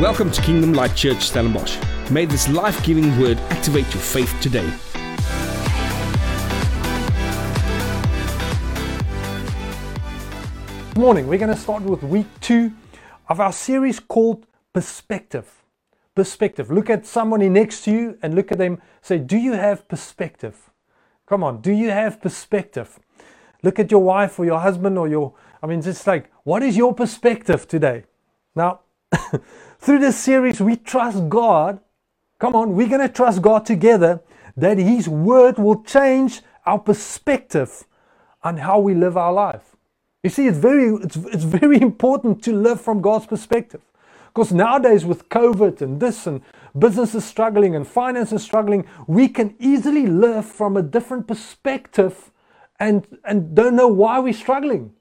Welcome 0.00 0.30
to 0.30 0.40
Kingdom 0.40 0.72
Light 0.72 0.96
Church 0.96 1.18
Stellenbosch. 1.18 1.76
May 2.10 2.24
this 2.24 2.48
life 2.48 2.82
giving 2.86 3.20
word 3.20 3.36
activate 3.50 3.84
your 3.92 4.02
faith 4.02 4.34
today. 4.40 4.66
Morning. 10.98 11.26
We're 11.26 11.36
going 11.36 11.54
to 11.54 11.60
start 11.60 11.82
with 11.82 12.02
week 12.02 12.28
two 12.40 12.72
of 13.28 13.40
our 13.40 13.52
series 13.52 14.00
called 14.00 14.46
Perspective. 14.72 15.62
Perspective. 16.14 16.70
Look 16.70 16.88
at 16.88 17.04
somebody 17.04 17.50
next 17.50 17.84
to 17.84 17.90
you 17.90 18.18
and 18.22 18.34
look 18.34 18.50
at 18.50 18.56
them. 18.56 18.80
Say, 19.02 19.18
Do 19.18 19.36
you 19.36 19.52
have 19.52 19.86
perspective? 19.86 20.70
Come 21.26 21.44
on, 21.44 21.60
do 21.60 21.72
you 21.72 21.90
have 21.90 22.22
perspective? 22.22 22.98
Look 23.62 23.78
at 23.78 23.90
your 23.90 24.02
wife 24.02 24.38
or 24.38 24.46
your 24.46 24.60
husband 24.60 24.96
or 24.96 25.08
your, 25.08 25.34
I 25.62 25.66
mean, 25.66 25.82
just 25.82 26.06
like, 26.06 26.32
what 26.44 26.62
is 26.62 26.74
your 26.74 26.94
perspective 26.94 27.68
today? 27.68 28.04
Now, 28.56 28.80
through 29.80 29.98
this 29.98 30.18
series, 30.18 30.60
we 30.60 30.76
trust 30.76 31.28
God. 31.28 31.80
Come 32.38 32.54
on, 32.54 32.74
we're 32.74 32.88
going 32.88 33.00
to 33.00 33.12
trust 33.12 33.42
God 33.42 33.64
together 33.64 34.20
that 34.56 34.78
His 34.78 35.08
Word 35.08 35.58
will 35.58 35.82
change 35.82 36.42
our 36.66 36.78
perspective 36.78 37.84
on 38.42 38.58
how 38.58 38.78
we 38.78 38.94
live 38.94 39.16
our 39.16 39.32
life. 39.32 39.76
You 40.22 40.30
see, 40.30 40.46
it's 40.46 40.58
very, 40.58 40.94
it's, 40.96 41.16
it's 41.16 41.44
very 41.44 41.80
important 41.80 42.42
to 42.44 42.52
live 42.52 42.80
from 42.80 43.00
God's 43.00 43.26
perspective. 43.26 43.80
Because 44.28 44.52
nowadays, 44.52 45.04
with 45.04 45.28
COVID 45.28 45.80
and 45.80 45.98
this 45.98 46.26
and 46.26 46.42
businesses 46.78 47.24
struggling 47.24 47.74
and 47.74 47.86
finances 47.86 48.42
struggling, 48.42 48.86
we 49.06 49.28
can 49.28 49.56
easily 49.58 50.06
live 50.06 50.46
from 50.46 50.76
a 50.76 50.82
different 50.82 51.26
perspective 51.26 52.30
and, 52.78 53.06
and 53.24 53.54
don't 53.54 53.74
know 53.74 53.88
why 53.88 54.18
we're 54.18 54.32
struggling. 54.32 54.92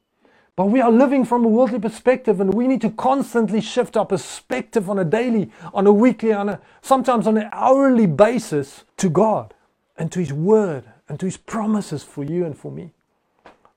But 0.60 0.72
we 0.72 0.82
are 0.82 0.92
living 0.92 1.24
from 1.24 1.46
a 1.46 1.48
worldly 1.48 1.80
perspective, 1.80 2.42
and 2.42 2.54
we 2.54 2.68
need 2.68 2.82
to 2.82 2.90
constantly 2.90 3.62
shift 3.62 3.96
our 3.96 4.06
perspective 4.06 4.90
on 4.90 5.00
a 5.00 5.06
daily, 5.06 5.52
on 5.74 5.88
a 5.88 5.94
weekly, 5.94 6.34
on 6.34 6.50
a 6.50 6.60
sometimes 6.82 7.28
on 7.28 7.38
an 7.38 7.48
hourly 7.54 8.06
basis 8.06 8.84
to 8.98 9.10
God 9.10 9.54
and 9.98 10.12
to 10.12 10.20
His 10.20 10.34
Word 10.34 10.84
and 11.08 11.18
to 11.18 11.28
His 11.28 11.38
promises 11.38 12.04
for 12.04 12.26
you 12.26 12.44
and 12.44 12.58
for 12.58 12.74
me. 12.74 12.92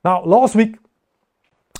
Now, 0.04 0.24
last 0.24 0.56
week, 0.56 0.74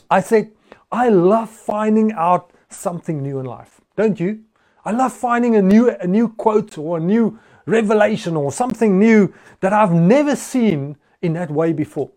I 0.09 0.21
said, 0.21 0.53
I 0.93 1.09
love 1.09 1.51
finding 1.51 2.13
out 2.13 2.53
something 2.69 3.25
new 3.25 3.41
in 3.41 3.45
life. 3.45 3.81
Don't 3.97 4.21
you? 4.21 4.45
I 4.85 4.93
love 4.93 5.13
finding 5.13 5.57
a 5.57 5.63
new, 5.63 5.91
a 5.91 6.07
new 6.07 6.29
quote 6.29 6.79
or 6.79 6.99
a 6.99 7.01
new 7.01 7.41
revelation 7.67 8.37
or 8.37 8.53
something 8.53 9.01
new 9.01 9.35
that 9.63 9.73
I've 9.73 9.93
never 9.93 10.37
seen 10.37 10.97
in 11.21 11.33
that 11.33 11.51
way 11.51 11.73
before. 11.73 12.13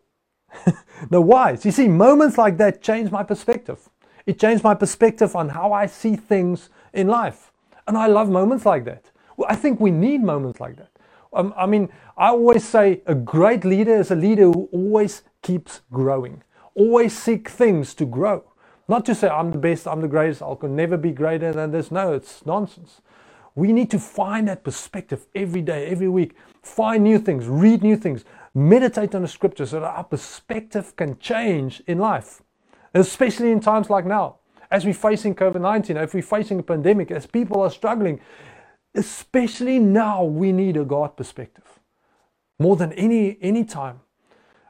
the 1.10 1.22
whys. 1.22 1.66
You 1.66 1.72
see, 1.72 1.88
moments 1.88 2.38
like 2.38 2.58
that 2.58 2.82
change 2.82 3.12
my 3.12 3.24
perspective. 3.24 3.90
It 4.26 4.40
changed 4.40 4.64
my 4.64 4.76
perspective 4.76 5.36
on 5.36 5.50
how 5.50 5.74
I 5.74 5.86
see 5.86 6.16
things 6.16 6.70
in 6.94 7.08
life. 7.08 7.52
And 7.88 7.98
I 7.98 8.08
love 8.08 8.30
moments 8.30 8.66
like 8.66 8.86
that. 8.86 9.12
Well, 9.38 9.48
I 9.50 9.56
think 9.56 9.80
we 9.80 9.92
need 9.92 10.24
moments 10.24 10.60
like 10.60 10.78
that. 10.78 10.90
Um, 11.34 11.54
I 11.58 11.66
mean, 11.66 11.90
I 12.18 12.30
always 12.30 12.68
say 12.68 13.02
a 13.06 13.14
great 13.16 13.66
leader 13.66 13.96
is 13.96 14.12
a 14.12 14.16
leader 14.16 14.46
who 14.46 14.70
always 14.72 15.24
keeps 15.42 15.82
growing, 15.92 16.44
always 16.76 17.18
seek 17.18 17.50
things 17.50 17.94
to 17.96 18.06
grow. 18.06 18.44
Not 18.88 19.06
to 19.08 19.16
say 19.16 19.28
I'm 19.28 19.52
the 19.52 19.58
best, 19.58 19.88
I'm 19.88 20.02
the 20.02 20.08
greatest, 20.08 20.42
I 20.42 20.56
can 20.56 20.76
never 20.76 20.98
be 20.98 21.12
greater 21.12 21.52
than 21.52 21.72
this. 21.72 21.92
No, 21.92 22.14
it's 22.14 22.46
nonsense. 22.46 23.02
We 23.56 23.74
need 23.74 23.92
to 23.92 24.00
find 24.00 24.48
that 24.48 24.64
perspective 24.64 25.28
every 25.36 25.62
day, 25.62 25.88
every 25.88 26.10
week. 26.10 26.36
Find 26.62 27.04
new 27.04 27.20
things, 27.20 27.48
read 27.48 27.84
new 27.84 27.98
things, 27.98 28.26
meditate 28.56 29.14
on 29.14 29.22
the 29.22 29.28
scriptures 29.28 29.72
so 29.72 29.82
that 29.82 29.86
our 29.86 30.04
perspective 30.04 30.96
can 30.96 31.20
change 31.20 31.84
in 31.86 32.00
life, 32.00 32.42
especially 32.94 33.52
in 33.52 33.60
times 33.60 33.90
like 33.90 34.06
now. 34.06 34.38
As 34.72 34.86
we're 34.86 34.94
facing 34.94 35.36
COVID 35.36 35.62
19, 35.62 35.98
if 35.98 36.14
we're 36.14 36.24
facing 36.24 36.60
a 36.60 36.64
pandemic, 36.64 37.12
as 37.12 37.28
people 37.28 37.62
are 37.62 37.70
struggling, 37.70 38.20
especially 38.96 39.78
now, 39.78 40.24
we 40.24 40.52
need 40.52 40.78
a 40.78 40.86
God 40.86 41.16
perspective 41.16 41.80
more 42.58 42.76
than 42.76 42.94
any, 42.94 43.38
any 43.42 43.66
time. 43.66 44.00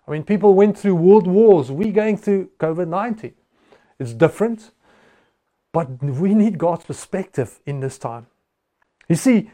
I 0.07 0.11
mean, 0.11 0.23
people 0.23 0.53
went 0.53 0.77
through 0.77 0.95
world 0.95 1.27
wars, 1.27 1.71
we're 1.71 1.91
going 1.91 2.17
through 2.17 2.49
COVID 2.59 2.87
19. 2.87 3.33
It's 3.99 4.13
different, 4.13 4.71
but 5.71 6.03
we 6.03 6.33
need 6.33 6.57
God's 6.57 6.85
perspective 6.85 7.59
in 7.65 7.79
this 7.79 7.97
time. 7.97 8.27
You 9.07 9.15
see, 9.15 9.51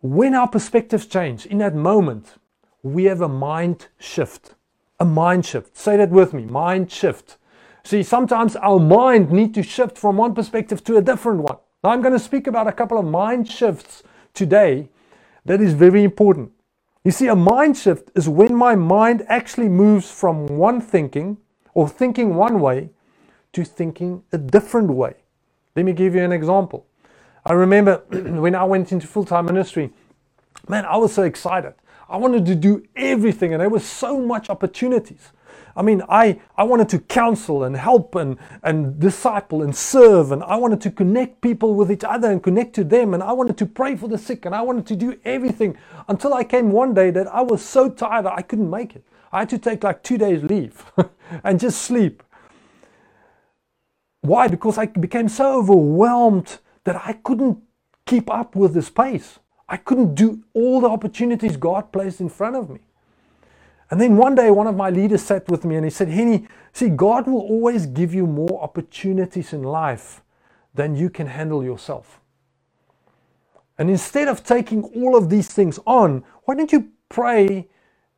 when 0.00 0.34
our 0.34 0.48
perspectives 0.48 1.06
change, 1.06 1.46
in 1.46 1.58
that 1.58 1.74
moment, 1.74 2.34
we 2.82 3.04
have 3.04 3.20
a 3.20 3.28
mind 3.28 3.88
shift. 3.98 4.54
A 4.98 5.04
mind 5.04 5.44
shift. 5.44 5.76
Say 5.76 5.96
that 5.96 6.10
with 6.10 6.32
me 6.32 6.44
mind 6.44 6.90
shift. 6.90 7.36
See, 7.84 8.02
sometimes 8.02 8.56
our 8.56 8.78
mind 8.78 9.30
need 9.30 9.54
to 9.54 9.62
shift 9.62 9.96
from 9.98 10.16
one 10.16 10.34
perspective 10.34 10.84
to 10.84 10.96
a 10.96 11.02
different 11.02 11.40
one. 11.40 11.56
Now, 11.82 11.90
I'm 11.90 12.02
going 12.02 12.12
to 12.12 12.18
speak 12.18 12.46
about 12.46 12.66
a 12.66 12.72
couple 12.72 12.98
of 12.98 13.06
mind 13.06 13.48
shifts 13.48 14.02
today 14.34 14.88
that 15.46 15.60
is 15.60 15.72
very 15.72 16.04
important. 16.04 16.52
You 17.04 17.10
see, 17.10 17.28
a 17.28 17.36
mind 17.36 17.78
shift 17.78 18.10
is 18.14 18.28
when 18.28 18.54
my 18.54 18.74
mind 18.74 19.24
actually 19.28 19.70
moves 19.70 20.10
from 20.10 20.46
one 20.46 20.80
thinking 20.80 21.38
or 21.72 21.88
thinking 21.88 22.34
one 22.34 22.60
way 22.60 22.90
to 23.54 23.64
thinking 23.64 24.22
a 24.32 24.38
different 24.38 24.90
way. 24.90 25.14
Let 25.74 25.86
me 25.86 25.92
give 25.92 26.14
you 26.14 26.22
an 26.22 26.32
example. 26.32 26.86
I 27.44 27.52
remember 27.52 28.02
when 28.10 28.54
I 28.54 28.64
went 28.64 28.92
into 28.92 29.06
full 29.06 29.24
time 29.24 29.46
ministry, 29.46 29.90
man, 30.68 30.84
I 30.84 30.96
was 30.96 31.12
so 31.12 31.22
excited. 31.22 31.74
I 32.08 32.16
wanted 32.16 32.44
to 32.46 32.54
do 32.54 32.82
everything, 32.96 33.52
and 33.52 33.60
there 33.60 33.68
was 33.68 33.84
so 33.84 34.20
much 34.20 34.50
opportunities. 34.50 35.32
I 35.76 35.82
mean, 35.82 36.02
I, 36.08 36.40
I 36.56 36.64
wanted 36.64 36.88
to 36.90 36.98
counsel 36.98 37.62
and 37.64 37.76
help 37.76 38.16
and, 38.16 38.36
and 38.62 38.98
disciple 38.98 39.62
and 39.62 39.74
serve, 39.74 40.32
and 40.32 40.42
I 40.42 40.56
wanted 40.56 40.80
to 40.82 40.90
connect 40.90 41.40
people 41.40 41.74
with 41.74 41.90
each 41.92 42.02
other 42.04 42.30
and 42.30 42.42
connect 42.42 42.74
to 42.74 42.84
them, 42.84 43.14
and 43.14 43.22
I 43.22 43.32
wanted 43.32 43.56
to 43.58 43.66
pray 43.66 43.96
for 43.96 44.08
the 44.08 44.18
sick, 44.18 44.44
and 44.44 44.54
I 44.54 44.62
wanted 44.62 44.86
to 44.88 44.96
do 44.96 45.18
everything 45.24 45.76
until 46.08 46.34
I 46.34 46.42
came 46.44 46.72
one 46.72 46.92
day 46.92 47.10
that 47.12 47.28
I 47.28 47.42
was 47.42 47.62
so 47.62 47.88
tired 47.88 48.26
I 48.26 48.42
couldn't 48.42 48.68
make 48.68 48.96
it. 48.96 49.04
I 49.32 49.40
had 49.40 49.50
to 49.50 49.58
take 49.58 49.84
like 49.84 50.02
two 50.02 50.18
days 50.18 50.42
leave 50.42 50.84
and 51.44 51.60
just 51.60 51.82
sleep. 51.82 52.22
Why? 54.22 54.48
Because 54.48 54.76
I 54.76 54.86
became 54.86 55.28
so 55.28 55.58
overwhelmed 55.58 56.58
that 56.84 56.96
I 56.96 57.14
couldn't 57.14 57.58
keep 58.06 58.30
up 58.30 58.56
with 58.56 58.74
this 58.74 58.90
pace. 58.90 59.38
I 59.68 59.76
couldn't 59.76 60.14
do 60.14 60.42
all 60.52 60.80
the 60.80 60.88
opportunities 60.88 61.56
God 61.56 61.92
placed 61.92 62.20
in 62.20 62.28
front 62.28 62.56
of 62.56 62.70
me. 62.70 62.80
And 63.90 64.00
then 64.00 64.16
one 64.16 64.34
day, 64.34 64.50
one 64.50 64.66
of 64.66 64.76
my 64.76 64.90
leaders 64.90 65.22
sat 65.22 65.48
with 65.48 65.64
me 65.64 65.76
and 65.76 65.84
he 65.84 65.90
said, 65.90 66.08
Henny, 66.08 66.46
see, 66.72 66.88
God 66.88 67.26
will 67.26 67.40
always 67.40 67.86
give 67.86 68.14
you 68.14 68.26
more 68.26 68.62
opportunities 68.62 69.52
in 69.52 69.62
life 69.62 70.22
than 70.74 70.94
you 70.94 71.10
can 71.10 71.26
handle 71.26 71.64
yourself. 71.64 72.20
And 73.78 73.90
instead 73.90 74.28
of 74.28 74.44
taking 74.44 74.84
all 74.84 75.16
of 75.16 75.30
these 75.30 75.48
things 75.48 75.78
on, 75.86 76.24
why 76.44 76.54
don't 76.54 76.72
you 76.72 76.90
pray 77.08 77.68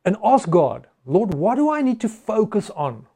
and 0.05 0.17
ask 0.23 0.49
God, 0.49 0.87
Lord, 1.05 1.33
what 1.33 1.55
do 1.55 1.71
I 1.71 1.81
need 1.81 1.99
to 2.01 2.09
focus 2.09 2.69
on 2.71 3.07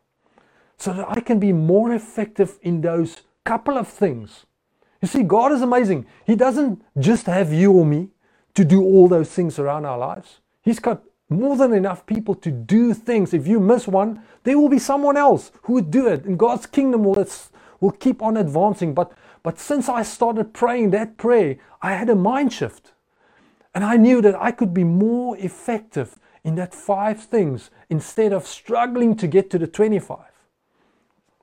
so 0.78 0.94
that 0.94 1.10
I 1.10 1.20
can 1.20 1.40
be 1.40 1.54
more 1.54 1.94
effective 1.94 2.58
in 2.62 2.82
those 2.82 3.22
couple 3.46 3.78
of 3.78 3.88
things? 3.88 4.46
You 5.02 5.08
see, 5.08 5.24
God 5.24 5.52
is 5.52 5.62
amazing. 5.62 6.06
He 6.26 6.36
doesn't 6.36 6.82
just 7.00 7.26
have 7.28 7.54
you 7.54 7.72
or 7.72 7.86
me, 7.86 8.10
to 8.58 8.66
do 8.66 8.84
all 8.84 9.08
those 9.08 9.30
things 9.30 9.60
around 9.60 9.86
our 9.86 10.00
lives. 10.00 10.40
He's 10.64 10.80
got 10.80 11.04
more 11.30 11.56
than 11.56 11.74
enough 11.74 12.08
people 12.08 12.34
to 12.34 12.50
do 12.50 12.92
things. 12.92 13.32
If 13.32 13.46
you 13.46 13.60
miss 13.60 13.88
one, 13.88 14.24
there 14.46 14.58
will 14.58 14.68
be 14.68 14.80
someone 14.80 15.16
else 15.16 15.52
who 15.64 15.74
would 15.74 15.92
do 15.92 16.08
it. 16.08 16.26
And 16.26 16.40
God's 16.40 16.66
kingdom 16.66 17.04
will, 17.04 17.24
will 17.80 17.92
keep 17.92 18.20
on 18.20 18.36
advancing. 18.36 18.96
But, 18.96 19.12
but 19.44 19.60
since 19.60 19.88
I 19.88 20.02
started 20.02 20.56
praying 20.56 20.90
that 20.90 21.18
prayer, 21.18 21.58
I 21.84 21.94
had 21.94 22.10
a 22.10 22.16
mind 22.16 22.52
shift. 22.52 22.94
And 23.76 23.84
I 23.84 23.96
knew 23.96 24.24
that 24.24 24.34
I 24.42 24.50
could 24.50 24.74
be 24.74 24.84
more 24.84 25.38
effective 25.38 26.18
in 26.44 26.56
that 26.56 26.74
five 26.74 27.22
things 27.22 27.70
instead 27.92 28.34
of 28.34 28.48
struggling 28.48 29.16
to 29.18 29.28
get 29.28 29.52
to 29.52 29.60
the 29.60 29.68
25. 29.68 30.18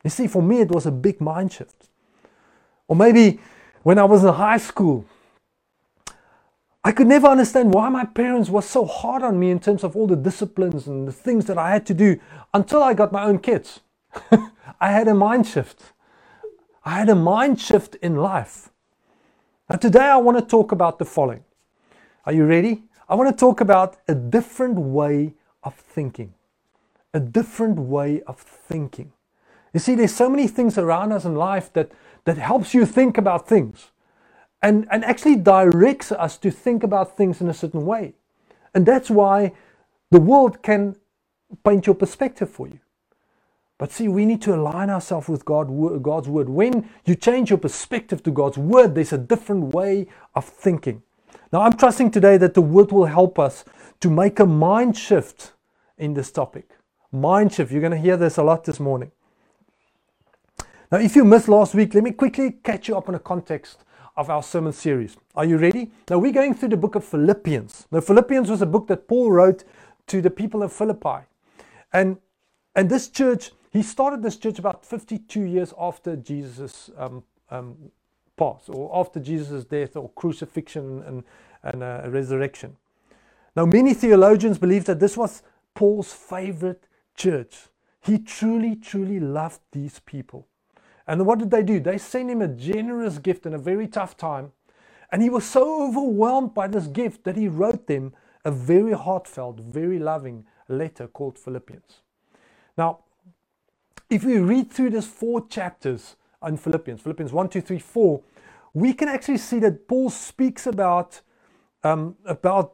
You 0.03 0.11
see, 0.11 0.27
for 0.27 0.43
me, 0.43 0.63
it 0.63 0.71
was 0.73 0.85
a 0.85 0.91
big 0.91 1.21
mind 1.21 1.53
shift. 1.53 1.89
Or 2.89 2.97
maybe 2.97 3.41
when 3.83 3.99
I 3.99 4.05
was 4.05 4.25
in 4.25 4.35
high 4.35 4.59
school, 4.59 5.05
I 6.85 6.93
could 6.93 7.07
never 7.07 7.29
understand 7.29 7.75
why 7.75 7.89
my 7.89 8.05
parents 8.05 8.51
were 8.51 8.63
so 8.63 8.85
hard 8.87 9.23
on 9.23 9.41
me 9.41 9.51
in 9.51 9.61
terms 9.61 9.85
of 9.85 9.97
all 9.97 10.07
the 10.07 10.17
disciplines 10.17 10.87
and 10.87 11.09
the 11.09 11.13
things 11.13 11.47
that 11.47 11.59
I 11.59 11.71
had 11.73 11.87
to 11.87 11.95
do 11.95 12.21
until 12.55 12.83
I 12.83 12.95
got 12.95 13.13
my 13.13 13.25
own 13.25 13.41
kids. 13.41 13.81
I 14.81 14.91
had 14.93 15.09
a 15.09 15.15
mind 15.15 15.47
shift. 15.47 15.93
I 16.85 16.93
had 16.99 17.09
a 17.11 17.17
mind 17.17 17.61
shift 17.61 17.97
in 17.97 18.17
life. 18.17 18.71
Now, 19.71 19.77
today 19.77 20.01
I 20.05 20.19
want 20.19 20.39
to 20.39 20.45
talk 20.45 20.73
about 20.73 20.99
the 21.01 21.07
following. 21.07 21.45
Are 22.27 22.35
you 22.35 22.47
ready? 22.47 22.85
I 23.09 23.17
want 23.17 23.31
to 23.31 23.41
talk 23.41 23.63
about 23.63 23.99
a 24.09 24.15
different 24.15 24.77
way 24.77 25.35
of 25.65 25.75
thinking. 25.77 26.35
A 27.15 27.21
different 27.21 27.79
way 27.79 28.23
of 28.29 28.39
thinking. 28.41 29.14
You 29.75 29.81
see, 29.81 29.97
there's 29.97 30.15
so 30.15 30.31
many 30.31 30.49
things 30.49 30.79
around 30.79 31.13
us 31.13 31.27
in 31.27 31.37
life 31.37 31.73
that, 31.75 31.93
that 32.25 32.39
helps 32.39 32.75
you 32.75 32.87
think 32.87 33.19
about 33.19 33.49
things 33.49 33.91
and, 34.63 34.89
and 34.91 35.05
actually 35.05 35.37
directs 35.37 36.13
us 36.13 36.39
to 36.39 36.51
think 36.51 36.85
about 36.85 37.17
things 37.17 37.43
in 37.43 37.49
a 37.51 37.55
certain 37.55 37.85
way. 37.85 38.15
And 38.75 38.87
that's 38.87 39.11
why 39.11 39.53
the 40.11 40.21
world 40.21 40.63
can 40.63 40.97
paint 41.65 41.87
your 41.87 41.97
perspective 41.97 42.51
for 42.51 42.69
you. 42.69 42.81
But 43.79 43.93
see, 43.93 44.09
we 44.09 44.25
need 44.25 44.41
to 44.43 44.55
align 44.55 44.91
ourselves 44.91 45.29
with 45.29 45.45
God, 45.45 45.69
God's 46.03 46.29
word. 46.29 46.49
When 46.49 46.89
you 47.05 47.17
change 47.17 47.51
your 47.51 47.59
perspective 47.59 48.23
to 48.23 48.31
God's 48.31 48.57
word, 48.57 48.95
there's 48.95 49.13
a 49.13 49.19
different 49.19 49.75
way 49.75 50.07
of 50.35 50.45
thinking. 50.45 51.03
Now, 51.53 51.63
I'm 51.63 51.77
trusting 51.77 52.13
today 52.13 52.37
that 52.39 52.55
the 52.55 52.63
word 52.63 52.93
will 52.93 53.07
help 53.07 53.39
us 53.39 53.65
to 54.01 54.11
make 54.11 54.41
a 54.41 54.47
mind 54.47 54.97
shift 54.97 55.53
in 55.99 56.15
this 56.15 56.31
topic. 56.31 56.71
Mind 57.13 57.53
shift. 57.53 57.73
You're 57.73 57.81
going 57.81 57.93
to 57.93 57.99
hear 57.99 58.17
this 58.17 58.39
a 58.39 58.45
lot 58.45 58.65
this 58.65 58.81
morning. 58.81 59.11
Now, 60.95 61.01
if 61.01 61.17
you 61.17 61.25
missed 61.25 61.49
last 61.49 61.75
week, 61.75 61.93
let 61.93 62.05
me 62.05 62.13
quickly 62.13 62.53
catch 62.53 62.87
you 62.87 62.97
up 62.97 63.09
on 63.09 63.15
the 63.15 63.19
context 63.19 63.83
of 64.17 64.31
our 64.31 64.45
sermon 64.45 64.73
series. 64.73 65.17
Are 65.35 65.45
you 65.45 65.57
ready? 65.57 65.91
Now, 66.09 66.19
we're 66.19 66.31
going 66.31 66.55
through 66.55 66.69
the 66.69 66.77
book 66.77 66.95
of 66.95 67.05
Philippians. 67.05 67.89
Now, 67.91 68.01
Philippians 68.01 68.49
was 68.49 68.63
a 68.63 68.67
book 68.67 68.87
that 68.87 69.09
Paul 69.09 69.33
wrote 69.33 69.65
to 70.07 70.23
the 70.23 70.31
people 70.31 70.63
of 70.63 70.73
Philippi. 70.73 71.27
And, 71.93 72.19
and 72.77 72.89
this 72.89 73.09
church, 73.09 73.51
he 73.73 73.83
started 73.83 74.23
this 74.23 74.37
church 74.37 74.61
about 74.61 74.87
52 74.87 75.41
years 75.41 75.75
after 75.77 76.15
Jesus' 76.15 76.91
um, 76.97 77.25
um, 77.51 77.75
pass, 78.37 78.69
or 78.69 78.97
after 78.97 79.19
Jesus' 79.19 79.65
death, 79.65 79.97
or 79.97 80.11
crucifixion 80.11 81.03
and, 81.09 81.25
and 81.65 81.83
uh, 81.83 82.03
resurrection. 82.07 82.77
Now, 83.57 83.67
many 83.67 83.95
theologians 83.95 84.59
believe 84.59 84.85
that 84.85 85.01
this 85.01 85.17
was 85.17 85.43
Paul's 85.75 86.13
favorite 86.13 86.87
church. 87.17 87.67
He 88.01 88.17
truly, 88.21 88.77
truly 88.77 89.19
loved 89.19 89.59
these 89.73 89.99
people. 89.99 90.47
And 91.07 91.27
what 91.27 91.39
did 91.39 91.51
they 91.51 91.63
do? 91.63 91.81
They 91.81 91.99
sent 91.99 92.31
him 92.31 92.41
a 92.41 92.49
generous 92.49 93.19
gift 93.19 93.47
in 93.47 93.55
a 93.55 93.59
very 93.59 93.87
tough 93.87 94.17
time. 94.17 94.53
And 95.13 95.23
he 95.23 95.31
was 95.31 95.45
so 95.45 95.87
overwhelmed 95.87 96.55
by 96.55 96.67
this 96.67 96.87
gift 96.87 97.25
that 97.25 97.37
he 97.37 97.47
wrote 97.47 97.87
them 97.87 98.15
a 98.45 98.51
very 98.51 98.93
heartfelt, 98.93 99.61
very 99.61 99.99
loving 99.99 100.45
letter 100.69 101.07
called 101.07 101.39
Philippians. 101.39 102.01
Now, 102.77 103.01
if 104.11 104.25
we 104.25 104.39
read 104.39 104.71
through 104.71 104.91
these 104.91 105.07
four 105.07 105.47
chapters 105.47 106.17
in 106.47 106.57
Philippians, 106.57 107.01
Philippians 107.01 107.33
1, 107.33 107.49
2, 107.49 107.61
3, 107.61 107.79
4, 107.79 108.23
we 108.75 108.93
can 108.93 109.09
actually 109.09 109.39
see 109.39 109.59
that 109.61 109.87
Paul 109.87 110.11
speaks 110.11 110.67
about, 110.67 111.21
um, 111.85 112.17
about, 112.25 112.73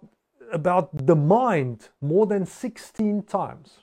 about 0.53 1.07
the 1.07 1.15
mind 1.15 1.91
more 2.01 2.27
than 2.27 2.47
16 2.47 3.23
times. 3.25 3.81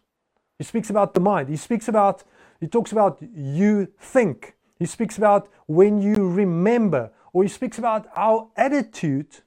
He 0.58 0.64
speaks 0.64 0.90
about 0.90 1.14
the 1.14 1.20
mind. 1.20 1.50
He 1.50 1.56
speaks 1.56 1.88
about 1.88 2.24
he 2.60 2.68
talks 2.68 2.92
about 2.92 3.20
you 3.22 3.88
think. 4.00 4.56
He 4.80 4.86
speaks 4.86 5.18
about 5.18 5.50
when 5.66 6.02
you 6.02 6.30
remember, 6.30 7.12
or 7.34 7.44
he 7.44 7.50
speaks 7.50 7.78
about 7.78 8.08
our 8.16 8.50
attitude 8.56 9.38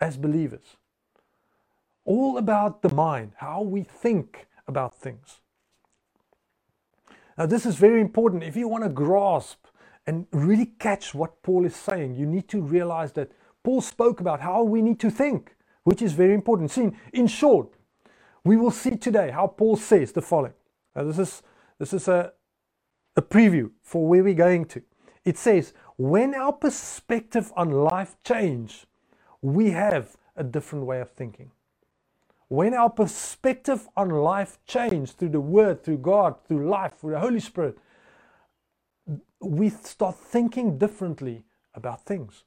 as 0.00 0.16
believers. 0.16 0.76
All 2.04 2.36
about 2.36 2.82
the 2.82 2.94
mind, 2.94 3.32
how 3.36 3.62
we 3.62 3.82
think 3.82 4.46
about 4.66 4.94
things. 4.94 5.40
Now, 7.38 7.46
this 7.46 7.64
is 7.64 7.76
very 7.76 8.00
important. 8.00 8.42
If 8.42 8.56
you 8.56 8.68
want 8.68 8.84
to 8.84 8.90
grasp 8.90 9.66
and 10.06 10.26
really 10.32 10.66
catch 10.66 11.14
what 11.14 11.42
Paul 11.42 11.64
is 11.64 11.76
saying, 11.76 12.16
you 12.16 12.26
need 12.26 12.48
to 12.48 12.60
realize 12.60 13.12
that 13.12 13.30
Paul 13.62 13.80
spoke 13.80 14.20
about 14.20 14.40
how 14.40 14.62
we 14.64 14.82
need 14.82 14.98
to 15.00 15.10
think, 15.10 15.54
which 15.84 16.02
is 16.02 16.12
very 16.12 16.34
important. 16.34 16.70
See, 16.70 16.90
in 17.12 17.26
short, 17.26 17.68
we 18.44 18.56
will 18.56 18.70
see 18.70 18.96
today 18.96 19.30
how 19.30 19.46
Paul 19.46 19.76
says 19.76 20.12
the 20.12 20.22
following. 20.22 20.54
Now, 20.96 21.04
this 21.04 21.18
is 21.18 21.42
this 21.82 21.92
is 21.92 22.06
a, 22.06 22.32
a 23.16 23.22
preview 23.22 23.68
for 23.82 24.06
where 24.06 24.22
we're 24.22 24.34
going 24.34 24.66
to. 24.66 24.80
It 25.24 25.36
says, 25.36 25.74
when 25.96 26.32
our 26.32 26.52
perspective 26.52 27.52
on 27.56 27.72
life 27.72 28.14
change, 28.22 28.86
we 29.40 29.70
have 29.70 30.16
a 30.36 30.44
different 30.44 30.86
way 30.86 31.00
of 31.00 31.10
thinking. 31.10 31.50
When 32.46 32.72
our 32.72 32.88
perspective 32.88 33.88
on 33.96 34.10
life 34.10 34.60
change 34.64 35.10
through 35.16 35.30
the 35.30 35.40
Word, 35.40 35.82
through 35.82 35.98
God, 35.98 36.36
through 36.46 36.70
life, 36.70 36.98
through 37.00 37.14
the 37.14 37.18
Holy 37.18 37.40
Spirit, 37.40 37.76
we 39.40 39.68
start 39.68 40.14
thinking 40.14 40.78
differently 40.78 41.42
about 41.74 42.06
things. 42.06 42.44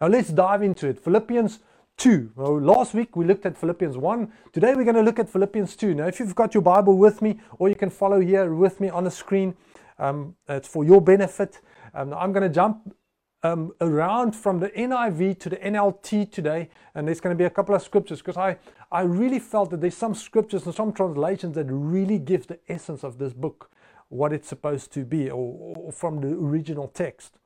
Now 0.00 0.08
let's 0.08 0.30
dive 0.30 0.64
into 0.64 0.88
it. 0.88 0.98
Philippians 0.98 1.60
2. 1.96 2.32
Well, 2.36 2.60
last 2.60 2.92
week 2.92 3.16
we 3.16 3.24
looked 3.24 3.46
at 3.46 3.56
Philippians 3.56 3.96
1. 3.96 4.32
Today 4.52 4.74
we're 4.74 4.84
going 4.84 4.96
to 4.96 5.02
look 5.02 5.18
at 5.18 5.30
Philippians 5.30 5.76
2. 5.76 5.94
Now, 5.94 6.06
if 6.06 6.20
you've 6.20 6.34
got 6.34 6.52
your 6.52 6.62
Bible 6.62 6.98
with 6.98 7.22
me, 7.22 7.40
or 7.58 7.68
you 7.68 7.74
can 7.74 7.88
follow 7.88 8.20
here 8.20 8.54
with 8.54 8.80
me 8.80 8.90
on 8.90 9.04
the 9.04 9.10
screen, 9.10 9.54
um, 9.98 10.36
it's 10.48 10.68
for 10.68 10.84
your 10.84 11.00
benefit. 11.00 11.60
Um, 11.94 12.12
I'm 12.12 12.32
going 12.32 12.42
to 12.42 12.54
jump 12.54 12.94
um, 13.42 13.72
around 13.80 14.32
from 14.32 14.60
the 14.60 14.68
NIV 14.70 15.38
to 15.40 15.48
the 15.48 15.56
NLT 15.56 16.30
today, 16.30 16.68
and 16.94 17.08
there's 17.08 17.20
going 17.20 17.34
to 17.34 17.38
be 17.38 17.46
a 17.46 17.50
couple 17.50 17.74
of 17.74 17.82
scriptures 17.82 18.18
because 18.18 18.36
I, 18.36 18.58
I 18.92 19.02
really 19.02 19.38
felt 19.38 19.70
that 19.70 19.80
there's 19.80 19.96
some 19.96 20.14
scriptures 20.14 20.66
and 20.66 20.74
some 20.74 20.92
translations 20.92 21.54
that 21.54 21.66
really 21.70 22.18
give 22.18 22.46
the 22.46 22.58
essence 22.68 23.04
of 23.04 23.16
this 23.18 23.32
book, 23.32 23.70
what 24.08 24.34
it's 24.34 24.48
supposed 24.48 24.92
to 24.92 25.04
be, 25.04 25.30
or, 25.30 25.74
or 25.76 25.92
from 25.92 26.20
the 26.20 26.28
original 26.28 26.88
text. 26.88 27.38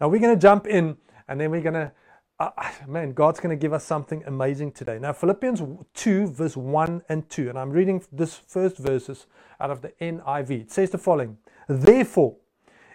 Now, 0.00 0.08
we're 0.08 0.20
going 0.20 0.34
to 0.34 0.40
jump 0.40 0.66
in, 0.66 0.96
and 1.28 1.38
then 1.38 1.50
we're 1.50 1.60
going 1.60 1.74
to 1.74 1.92
uh, 2.40 2.50
man, 2.86 3.12
God's 3.12 3.40
going 3.40 3.56
to 3.56 3.60
give 3.60 3.72
us 3.72 3.84
something 3.84 4.22
amazing 4.26 4.72
today. 4.72 4.98
Now, 4.98 5.12
Philippians 5.12 5.60
2, 5.94 6.28
verse 6.28 6.56
1 6.56 7.02
and 7.08 7.28
2, 7.28 7.48
and 7.48 7.58
I'm 7.58 7.70
reading 7.70 8.04
this 8.12 8.36
first 8.36 8.78
verses 8.78 9.26
out 9.60 9.70
of 9.70 9.82
the 9.82 9.88
NIV. 10.00 10.50
It 10.50 10.70
says 10.70 10.90
the 10.90 10.98
following 10.98 11.38
Therefore, 11.68 12.36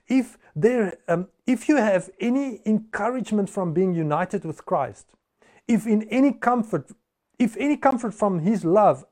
if, 0.08 0.38
there, 0.56 0.98
um, 1.08 1.28
if 1.46 1.68
you 1.68 1.76
have 1.76 2.10
any 2.22 2.62
encouragement 2.66 3.50
from 3.50 3.74
being 3.74 3.94
united 3.94 4.46
with 4.46 4.66
Christ, 4.66 5.08
if 5.68 5.88
in 5.88 6.04
any 6.04 6.32
comfort, 6.32 6.92
if 7.38 7.58
any 7.58 7.76
comfort 7.76 8.14
from 8.14 8.40
his 8.40 8.64
love, 8.64 9.06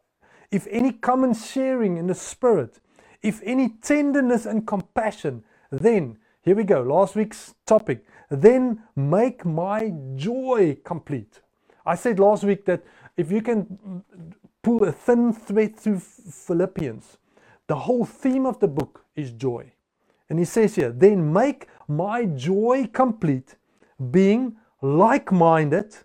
if 0.49 0.65
any 0.69 0.93
common 0.93 1.33
sharing 1.33 1.97
in 1.97 2.07
the 2.07 2.15
Spirit, 2.15 2.79
if 3.21 3.41
any 3.43 3.69
tenderness 3.81 4.45
and 4.45 4.65
compassion, 4.65 5.43
then, 5.71 6.17
here 6.43 6.55
we 6.55 6.63
go, 6.63 6.81
last 6.81 7.15
week's 7.15 7.55
topic, 7.65 8.05
then 8.29 8.81
make 8.95 9.45
my 9.45 9.93
joy 10.15 10.77
complete. 10.83 11.41
I 11.85 11.95
said 11.95 12.19
last 12.19 12.43
week 12.43 12.65
that 12.65 12.83
if 13.17 13.31
you 13.31 13.41
can 13.41 14.03
pull 14.63 14.83
a 14.83 14.91
thin 14.91 15.33
thread 15.33 15.75
through 15.75 15.99
Philippians, 15.99 17.17
the 17.67 17.75
whole 17.75 18.05
theme 18.05 18.45
of 18.45 18.59
the 18.59 18.67
book 18.67 19.05
is 19.15 19.31
joy. 19.31 19.71
And 20.29 20.39
he 20.39 20.45
says 20.45 20.75
here, 20.75 20.91
then 20.91 21.31
make 21.31 21.67
my 21.87 22.25
joy 22.25 22.89
complete, 22.91 23.55
being 24.11 24.55
like 24.81 25.31
minded, 25.31 25.95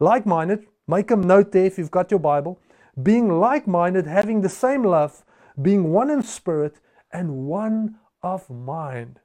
like 0.00 0.26
minded, 0.26 0.66
make 0.86 1.10
a 1.10 1.16
note 1.16 1.52
there 1.52 1.66
if 1.66 1.78
you've 1.78 1.90
got 1.90 2.10
your 2.10 2.20
Bible, 2.20 2.58
being 3.02 3.40
like 3.40 3.66
minded, 3.66 4.06
having 4.06 4.40
the 4.40 4.48
same 4.48 4.84
love, 4.84 5.24
being 5.60 5.92
one 5.92 6.10
in 6.10 6.22
spirit, 6.22 6.80
and 7.12 7.46
one 7.46 7.96
of 8.22 8.48
mind, 8.48 9.20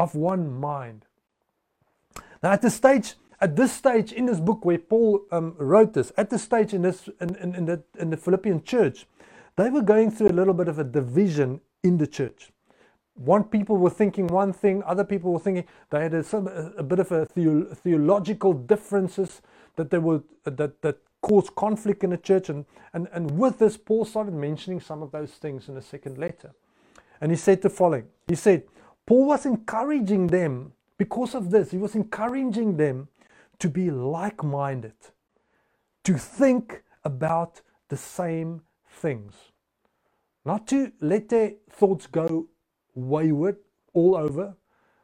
of 0.00 0.14
one 0.14 0.50
mind. 0.58 1.04
Now, 2.42 2.52
at 2.52 2.62
this 2.62 2.74
stage, 2.74 3.14
at 3.40 3.54
this 3.54 3.70
stage 3.70 4.12
in 4.12 4.24
this 4.26 4.40
book 4.40 4.64
where 4.64 4.78
Paul 4.78 5.20
um, 5.30 5.54
wrote 5.58 5.92
this, 5.92 6.10
at 6.16 6.30
this 6.30 6.42
stage 6.42 6.72
in 6.72 6.82
this 6.82 7.08
in, 7.20 7.36
in, 7.36 7.54
in, 7.54 7.64
the 7.66 7.82
in 7.98 8.08
the 8.10 8.16
Philippian 8.16 8.64
church, 8.64 9.06
they 9.56 9.68
were 9.68 9.82
going 9.82 10.10
through 10.10 10.28
a 10.28 10.38
little 10.40 10.54
bit 10.54 10.68
of 10.68 10.78
a 10.78 10.84
division 10.84 11.60
in 11.82 11.98
the 11.98 12.06
church. 12.06 12.50
One 13.14 13.44
people 13.44 13.76
were 13.76 13.90
thinking 13.90 14.26
one 14.28 14.54
thing, 14.54 14.82
other 14.84 15.04
people 15.04 15.34
were 15.34 15.38
thinking 15.38 15.64
they 15.90 16.00
had 16.00 16.14
a, 16.14 16.24
some, 16.24 16.48
a, 16.48 16.72
a 16.78 16.82
bit 16.82 16.98
of 16.98 17.12
a 17.12 17.26
theo, 17.26 17.64
theological 17.74 18.54
differences 18.54 19.42
that 19.76 19.90
they 19.90 19.98
were 19.98 20.22
that 20.44 20.80
that 20.80 20.96
caused 21.20 21.54
conflict 21.54 22.02
in 22.02 22.10
the 22.10 22.16
church, 22.16 22.48
and, 22.48 22.64
and 22.94 23.06
and 23.12 23.30
with 23.32 23.58
this, 23.58 23.76
Paul 23.76 24.06
started 24.06 24.32
mentioning 24.32 24.80
some 24.80 25.02
of 25.02 25.10
those 25.12 25.32
things 25.32 25.68
in 25.68 25.74
the 25.74 25.82
second 25.82 26.16
letter, 26.16 26.54
and 27.20 27.30
he 27.30 27.36
said 27.36 27.60
the 27.60 27.68
following. 27.68 28.06
He 28.26 28.34
said 28.34 28.62
Paul 29.10 29.26
was 29.26 29.44
encouraging 29.44 30.28
them 30.28 30.72
because 30.96 31.34
of 31.34 31.50
this, 31.50 31.72
he 31.72 31.78
was 31.78 31.96
encouraging 31.96 32.76
them 32.76 33.08
to 33.58 33.68
be 33.68 33.90
like 33.90 34.44
minded, 34.44 34.94
to 36.04 36.16
think 36.16 36.84
about 37.02 37.60
the 37.88 37.96
same 37.96 38.62
things, 38.88 39.34
not 40.44 40.68
to 40.68 40.92
let 41.00 41.28
their 41.28 41.54
thoughts 41.68 42.06
go 42.06 42.46
wayward 42.94 43.56
all 43.94 44.14
over, 44.14 44.54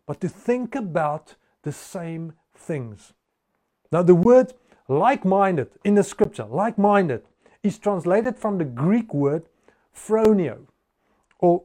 but 0.07 0.21
to 0.21 0.29
think 0.29 0.77
about 0.77 1.35
the 1.63 1.73
same 1.73 2.33
things. 2.55 3.13
Now, 3.91 4.05
the 4.05 4.15
word 4.15 4.55
like 4.87 5.25
minded 5.25 5.71
in 5.83 5.97
the 5.97 6.05
scripture, 6.05 6.45
like 6.45 6.79
minded, 6.79 7.25
is 7.65 7.77
translated 7.77 8.39
from 8.39 8.59
the 8.59 8.65
Greek 8.65 9.13
word 9.13 9.49
phronio, 9.93 10.69
or 11.41 11.65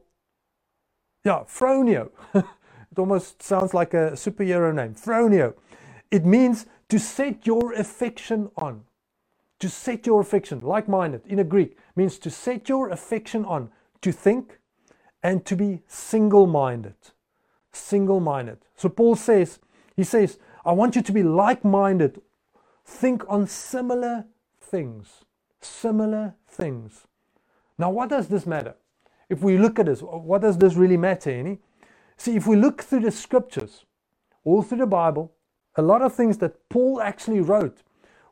yeah, 1.24 1.44
phronio. 1.46 2.10
It 2.92 2.98
almost 2.98 3.42
sounds 3.42 3.72
like 3.72 3.94
a 3.94 4.12
superhero 4.12 4.74
name. 4.74 4.94
Phronio. 4.94 5.54
It 6.10 6.26
means 6.26 6.66
to 6.90 6.98
set 6.98 7.46
your 7.46 7.72
affection 7.72 8.50
on. 8.54 8.82
To 9.60 9.68
set 9.70 10.06
your 10.06 10.20
affection, 10.20 10.60
like 10.60 10.88
minded 10.88 11.22
in 11.26 11.38
a 11.38 11.44
Greek, 11.44 11.78
means 11.96 12.18
to 12.18 12.30
set 12.30 12.68
your 12.68 12.90
affection 12.90 13.46
on, 13.46 13.70
to 14.02 14.12
think 14.12 14.58
and 15.22 15.46
to 15.46 15.56
be 15.56 15.80
single 15.86 16.46
minded. 16.46 16.96
Single 17.72 18.20
minded. 18.20 18.58
So 18.76 18.90
Paul 18.90 19.16
says, 19.16 19.58
he 19.96 20.04
says, 20.04 20.38
I 20.66 20.72
want 20.72 20.94
you 20.94 21.02
to 21.02 21.12
be 21.12 21.22
like 21.22 21.64
minded. 21.64 22.20
Think 22.84 23.24
on 23.26 23.46
similar 23.46 24.26
things. 24.60 25.24
Similar 25.62 26.34
things. 26.46 27.06
Now, 27.78 27.90
what 27.90 28.10
does 28.10 28.28
this 28.28 28.46
matter? 28.46 28.74
If 29.32 29.42
we 29.42 29.56
look 29.56 29.78
at 29.78 29.86
this, 29.86 30.00
what 30.00 30.42
does 30.42 30.58
this 30.58 30.74
really 30.74 30.98
matter, 30.98 31.30
any? 31.30 31.58
See, 32.18 32.36
if 32.36 32.46
we 32.46 32.54
look 32.54 32.82
through 32.82 33.00
the 33.00 33.10
scriptures, 33.10 33.84
all 34.44 34.62
through 34.62 34.78
the 34.78 34.86
Bible, 34.86 35.32
a 35.76 35.82
lot 35.82 36.02
of 36.02 36.14
things 36.14 36.38
that 36.38 36.68
Paul 36.68 37.00
actually 37.00 37.40
wrote, 37.40 37.78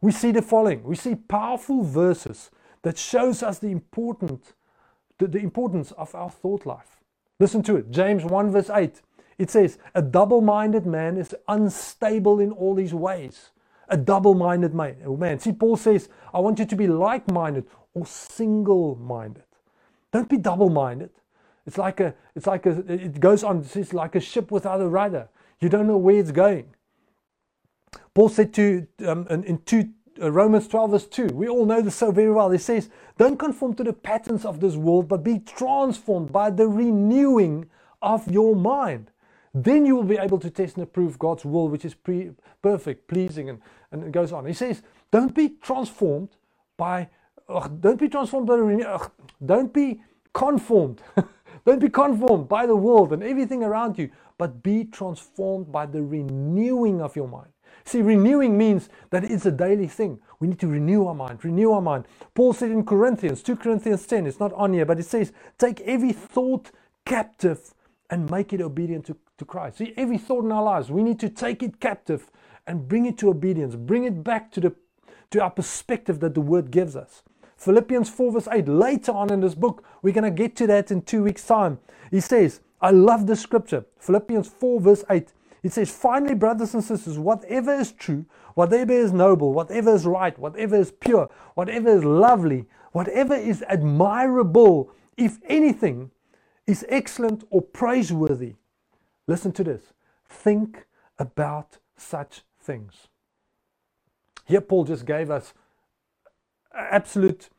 we 0.03 0.13
see 0.13 0.31
the 0.31 0.43
following. 0.43 0.83
We 0.83 0.97
see 0.97 1.15
powerful 1.15 1.83
verses 1.83 2.51
that 2.83 2.99
shows 2.99 3.43
us 3.43 3.59
the 3.59 3.71
important 3.71 4.53
the, 5.19 5.29
the 5.29 5.39
importance 5.39 5.93
of 5.93 6.15
our 6.15 6.31
thought 6.31 6.67
life. 6.67 6.99
Listen 7.39 7.63
to 7.65 7.77
it. 7.77 7.91
James 7.91 8.25
1 8.25 8.51
verse 8.51 8.71
8. 8.71 9.01
It 9.39 9.51
says, 9.51 9.79
A 9.95 10.03
double 10.03 10.41
minded 10.41 10.87
man 10.87 11.17
is 11.17 11.35
unstable 11.49 12.41
in 12.41 12.53
all 12.53 12.77
his 12.77 12.93
ways. 12.95 13.51
A 13.89 13.97
double 13.97 14.35
minded 14.35 14.75
man. 14.75 15.39
See, 15.39 15.53
Paul 15.53 15.77
says, 15.77 16.09
I 16.33 16.41
want 16.41 16.59
you 16.59 16.65
to 16.67 16.77
be 16.77 16.87
like 16.87 17.31
minded 17.31 17.67
or 17.95 18.07
single 18.07 18.97
minded. 18.97 19.45
Don't 20.13 20.29
be 20.29 20.37
double 20.37 20.71
minded. 20.71 21.11
It's 21.67 21.79
like 21.79 22.01
a, 22.01 22.15
it's 22.35 22.47
like 22.47 22.67
a, 22.67 22.71
it 22.93 23.21
goes 23.21 23.45
on, 23.45 23.67
it's 23.75 23.93
like 23.93 24.15
a 24.15 24.21
ship 24.21 24.51
without 24.51 24.81
a 24.81 24.89
rudder. 24.89 25.29
You 25.61 25.69
don't 25.69 25.87
know 25.87 25.99
where 25.99 26.17
it's 26.17 26.33
going. 26.33 26.75
Paul 28.15 28.29
said 28.29 28.53
to, 28.55 28.87
um, 29.07 29.27
in, 29.29 29.59
2 29.65 29.89
uh, 30.21 30.31
Romans 30.31 30.69
12, 30.69 30.91
verse 30.91 31.07
2. 31.07 31.27
We 31.29 31.49
all 31.49 31.65
know 31.65 31.81
this 31.81 31.97
so 31.97 32.11
very 32.11 32.31
well. 32.31 32.51
He 32.51 32.59
says, 32.59 32.91
Don't 33.19 33.39
conform 33.39 33.75
to 33.75 33.85
the 33.85 33.93
patterns 33.93 34.45
of 34.45 34.61
this 34.61 34.75
world, 34.75 35.09
but 35.09 35.23
be 35.23 35.39
transformed 35.39 36.33
by 36.33 36.51
the 36.51 36.67
renewing 36.67 37.69
of 38.03 38.31
your 38.31 38.57
mind. 38.57 39.11
Then 39.55 39.85
you 39.85 39.97
will 39.97 40.05
be 40.05 40.19
able 40.19 40.39
to 40.39 40.51
test 40.51 40.77
and 40.77 40.85
approve 40.85 41.19
God's 41.19 41.45
will, 41.45 41.69
which 41.69 41.85
is 41.85 41.95
pre- 41.95 42.33
perfect, 42.63 43.09
pleasing, 43.09 43.49
and, 43.49 43.61
and 43.91 44.05
it 44.05 44.13
goes 44.13 44.33
on. 44.33 44.47
He 44.47 44.53
says, 44.53 44.83
Don't 45.11 45.35
be 45.35 45.51
transformed 45.61 46.31
by, 46.77 47.09
don't 47.81 47.99
be 47.99 48.09
transformed 48.09 48.47
by 48.47 48.57
the 48.57 48.89
ugh, 48.89 49.11
don't 49.45 49.73
be 49.73 50.03
conformed. 50.33 51.03
don't 51.67 51.81
be 51.81 51.89
conformed 51.89 52.49
by 52.49 52.67
the 52.67 52.77
world 52.77 53.13
and 53.13 53.23
everything 53.23 53.63
around 53.63 53.99
you, 53.99 54.11
but 54.39 54.63
be 54.63 54.85
transformed 54.85 55.71
by 55.71 55.87
the 55.87 56.03
renewing 56.03 57.01
of 57.01 57.17
your 57.17 57.29
mind. 57.29 57.51
See, 57.85 58.03
renewing 58.03 58.57
means 58.57 58.89
that 59.11 59.25
it's 59.25 59.47
a 59.47 59.51
daily 59.51 59.89
thing. 59.89 60.21
We 60.39 60.49
need 60.49 60.61
to 60.61 60.69
renew 60.69 61.07
our 61.07 61.15
mind, 61.15 61.45
renew 61.45 61.73
our 61.73 61.83
mind. 61.83 62.07
Paul 62.35 62.53
said 62.53 62.71
in 62.71 62.85
Corinthians, 62.85 63.43
2 63.43 63.57
Corinthians 63.57 64.07
10, 64.07 64.27
it's 64.27 64.41
not 64.41 64.53
on 64.55 64.73
here, 64.73 64.87
but 64.87 65.01
it 65.01 65.07
says, 65.07 65.33
take 65.59 65.81
every 65.83 66.13
thought 66.13 66.71
captive 67.05 67.75
and 68.11 68.31
make 68.31 68.53
it 68.53 68.61
obedient 68.61 69.07
to, 69.07 69.17
to 69.39 69.45
Christ. 69.45 69.79
See, 69.79 69.95
every 69.97 70.19
thought 70.19 70.45
in 70.45 70.53
our 70.53 70.63
lives, 70.63 70.91
we 70.91 71.03
need 71.03 71.21
to 71.21 71.29
take 71.29 71.63
it 71.63 71.81
captive 71.81 72.31
and 72.67 72.87
bring 72.87 73.07
it 73.07 73.19
to 73.19 73.31
obedience, 73.31 73.75
bring 73.75 74.05
it 74.05 74.23
back 74.23 74.53
to, 74.53 74.61
the, 74.61 74.75
to 75.31 75.43
our 75.43 75.51
perspective 75.51 76.21
that 76.21 76.35
the 76.35 76.41
Word 76.41 76.71
gives 76.71 76.97
us. 76.97 77.23
Philippians 77.61 78.09
4, 78.09 78.33
verse 78.33 78.49
8, 78.51 78.69
later 78.69 79.13
on 79.13 79.31
in 79.31 79.41
this 79.41 79.55
book, 79.55 79.85
we're 80.01 80.15
going 80.15 80.25
to 80.25 80.31
get 80.31 80.57
to 80.57 80.67
that 80.67 80.91
in 80.91 81.03
two 81.03 81.23
weeks' 81.23 81.47
time. 81.47 81.79
He 82.11 82.21
says, 82.21 82.61
I 82.81 82.91
love 82.91 83.27
this 83.27 83.43
scripture. 83.43 83.85
Philippians 83.99 84.49
4, 84.49 84.81
verse 84.81 85.05
8. 85.11 85.35
It 85.63 85.75
says, 85.75 85.91
finally, 85.91 86.35
brothers 86.35 86.73
and 86.73 86.83
sisters, 86.83 87.19
whatever 87.19 87.75
is 87.75 87.93
true, 87.93 88.25
whatever 88.55 88.95
is 88.95 89.13
noble, 89.13 89.53
whatever 89.53 89.95
is 89.95 90.07
right, 90.07 90.39
whatever 90.39 90.75
is 90.77 90.91
pure, 90.91 91.29
whatever 91.55 91.91
is 91.91 92.03
lovely, 92.03 92.65
whatever 92.93 93.35
is 93.35 93.63
admirable, 93.69 94.91
if 95.19 95.37
anything 95.45 96.11
is 96.67 96.87
excellent 96.89 97.45
or 97.51 97.61
praiseworthy, 97.61 98.55
listen 99.27 99.53
to 99.53 99.65
this. 99.65 99.83
Think 100.27 100.87
about 101.19 101.77
such 101.99 102.41
things. 102.59 103.09
Here, 104.47 104.63
Paul 104.63 104.85
just 104.85 105.05
gave 105.05 105.31
us 105.31 105.53
absolute 106.75 107.51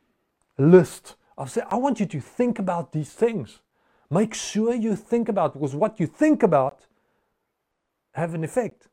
list 0.58 1.16
of 1.38 1.50
say, 1.50 1.62
I 1.70 1.76
want 1.76 2.00
you 2.00 2.06
to 2.06 2.20
think 2.20 2.58
about 2.58 2.92
these 2.92 3.12
things. 3.12 3.60
Make 4.10 4.34
sure 4.34 4.74
you 4.74 4.96
think 4.96 5.28
about 5.28 5.54
because 5.54 5.74
what 5.74 5.98
you 5.98 6.06
think 6.06 6.42
about 6.42 6.86
have 8.14 8.34
an 8.34 8.44
effect. 8.44 8.88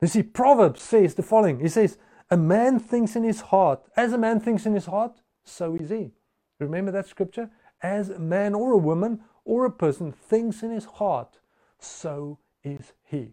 You 0.00 0.08
see, 0.08 0.22
Proverbs 0.22 0.82
says 0.82 1.14
the 1.14 1.22
following 1.22 1.60
He 1.60 1.68
says, 1.68 1.98
A 2.30 2.36
man 2.36 2.78
thinks 2.78 3.16
in 3.16 3.24
his 3.24 3.40
heart, 3.40 3.86
as 3.96 4.12
a 4.12 4.18
man 4.18 4.40
thinks 4.40 4.66
in 4.66 4.74
his 4.74 4.86
heart, 4.86 5.20
so 5.44 5.74
is 5.76 5.90
he. 5.90 6.12
Remember 6.58 6.90
that 6.92 7.06
scripture? 7.06 7.50
As 7.82 8.10
a 8.10 8.18
man 8.18 8.54
or 8.54 8.72
a 8.72 8.78
woman 8.78 9.20
or 9.44 9.64
a 9.64 9.70
person 9.70 10.12
thinks 10.12 10.62
in 10.62 10.70
his 10.70 10.84
heart, 10.84 11.40
so 11.78 12.38
is 12.62 12.92
he. 13.04 13.32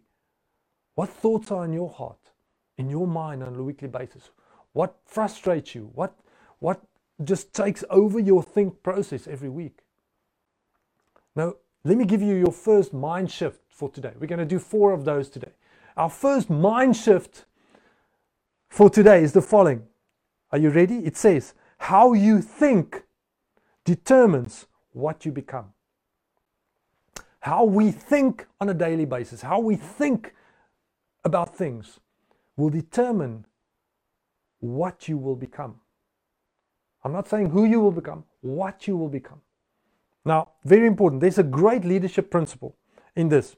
What 0.96 1.10
thoughts 1.10 1.52
are 1.52 1.66
in 1.66 1.74
your 1.74 1.90
heart, 1.90 2.32
in 2.78 2.90
your 2.90 3.08
mind 3.08 3.44
on 3.44 3.56
a 3.56 3.64
weekly 3.64 3.90
basis? 3.90 4.32
What 4.78 4.96
frustrates 5.08 5.74
you? 5.74 5.90
What, 5.96 6.16
what 6.60 6.84
just 7.24 7.52
takes 7.52 7.84
over 7.90 8.20
your 8.20 8.44
think 8.44 8.84
process 8.84 9.28
every 9.28 9.50
week? 9.50 9.80
Now, 11.36 11.56
let 11.84 11.98
me 11.98 12.06
give 12.06 12.22
you 12.22 12.36
your 12.36 12.52
first 12.52 12.94
mind 12.94 13.32
shift 13.32 13.60
for 13.70 13.90
today. 13.90 14.12
We're 14.20 14.28
going 14.28 14.38
to 14.38 14.46
do 14.46 14.60
four 14.60 14.94
of 14.94 15.04
those 15.04 15.30
today. 15.30 15.50
Our 15.96 16.12
first 16.12 16.52
mind 16.52 16.96
shift 16.96 17.46
for 18.70 18.88
today 18.88 19.24
is 19.24 19.34
the 19.34 19.42
following. 19.42 19.82
Are 20.52 20.60
you 20.60 20.70
ready? 20.70 21.00
It 21.00 21.18
says, 21.18 21.56
How 21.80 22.14
you 22.14 22.40
think 22.40 23.02
determines 23.84 24.68
what 24.92 25.26
you 25.26 25.32
become. 25.32 25.74
How 27.40 27.64
we 27.64 27.90
think 27.90 28.46
on 28.62 28.70
a 28.70 28.76
daily 28.76 29.06
basis, 29.06 29.42
how 29.42 29.60
we 29.60 29.76
think 29.76 30.36
about 31.26 31.56
things 31.56 32.00
will 32.56 32.70
determine 32.70 33.48
what 34.60 35.08
you 35.08 35.18
will 35.18 35.36
become. 35.36 35.76
I'm 37.04 37.14
not 37.14 37.28
saying 37.28 37.52
who 37.52 37.66
you 37.66 37.80
will 37.80 37.92
become, 37.92 38.26
what 38.42 38.88
you 38.88 38.98
will 38.98 39.10
become. 39.10 39.42
Now, 40.26 40.52
very 40.66 40.88
important, 40.88 41.22
there's 41.22 41.38
a 41.38 41.44
great 41.44 41.86
leadership 41.86 42.30
principle 42.30 42.76
in 43.16 43.30
this. 43.30 43.56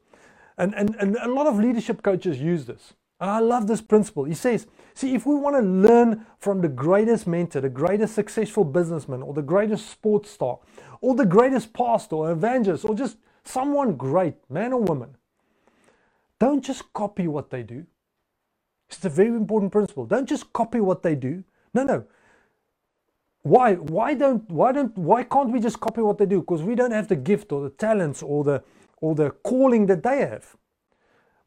And, 0.57 0.75
and, 0.75 0.95
and 0.99 1.15
a 1.15 1.27
lot 1.27 1.47
of 1.47 1.57
leadership 1.57 2.03
coaches 2.03 2.39
use 2.39 2.65
this. 2.65 2.93
And 3.19 3.29
I 3.29 3.39
love 3.39 3.67
this 3.67 3.81
principle. 3.81 4.25
He 4.25 4.33
says, 4.33 4.67
see, 4.93 5.15
if 5.15 5.25
we 5.25 5.35
want 5.35 5.55
to 5.55 5.61
learn 5.61 6.25
from 6.37 6.61
the 6.61 6.69
greatest 6.69 7.27
mentor, 7.27 7.61
the 7.61 7.69
greatest 7.69 8.15
successful 8.15 8.63
businessman, 8.63 9.21
or 9.21 9.33
the 9.33 9.41
greatest 9.41 9.89
sports 9.89 10.29
star, 10.29 10.59
or 11.01 11.15
the 11.15 11.25
greatest 11.25 11.73
pastor, 11.73 12.15
or 12.15 12.31
evangelist, 12.31 12.85
or 12.85 12.93
just 12.93 13.17
someone 13.43 13.95
great, 13.95 14.35
man 14.49 14.73
or 14.73 14.81
woman, 14.81 15.15
don't 16.39 16.63
just 16.63 16.93
copy 16.93 17.27
what 17.27 17.49
they 17.49 17.63
do. 17.63 17.85
It's 18.89 19.05
a 19.05 19.09
very 19.09 19.29
important 19.29 19.71
principle. 19.71 20.05
Don't 20.05 20.27
just 20.27 20.51
copy 20.53 20.79
what 20.79 21.03
they 21.03 21.15
do. 21.15 21.43
No, 21.73 21.83
no. 21.83 22.05
Why? 23.43 23.75
Why 23.75 24.13
don't? 24.15 24.49
Why 24.49 24.71
don't? 24.71 24.97
Why 24.97 25.23
can't 25.23 25.51
we 25.51 25.59
just 25.59 25.79
copy 25.79 26.01
what 26.01 26.17
they 26.17 26.25
do? 26.25 26.41
Because 26.41 26.63
we 26.63 26.75
don't 26.75 26.91
have 26.91 27.07
the 27.07 27.15
gift 27.15 27.51
or 27.51 27.61
the 27.63 27.69
talents 27.69 28.21
or 28.23 28.43
the 28.43 28.63
or 29.01 29.15
the 29.15 29.31
calling 29.31 29.85
that 29.85 30.03
they 30.03 30.19
have. 30.19 30.55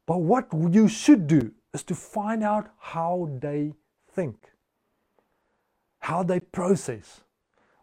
But 0.07 0.21
what 0.21 0.49
you 0.53 0.89
should 0.89 1.27
do 1.27 1.53
is 1.73 1.83
to 1.85 1.95
find 1.95 2.43
out 2.43 2.71
how 2.79 3.31
they 3.41 3.75
think, 4.11 4.53
how 6.01 6.23
they 6.23 6.41
process, 6.41 7.21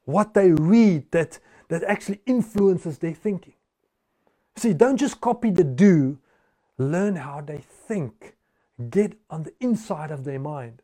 what 0.05 0.33
they 0.33 0.51
read 0.51 1.11
that, 1.11 1.39
that 1.69 1.83
actually 1.83 2.21
influences 2.25 2.97
their 2.97 3.13
thinking. 3.13 3.53
See, 4.55 4.73
don't 4.73 4.97
just 4.97 5.21
copy 5.21 5.51
the 5.51 5.63
do, 5.63 6.19
learn 6.77 7.15
how 7.15 7.41
they 7.41 7.59
think, 7.59 8.35
get 8.79 9.17
on 9.29 9.43
the 9.43 9.53
inside 9.59 10.11
of 10.11 10.23
their 10.23 10.39
mind. 10.39 10.81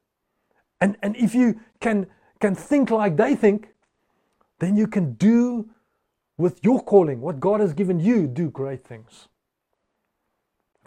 And, 0.81 0.97
and 1.01 1.15
if 1.15 1.33
you 1.33 1.59
can, 1.79 2.07
can 2.39 2.55
think 2.55 2.91
like 2.91 3.17
they 3.17 3.35
think, 3.35 3.69
then 4.59 4.75
you 4.75 4.87
can 4.87 5.13
do 5.13 5.69
with 6.37 6.59
your 6.63 6.83
calling, 6.83 7.21
what 7.21 7.39
God 7.39 7.61
has 7.61 7.73
given 7.73 7.99
you, 7.99 8.27
do 8.27 8.49
great 8.49 8.83
things. 8.85 9.27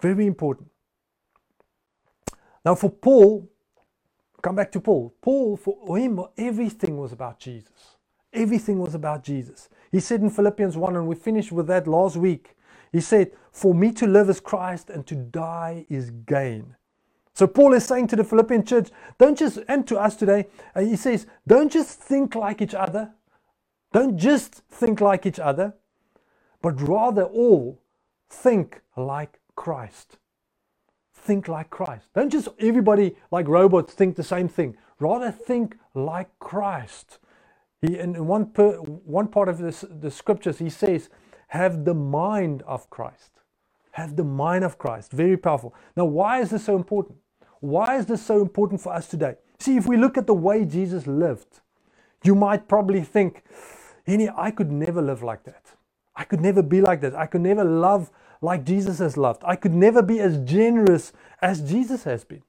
Very 0.00 0.27
important. 0.27 0.71
Now, 2.65 2.75
for 2.75 2.91
Paul, 2.91 3.49
come 4.43 4.55
back 4.55 4.71
to 4.73 4.81
Paul. 4.81 5.15
Paul, 5.23 5.57
for 5.57 5.97
him, 5.97 6.21
everything 6.37 6.99
was 6.99 7.12
about 7.12 7.41
Jesus. 7.41 7.97
Everything 8.33 8.79
was 8.79 8.95
about 8.95 9.25
Jesus. 9.25 9.69
He 9.91 10.00
said 10.00 10.21
in 10.21 10.31
Philippians 10.31 10.77
1, 10.77 10.97
and 10.97 11.07
we 11.07 11.15
finished 11.15 11.50
with 11.50 11.67
that 11.69 11.87
last 11.87 12.17
week, 12.17 12.57
he 12.93 13.00
said, 13.00 13.33
For 13.53 13.75
me 13.75 13.93
to 13.93 14.07
live 14.07 14.29
is 14.29 14.41
Christ 14.41 14.91
and 14.91 15.07
to 15.07 15.15
die 15.15 15.87
is 15.88 16.11
gain. 16.11 16.77
So 17.38 17.47
Paul 17.47 17.73
is 17.75 17.85
saying 17.85 18.09
to 18.09 18.16
the 18.16 18.25
Philippian 18.25 18.64
church, 18.64 18.88
don't 19.16 19.38
just, 19.38 19.61
and 19.68 19.87
to 19.87 19.97
us 19.97 20.16
today, 20.16 20.49
uh, 20.75 20.80
he 20.80 20.97
says, 20.97 21.28
don't 21.47 21.71
just 21.71 22.00
think 22.00 22.35
like 22.35 22.61
each 22.61 22.75
other, 22.75 23.12
don't 23.92 24.18
just 24.18 24.57
think 24.68 25.00
like 25.00 25.25
each 25.25 25.38
other, 25.38 25.75
but 26.61 26.83
rather 26.88 27.23
all 27.23 27.80
think 28.28 28.80
like 28.97 29.38
Christ. 29.54 30.18
Think 31.14 31.47
like 31.47 31.71
Christ. 31.71 32.09
Don't 32.12 32.30
just 32.30 32.49
everybody 32.59 33.14
like 33.30 33.47
robots 33.47 33.95
think 33.95 34.16
the 34.16 34.25
same 34.25 34.49
thing. 34.49 34.76
Rather 34.99 35.30
think 35.30 35.76
like 35.95 36.37
Christ. 36.40 37.21
He, 37.80 38.00
in 38.00 38.26
one, 38.26 38.47
per, 38.47 38.78
one 38.78 39.28
part 39.28 39.49
of 39.49 39.59
this, 39.59 39.85
the 39.88 40.11
scriptures, 40.11 40.59
he 40.59 40.71
says, 40.71 41.09
have 41.47 41.85
the 41.85 41.95
mind 41.95 42.62
of 42.62 42.90
Christ. 42.90 43.30
Have 43.92 44.16
the 44.16 44.25
mind 44.25 44.64
of 44.64 44.76
Christ. 44.76 45.12
Very 45.12 45.37
powerful. 45.37 45.73
Now, 45.97 46.07
why 46.07 46.40
is 46.40 46.50
this 46.50 46.64
so 46.64 46.75
important? 46.75 47.18
Why 47.61 47.97
is 47.97 48.07
this 48.07 48.25
so 48.25 48.41
important 48.41 48.81
for 48.81 48.93
us 48.93 49.09
today? 49.09 49.37
See, 49.59 49.77
if 49.77 49.87
we 49.87 49.97
look 49.97 50.17
at 50.17 50.27
the 50.27 50.35
way 50.35 50.65
Jesus 50.65 51.07
lived, 51.07 51.61
you 52.25 52.35
might 52.35 52.69
probably 52.69 53.03
think, 53.03 53.43
Henny, 54.07 54.29
I 54.37 54.50
could 54.50 54.71
never 54.71 55.03
live 55.03 55.23
like 55.23 55.45
that. 55.45 55.75
I 56.17 56.25
could 56.25 56.41
never 56.41 56.62
be 56.62 56.81
like 56.81 57.00
that. 57.03 57.15
I 57.15 57.27
could 57.27 57.41
never 57.43 57.65
love 57.65 58.11
like 58.41 58.65
Jesus 58.65 58.99
has 58.99 59.17
loved. 59.17 59.43
I 59.45 59.57
could 59.57 59.75
never 59.75 60.03
be 60.03 60.21
as 60.21 60.38
generous 60.38 61.12
as 61.43 61.61
Jesus 61.61 62.05
has 62.05 62.25
been. 62.25 62.43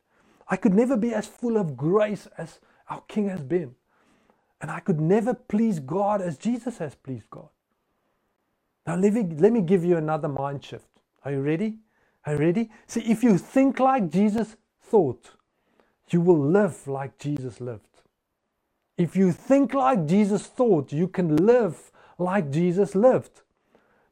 I 0.48 0.56
could 0.56 0.74
never 0.74 0.98
be 0.98 1.14
as 1.14 1.28
full 1.28 1.58
of 1.58 1.78
grace 1.78 2.28
as 2.38 2.60
our 2.90 3.02
King 3.08 3.30
has 3.30 3.42
been. 3.42 3.76
And 4.62 4.72
I 4.72 4.80
could 4.80 5.00
never 5.00 5.34
please 5.34 5.80
God 5.80 6.22
as 6.22 6.38
Jesus 6.38 6.78
has 6.80 6.96
pleased 6.96 7.30
God. 7.30 7.50
Now, 8.88 8.96
let 8.96 9.14
me, 9.14 9.24
let 9.38 9.54
me 9.54 9.62
give 9.62 9.86
you 9.86 9.98
another 9.98 10.28
mind 10.28 10.64
shift. 10.64 10.88
Are 11.24 11.32
you 11.32 11.42
ready? 11.42 11.78
Are 12.26 12.34
you 12.34 12.40
ready? 12.40 12.70
See, 12.88 13.02
if 13.02 13.24
you 13.24 13.38
think 13.38 13.80
like 13.80 14.10
Jesus 14.10 14.56
thought, 14.90 15.32
you 16.10 16.22
will 16.22 16.40
live 16.40 16.88
like 16.88 17.18
Jesus 17.18 17.62
lived. 17.62 17.84
If 18.98 19.16
you 19.16 19.32
think 19.32 19.74
like 19.74 20.08
Jesus 20.08 20.46
thought, 20.48 20.92
you 20.92 21.08
can 21.08 21.36
live 21.38 21.92
like 22.18 22.52
Jesus 22.52 22.96
lived. 22.96 23.42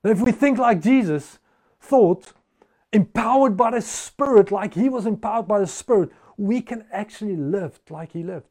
If 0.03 0.21
we 0.21 0.31
think 0.31 0.57
like 0.57 0.81
Jesus 0.81 1.39
thought, 1.81 2.33
empowered 2.93 3.57
by 3.57 3.71
the 3.71 3.81
Spirit, 3.81 4.51
like 4.51 4.75
he 4.75 4.87
was 4.87 5.05
empowered 5.05 5.47
by 5.47 5.59
the 5.59 5.67
Spirit, 5.67 6.11
we 6.37 6.61
can 6.61 6.85
actually 6.91 7.35
live 7.35 7.79
like 7.89 8.13
he 8.13 8.23
lived. 8.23 8.47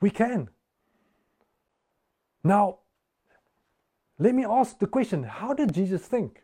We 0.00 0.10
can. 0.10 0.48
Now, 2.42 2.78
let 4.18 4.34
me 4.34 4.44
ask 4.44 4.78
the 4.78 4.86
question 4.86 5.22
how 5.22 5.54
did 5.54 5.72
Jesus 5.72 6.02
think? 6.02 6.42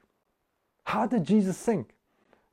How 0.84 1.06
did 1.06 1.24
Jesus 1.24 1.58
think? 1.58 1.95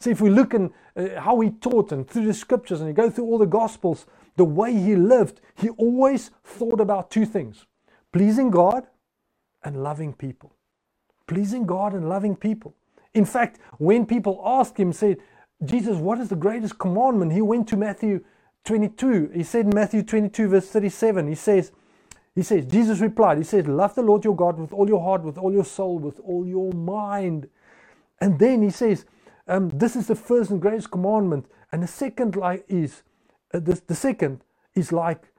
See, 0.04 0.12
if 0.12 0.20
we 0.20 0.30
look 0.30 0.54
in 0.54 0.74
uh, 0.98 1.22
how 1.22 1.40
he 1.40 1.50
taught 1.50 1.94
and 1.94 2.06
through 2.06 2.26
the 2.26 2.34
scriptures 2.34 2.82
and 2.82 2.90
you 2.90 2.94
go 2.94 3.10
through 3.10 3.24
all 3.24 3.38
the 3.38 3.46
gospels, 3.46 4.06
the 4.36 4.44
way 4.44 4.74
he 4.74 4.98
lived, 4.98 5.40
he 5.56 5.70
always 5.70 6.32
thought 6.44 6.82
about 6.82 7.10
two 7.10 7.26
things 7.26 7.66
pleasing 8.12 8.52
God 8.52 8.86
and 9.64 9.82
loving 9.82 10.12
people. 10.12 10.54
Pleasing 11.26 11.66
God 11.66 11.94
and 11.94 12.10
loving 12.10 12.36
people. 12.36 12.76
In 13.14 13.24
fact, 13.24 13.60
when 13.78 14.06
people 14.06 14.42
asked 14.46 14.78
him, 14.78 14.92
said, 14.92 15.20
Jesus, 15.64 15.96
what 15.96 16.20
is 16.20 16.28
the 16.28 16.36
greatest 16.36 16.78
commandment? 16.78 17.32
He 17.32 17.42
went 17.42 17.70
to 17.70 17.78
Matthew 17.78 18.26
22. 18.66 19.32
He 19.34 19.44
said 19.44 19.68
in 19.68 19.72
Matthew 19.74 20.04
22, 20.04 20.50
verse 20.50 20.68
37, 20.68 21.30
he 21.30 21.36
says, 21.36 21.72
he 22.36 22.42
says, 22.42 22.66
Jesus 22.66 23.00
replied, 23.00 23.38
He 23.38 23.46
says, 23.46 23.68
Love 23.68 23.96
the 23.96 24.02
Lord 24.02 24.26
your 24.26 24.36
God 24.36 24.60
with 24.60 24.74
all 24.74 24.90
your 24.90 25.02
heart, 25.02 25.24
with 25.24 25.38
all 25.38 25.54
your 25.54 25.64
soul, 25.64 25.98
with 25.98 26.20
all 26.26 26.46
your 26.46 26.74
mind. 26.74 27.48
And 28.20 28.38
then 28.40 28.62
he 28.62 28.70
says, 28.70 29.06
um, 29.48 29.70
This 29.70 29.96
is 29.96 30.08
the 30.08 30.16
first 30.16 30.52
and 30.52 30.62
greatest 30.62 30.92
commandment. 30.92 31.48
And 31.72 31.84
the 31.84 31.88
second 31.88 32.36
like 32.36 32.66
is 32.68 33.04
uh, 33.54 33.60
the, 33.60 33.82
the 33.88 33.96
second 33.96 34.42
is 34.76 34.92
like 34.92 35.34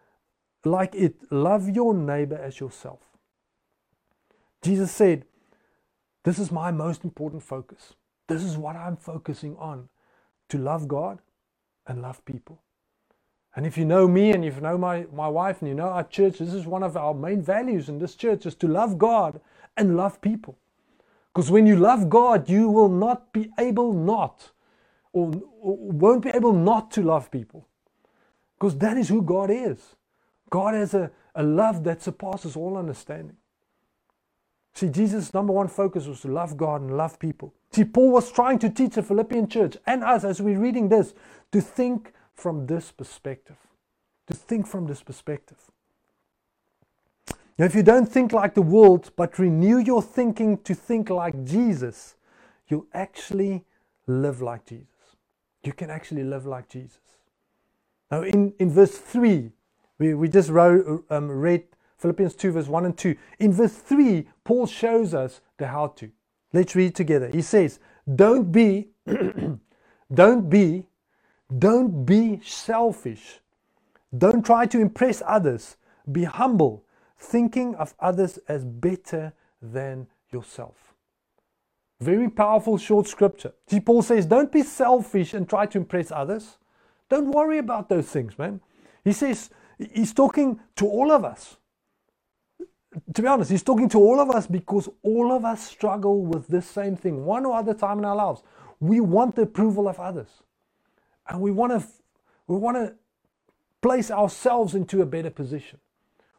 like 0.65 0.95
it, 0.95 1.17
love 1.31 1.69
your 1.71 1.95
neighbor 1.95 2.37
as 2.37 2.61
yourself. 2.61 3.01
Jesus 4.63 4.91
said, 4.91 5.25
This 6.25 6.39
is 6.39 6.53
my 6.53 6.71
most 6.71 7.05
important 7.05 7.43
focus. 7.43 7.95
This 8.29 8.43
is 8.43 8.57
what 8.57 8.77
I'm 8.77 8.97
focusing 8.97 9.57
on 9.57 9.89
to 10.49 10.59
love 10.59 10.89
God 10.89 11.21
and 11.87 12.03
love 12.03 12.25
people. 12.25 12.63
And 13.57 13.67
if 13.67 13.79
you 13.79 13.85
know 13.85 14.09
me 14.09 14.33
and 14.33 14.45
if 14.45 14.57
you 14.57 14.61
know 14.63 14.79
my, 14.79 15.07
my 15.13 15.29
wife 15.29 15.61
and 15.61 15.69
you 15.69 15.75
know 15.75 15.89
our 15.89 16.05
church, 16.05 16.39
this 16.39 16.55
is 16.55 16.67
one 16.67 16.83
of 16.83 16.97
our 16.97 17.15
main 17.15 17.43
values 17.43 17.89
in 17.89 17.99
this 17.99 18.15
church 18.17 18.47
is 18.47 18.55
to 18.57 18.69
love 18.69 18.99
God 18.99 19.41
and 19.77 19.97
love 19.97 20.21
people. 20.21 20.59
Because 21.35 21.51
when 21.51 21.67
you 21.67 21.77
love 21.77 22.09
God, 22.09 22.49
you 22.49 22.69
will 22.71 22.89
not 22.89 23.33
be 23.33 23.51
able 23.59 23.93
not, 23.93 24.53
or, 25.13 25.33
or 25.61 25.77
won't 25.79 26.23
be 26.23 26.31
able 26.31 26.53
not 26.53 26.93
to 26.93 27.03
love 27.03 27.31
people. 27.31 27.67
Because 28.57 28.79
that 28.79 28.97
is 28.97 29.09
who 29.09 29.23
God 29.23 29.51
is. 29.51 29.97
God 30.51 30.75
has 30.75 30.95
a, 30.95 31.11
a 31.35 31.43
love 31.43 31.85
that 31.85 32.03
surpasses 32.03 32.57
all 32.57 32.77
understanding. 32.77 33.37
See, 34.75 34.89
Jesus' 34.89 35.35
number 35.35 35.53
one 35.53 35.69
focus 35.69 36.07
was 36.07 36.21
to 36.23 36.29
love 36.29 36.57
God 36.57 36.83
and 36.83 36.97
love 36.97 37.19
people. 37.19 37.55
See, 37.73 37.85
Paul 37.85 38.13
was 38.13 38.31
trying 38.33 38.59
to 38.61 38.71
teach 38.71 38.95
the 38.95 39.03
Philippian 39.03 39.49
church 39.49 39.77
and 39.87 40.05
us 40.05 40.25
as 40.25 40.43
we're 40.43 40.59
reading 40.59 40.89
this 40.89 41.15
to 41.53 41.61
think 41.61 42.13
from 42.35 42.67
this 42.67 42.93
perspective. 42.93 43.57
To 44.29 44.35
think 44.35 44.67
from 44.67 44.87
this 44.87 45.03
perspective. 45.03 45.59
Now, 47.59 47.67
if 47.67 47.75
you 47.75 47.83
don't 47.83 48.07
think 48.07 48.33
like 48.33 48.55
the 48.55 48.63
world, 48.63 49.11
but 49.17 49.39
renew 49.39 49.79
your 49.79 50.03
thinking 50.03 50.59
to 50.59 50.75
think 50.75 51.11
like 51.11 51.45
Jesus, 51.45 52.17
you'll 52.69 52.87
actually 52.93 53.65
live 54.07 54.43
like 54.43 54.67
Jesus. 54.67 54.89
You 55.63 55.73
can 55.73 55.91
actually 55.91 56.25
live 56.25 56.47
like 56.47 56.69
Jesus. 56.69 56.99
Now, 58.11 58.23
in, 58.23 58.53
in 58.59 58.71
verse 58.71 58.99
3, 58.99 59.51
we, 59.99 60.15
we 60.15 60.29
just 60.29 60.51
wrote, 60.51 61.05
um, 61.11 61.31
read 61.31 61.65
Philippians 61.99 62.35
2, 62.35 62.53
verse 62.53 62.67
1 62.67 62.85
and 62.87 62.99
2. 62.99 63.17
In 63.39 63.53
verse 63.53 63.75
3, 63.75 64.29
Paul 64.43 64.67
shows 64.67 65.15
us 65.15 65.41
the 65.57 65.69
how 65.69 65.89
to. 65.89 66.11
Let's 66.53 66.75
read 66.75 66.95
together. 66.95 67.29
He 67.29 67.43
says, 67.43 67.79
Don't 68.15 68.51
be, 68.51 68.89
don't 70.13 70.51
be 70.51 70.87
don't 71.59 72.05
be 72.05 72.41
selfish. 72.45 73.41
Don't 74.17 74.45
try 74.45 74.67
to 74.67 74.81
impress 74.81 75.23
others. 75.27 75.77
Be 76.11 76.25
humble, 76.25 76.84
thinking 77.19 77.75
of 77.77 77.95
others 78.01 78.39
as 78.49 78.65
better 78.65 79.33
than 79.61 80.07
yourself. 80.33 80.95
Very 82.01 82.29
powerful 82.29 82.77
short 82.77 83.07
scripture. 83.07 83.53
See, 83.69 83.81
Paul 83.81 84.03
says, 84.03 84.27
Don't 84.27 84.53
be 84.53 84.63
selfish 84.63 85.35
and 85.35 85.49
try 85.49 85.67
to 85.67 85.79
impress 85.79 86.11
others. 86.11 86.59
Don't 87.09 87.31
worry 87.31 87.59
about 87.59 87.89
those 87.89 88.07
things, 88.07 88.39
man. 88.39 88.61
He 89.05 89.13
says, 89.13 89.51
He's 89.79 90.13
talking 90.13 90.61
to 90.77 90.87
all 90.87 91.13
of 91.13 91.25
us. 91.25 91.57
To 93.15 93.23
be 93.23 93.29
honest, 93.29 93.51
He's 93.51 93.63
talking 93.63 93.89
to 93.91 93.99
all 93.99 94.21
of 94.21 94.31
us 94.31 94.47
because 94.47 94.89
all 95.03 95.33
of 95.33 95.45
us 95.45 95.65
struggle 95.67 96.25
with 96.25 96.49
this 96.49 96.67
same 96.67 96.97
thing 96.97 97.25
one 97.25 97.47
or 97.47 97.57
other 97.57 97.75
time 97.75 97.99
in 97.99 98.05
our 98.05 98.17
lives. 98.17 98.43
We 98.81 99.01
want 99.01 99.37
the 99.37 99.43
approval 99.43 99.89
of 99.89 100.01
others 100.01 100.43
and 101.29 101.41
we 101.41 101.51
want 101.51 101.73
to 101.73 101.87
we 102.47 102.57
want 102.57 102.77
to 102.77 102.95
place 103.83 104.11
ourselves 104.11 104.75
into 104.75 105.03
a 105.03 105.07
better 105.07 105.31
position. 105.31 105.79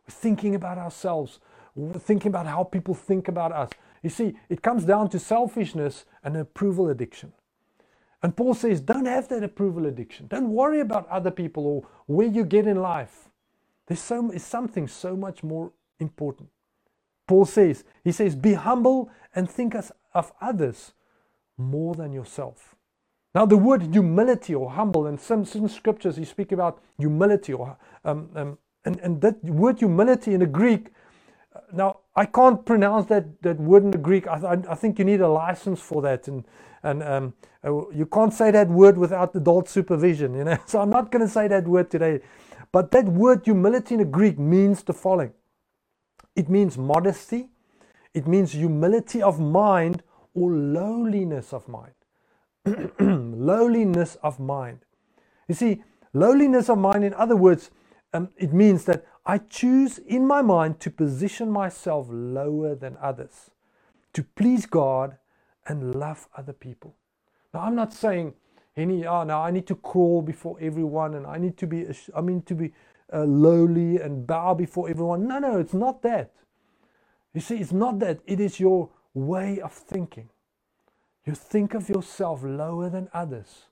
We're 0.08 0.14
thinking 0.14 0.56
about 0.56 0.78
ourselves. 0.78 1.40
We're 1.76 2.00
thinking 2.00 2.30
about 2.30 2.48
how 2.48 2.64
people 2.64 2.94
think 2.94 3.28
about 3.28 3.52
us. 3.52 3.70
You 4.02 4.10
see, 4.10 4.36
it 4.50 4.62
comes 4.62 4.86
down 4.86 5.10
to 5.10 5.20
selfishness 5.20 6.06
and 6.24 6.38
approval 6.38 6.90
addiction. 6.90 7.34
And 8.22 8.36
Paul 8.36 8.54
says, 8.54 8.82
don't 8.82 9.06
have 9.06 9.28
that 9.30 9.44
approval 9.44 9.86
addiction. 9.86 10.28
Don't 10.28 10.50
worry 10.50 10.80
about 10.80 11.08
other 11.10 11.32
people 11.32 11.66
or 11.68 11.88
where 12.08 12.28
you 12.28 12.44
get 12.44 12.66
in 12.66 12.78
life. 12.78 13.30
There's 13.88 14.00
so 14.00 14.32
something 14.38 14.88
so 14.88 15.16
much 15.16 15.44
more 15.44 15.72
important. 16.00 16.50
Paul 17.28 17.46
says, 17.46 17.84
he 18.04 18.12
says, 18.12 18.36
be 18.36 18.54
humble 18.54 19.10
and 19.36 19.50
think 19.50 19.76
of 19.76 20.32
others 20.42 20.94
more 21.58 21.96
than 21.96 22.14
yourself. 22.14 22.76
Now, 23.34 23.46
the 23.46 23.58
word 23.58 23.82
humility 23.82 24.56
or 24.56 24.72
humble, 24.72 25.08
and 25.08 25.20
some, 25.20 25.44
some 25.44 25.68
scriptures 25.68 26.18
you 26.18 26.26
speak 26.26 26.52
about 26.52 26.82
humility, 26.98 27.54
or 27.54 27.78
um, 28.06 28.30
um, 28.34 28.58
and, 28.86 29.00
and 29.02 29.22
that 29.22 29.44
word 29.44 29.80
humility 29.80 30.34
in 30.34 30.42
the 30.42 30.48
Greek. 30.48 30.90
Uh, 31.56 31.62
now, 31.74 32.00
I 32.16 32.26
can't 32.26 32.66
pronounce 32.66 33.08
that, 33.08 33.42
that 33.44 33.60
word 33.60 33.84
in 33.84 33.92
the 33.92 33.98
Greek. 33.98 34.28
I, 34.28 34.36
I, 34.38 34.54
I 34.72 34.76
think 34.76 35.00
you 35.00 35.06
need 35.06 35.22
a 35.22 35.28
license 35.30 35.82
for 35.82 36.02
that, 36.04 36.28
and 36.28 36.46
and 36.84 37.04
um, 37.04 37.34
uh, 37.66 37.90
you 37.92 38.06
can't 38.06 38.34
say 38.34 38.52
that 38.52 38.70
word 38.70 38.98
without 38.98 39.36
adult 39.36 39.70
supervision. 39.70 40.36
You 40.36 40.46
know, 40.46 40.58
so 40.68 40.82
I'm 40.82 40.92
not 40.92 41.12
going 41.12 41.26
to 41.26 41.32
say 41.32 41.48
that 41.50 41.68
word 41.68 41.92
today. 41.92 42.22
But 42.72 42.92
that 42.92 43.06
word 43.06 43.44
humility 43.46 43.96
in 43.96 44.00
the 44.00 44.06
Greek 44.06 44.40
means 44.40 44.84
the 44.84 44.94
following. 44.94 45.34
It 46.36 46.50
means 46.50 46.78
modesty. 46.78 47.50
It 48.14 48.28
means 48.28 48.54
humility 48.54 49.22
of 49.22 49.40
mind 49.40 50.04
or 50.34 50.52
lowliness 50.52 51.54
of 51.54 51.68
mind. 51.68 51.94
lowliness 53.00 54.18
of 54.24 54.40
mind. 54.40 54.80
You 55.48 55.56
see, 55.56 55.84
lowliness 56.14 56.70
of 56.70 56.78
mind, 56.80 57.04
in 57.04 57.14
other 57.16 57.36
words, 57.36 57.72
um, 58.16 58.30
it 58.38 58.54
means 58.54 58.86
that 58.86 59.06
I 59.26 59.40
choose 59.40 59.98
in 59.98 60.26
my 60.26 60.42
mind 60.42 60.80
to 60.82 60.92
position 60.92 61.52
myself 61.52 62.08
lower 62.10 62.76
than 62.76 62.98
others, 63.02 63.52
to 64.14 64.24
please 64.24 64.66
God 64.66 65.18
and 65.68 65.96
love 65.96 66.28
other 66.38 66.54
people. 66.54 66.96
Now, 67.54 67.62
I'm 67.62 67.76
not 67.76 67.94
saying 67.94 68.34
any, 68.78 69.06
oh, 69.06 69.24
now 69.24 69.42
I 69.42 69.52
need 69.52 69.68
to 69.68 69.76
crawl 69.76 70.22
before 70.22 70.58
everyone 70.62 71.16
and 71.16 71.26
I 71.26 71.38
need 71.38 71.58
to 71.58 71.68
be, 71.68 71.88
I 72.16 72.22
mean, 72.22 72.42
to 72.44 72.56
be 72.56 72.74
uh, 73.14 73.24
lowly 73.24 73.98
and 73.98 74.26
bow 74.26 74.54
before 74.54 74.90
everyone. 74.90 75.28
No, 75.28 75.40
no, 75.40 75.60
it's 75.60 75.74
not 75.74 76.02
that. 76.04 76.32
You 77.34 77.42
see, 77.42 77.58
it's 77.58 77.74
not 77.74 78.00
that. 78.00 78.20
It 78.26 78.40
is 78.40 78.60
your 78.60 78.90
way 79.14 79.60
of 79.60 79.74
thinking. 79.74 80.30
You 81.26 81.34
think 81.34 81.74
of 81.74 81.90
yourself 81.90 82.44
lower 82.44 82.90
than 82.90 83.10
others 83.14 83.66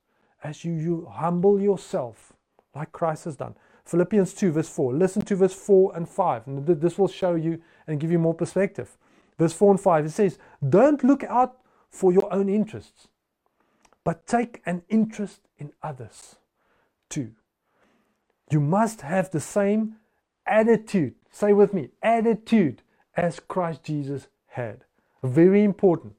as 0.44 0.66
you, 0.66 0.74
you 0.74 1.08
humble 1.12 1.62
yourself 1.62 2.34
like 2.76 2.92
Christ 2.92 3.26
has 3.26 3.36
done. 3.36 3.56
Philippians 3.86 4.34
2, 4.34 4.52
verse 4.52 4.70
4. 4.70 4.94
Listen 4.94 5.22
to 5.24 5.36
verse 5.36 5.54
4 5.54 5.96
and 5.96 6.08
5. 6.08 6.48
And 6.48 6.68
this 6.68 6.98
will 6.98 7.08
show 7.08 7.36
you 7.36 7.62
and 7.88 8.00
give 8.00 8.12
you 8.12 8.20
more 8.20 8.34
perspective. 8.34 8.98
Verse 9.38 9.54
4 9.54 9.72
and 9.72 9.82
5 9.82 10.06
it 10.06 10.10
says, 10.12 10.38
Don't 10.68 11.04
look 11.04 11.24
out 11.24 11.58
for 11.90 12.12
your 12.12 12.32
own 12.34 12.50
interests, 12.50 13.08
but 14.04 14.26
take 14.26 14.62
an 14.66 14.84
interest 14.90 15.42
in 15.58 15.72
others 15.82 16.36
too. 17.10 17.32
You 18.50 18.60
must 18.60 19.02
have 19.02 19.32
the 19.32 19.40
same 19.40 19.98
attitude. 20.46 21.16
Say 21.32 21.54
with 21.54 21.74
me 21.74 21.90
attitude 22.02 22.82
as 23.16 23.40
Christ 23.40 23.84
Jesus 23.84 24.28
had. 24.48 24.86
Very 25.24 25.64
important. 25.64 26.14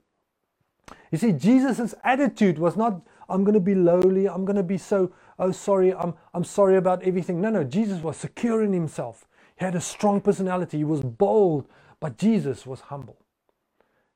You 1.10 1.18
see, 1.18 1.32
Jesus' 1.32 1.94
attitude 2.02 2.58
was 2.58 2.76
not, 2.76 3.00
I'm 3.28 3.44
going 3.44 3.54
to 3.54 3.60
be 3.60 3.74
lowly, 3.74 4.28
I'm 4.28 4.44
going 4.44 4.56
to 4.56 4.62
be 4.62 4.78
so, 4.78 5.12
oh, 5.38 5.52
sorry, 5.52 5.94
I'm, 5.94 6.14
I'm 6.34 6.44
sorry 6.44 6.76
about 6.76 7.02
everything. 7.04 7.40
No, 7.40 7.50
no, 7.50 7.64
Jesus 7.64 8.02
was 8.02 8.16
secure 8.16 8.62
in 8.64 8.72
himself. 8.72 9.26
He 9.58 9.64
had 9.64 9.74
a 9.76 9.80
strong 9.82 10.20
personality, 10.20 10.78
he 10.78 10.84
was 10.84 11.02
bold, 11.02 11.68
but 12.00 12.18
Jesus 12.18 12.66
was 12.66 12.80
humble. 12.82 13.18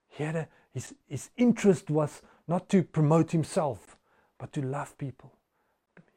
He 0.08 0.24
had 0.24 0.36
a, 0.36 0.48
his, 0.72 0.94
his 1.08 1.30
interest 1.36 1.90
was 1.90 2.22
not 2.48 2.68
to 2.70 2.82
promote 2.82 3.32
himself, 3.32 3.96
but 4.38 4.52
to 4.54 4.62
love 4.62 4.98
people. 4.98 5.32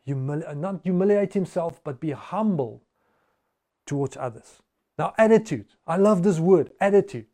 Humili- 0.07 0.49
uh, 0.49 0.53
not 0.55 0.81
humiliate 0.83 1.33
himself, 1.33 1.81
but 1.83 1.99
be 1.99 2.11
humble 2.11 2.83
towards 3.85 4.17
others. 4.17 4.61
Now, 4.97 5.13
attitude. 5.17 5.67
I 5.87 5.97
love 5.97 6.23
this 6.23 6.39
word, 6.39 6.71
attitude. 6.81 7.27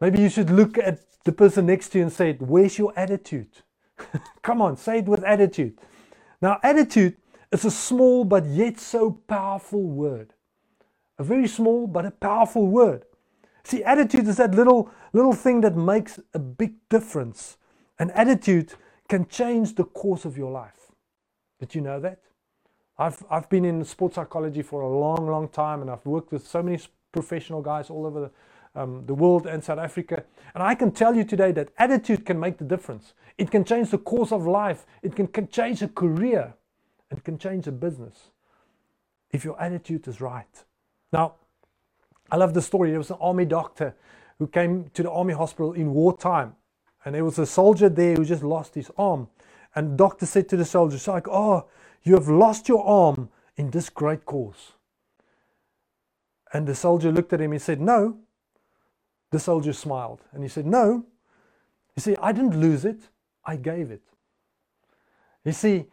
Maybe 0.00 0.20
you 0.20 0.28
should 0.30 0.50
look 0.50 0.78
at 0.78 1.00
the 1.24 1.32
person 1.32 1.66
next 1.66 1.90
to 1.90 1.98
you 1.98 2.04
and 2.04 2.12
say, 2.12 2.34
Where's 2.34 2.78
your 2.78 2.92
attitude? 2.96 3.50
Come 4.42 4.62
on, 4.62 4.76
say 4.76 5.00
it 5.00 5.06
with 5.06 5.24
attitude. 5.24 5.78
Now, 6.40 6.58
attitude 6.62 7.16
is 7.52 7.64
a 7.64 7.70
small 7.70 8.24
but 8.24 8.46
yet 8.46 8.78
so 8.78 9.10
powerful 9.26 9.82
word. 9.82 10.34
A 11.18 11.24
very 11.24 11.48
small 11.48 11.86
but 11.86 12.06
a 12.06 12.10
powerful 12.10 12.66
word. 12.66 13.04
See, 13.64 13.82
attitude 13.82 14.28
is 14.28 14.36
that 14.36 14.54
little 14.54 14.90
little 15.12 15.32
thing 15.32 15.62
that 15.62 15.76
makes 15.76 16.20
a 16.32 16.38
big 16.38 16.74
difference. 16.88 17.56
An 17.98 18.10
attitude 18.12 18.74
can 19.08 19.26
change 19.26 19.74
the 19.74 19.84
course 19.84 20.24
of 20.24 20.36
your 20.38 20.50
life. 20.50 20.92
Did 21.58 21.74
you 21.74 21.80
know 21.80 21.98
that? 22.00 22.20
I've, 22.98 23.24
I've 23.30 23.48
been 23.48 23.64
in 23.64 23.84
sports 23.84 24.16
psychology 24.16 24.62
for 24.62 24.82
a 24.82 24.88
long, 24.88 25.26
long 25.26 25.48
time, 25.48 25.82
and 25.82 25.90
I've 25.90 26.04
worked 26.04 26.32
with 26.32 26.46
so 26.46 26.62
many 26.62 26.78
professional 27.12 27.62
guys 27.62 27.90
all 27.90 28.06
over 28.06 28.20
the, 28.20 28.30
um, 28.74 29.04
the 29.06 29.14
world 29.14 29.46
and 29.46 29.62
South 29.62 29.78
Africa. 29.78 30.24
And 30.54 30.62
I 30.62 30.74
can 30.74 30.90
tell 30.92 31.14
you 31.14 31.24
today 31.24 31.52
that 31.52 31.70
attitude 31.78 32.24
can 32.26 32.38
make 32.38 32.58
the 32.58 32.64
difference. 32.64 33.14
It 33.36 33.50
can 33.50 33.64
change 33.64 33.90
the 33.90 33.98
course 33.98 34.32
of 34.32 34.46
life, 34.46 34.86
it 35.02 35.14
can, 35.14 35.26
can 35.28 35.48
change 35.48 35.82
a 35.82 35.88
career, 35.88 36.54
it 37.10 37.24
can 37.24 37.38
change 37.38 37.66
a 37.66 37.72
business 37.72 38.30
if 39.30 39.44
your 39.44 39.60
attitude 39.60 40.08
is 40.08 40.20
right. 40.20 40.64
Now, 41.12 41.34
I 42.30 42.36
love 42.36 42.54
the 42.54 42.62
story. 42.62 42.90
There 42.90 42.98
was 42.98 43.10
an 43.10 43.18
army 43.20 43.44
doctor 43.44 43.94
who 44.38 44.46
came 44.46 44.90
to 44.94 45.02
the 45.02 45.10
army 45.10 45.34
hospital 45.34 45.72
in 45.72 45.92
wartime, 45.92 46.54
and 47.04 47.14
there 47.14 47.24
was 47.24 47.38
a 47.38 47.46
soldier 47.46 47.88
there 47.88 48.14
who 48.16 48.24
just 48.24 48.42
lost 48.42 48.74
his 48.74 48.90
arm. 48.98 49.28
And 49.74 49.92
the 49.92 49.96
doctor 49.96 50.26
said 50.26 50.48
to 50.50 50.56
the 50.56 50.64
soldier, 50.64 50.98
like, 51.10 51.28
oh, 51.28 51.66
you 52.02 52.14
have 52.14 52.28
lost 52.28 52.68
your 52.68 52.84
arm 52.86 53.28
in 53.56 53.70
this 53.70 53.90
great 53.90 54.24
cause. 54.24 54.72
And 56.52 56.66
the 56.66 56.74
soldier 56.74 57.12
looked 57.12 57.32
at 57.32 57.40
him 57.40 57.52
and 57.52 57.60
said, 57.60 57.80
No, 57.80 58.18
the 59.30 59.38
soldier 59.38 59.72
smiled 59.72 60.22
and 60.32 60.42
he 60.42 60.48
said, 60.48 60.66
No. 60.66 61.04
You 61.96 62.00
see, 62.00 62.16
I 62.22 62.32
didn't 62.32 62.58
lose 62.60 62.84
it, 62.84 63.00
I 63.44 63.56
gave 63.56 63.90
it. 63.90 64.02
You 65.44 65.52
see, 65.52 65.86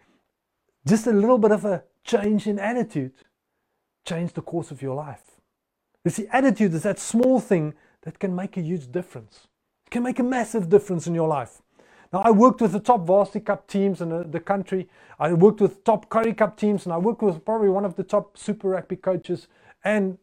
just 0.86 1.08
a 1.08 1.12
little 1.12 1.40
bit 1.40 1.52
of 1.52 1.66
a 1.66 1.84
change 2.04 2.46
in 2.46 2.60
attitude 2.60 3.14
changed 4.06 4.36
the 4.36 4.42
course 4.42 4.70
of 4.70 4.82
your 4.82 4.96
life. 4.96 5.24
You 6.04 6.12
see, 6.12 6.28
attitude 6.32 6.74
is 6.76 6.84
that 6.84 7.00
small 7.00 7.40
thing 7.40 7.74
that 8.04 8.20
can 8.20 8.36
make 8.36 8.56
a 8.58 8.62
huge 8.62 8.92
difference. 8.92 9.48
It 9.88 9.90
can 9.90 10.04
make 10.04 10.20
a 10.20 10.24
massive 10.24 10.70
difference 10.70 11.08
in 11.08 11.16
your 11.16 11.28
life. 11.28 11.62
Now, 12.14 12.20
I 12.20 12.32
worked 12.32 12.62
with 12.62 12.72
the 12.72 12.80
top 12.80 13.02
Varsity 13.02 13.40
Cup 13.40 13.68
teams 13.68 14.00
in 14.02 14.10
the, 14.10 14.24
the 14.24 14.40
country. 14.40 14.88
I 15.20 15.34
worked 15.34 15.60
with 15.60 15.84
top 15.84 16.08
Currie 16.10 16.34
Cup 16.34 16.56
teams, 16.56 16.86
and 16.86 16.94
I 16.94 16.98
worked 16.98 17.24
with 17.24 17.44
probably 17.44 17.70
one 17.70 17.84
of 17.84 17.96
the 17.96 18.04
top 18.04 18.38
Super 18.38 18.70
Rugby 18.70 18.96
coaches 18.96 19.48
and 19.84 20.18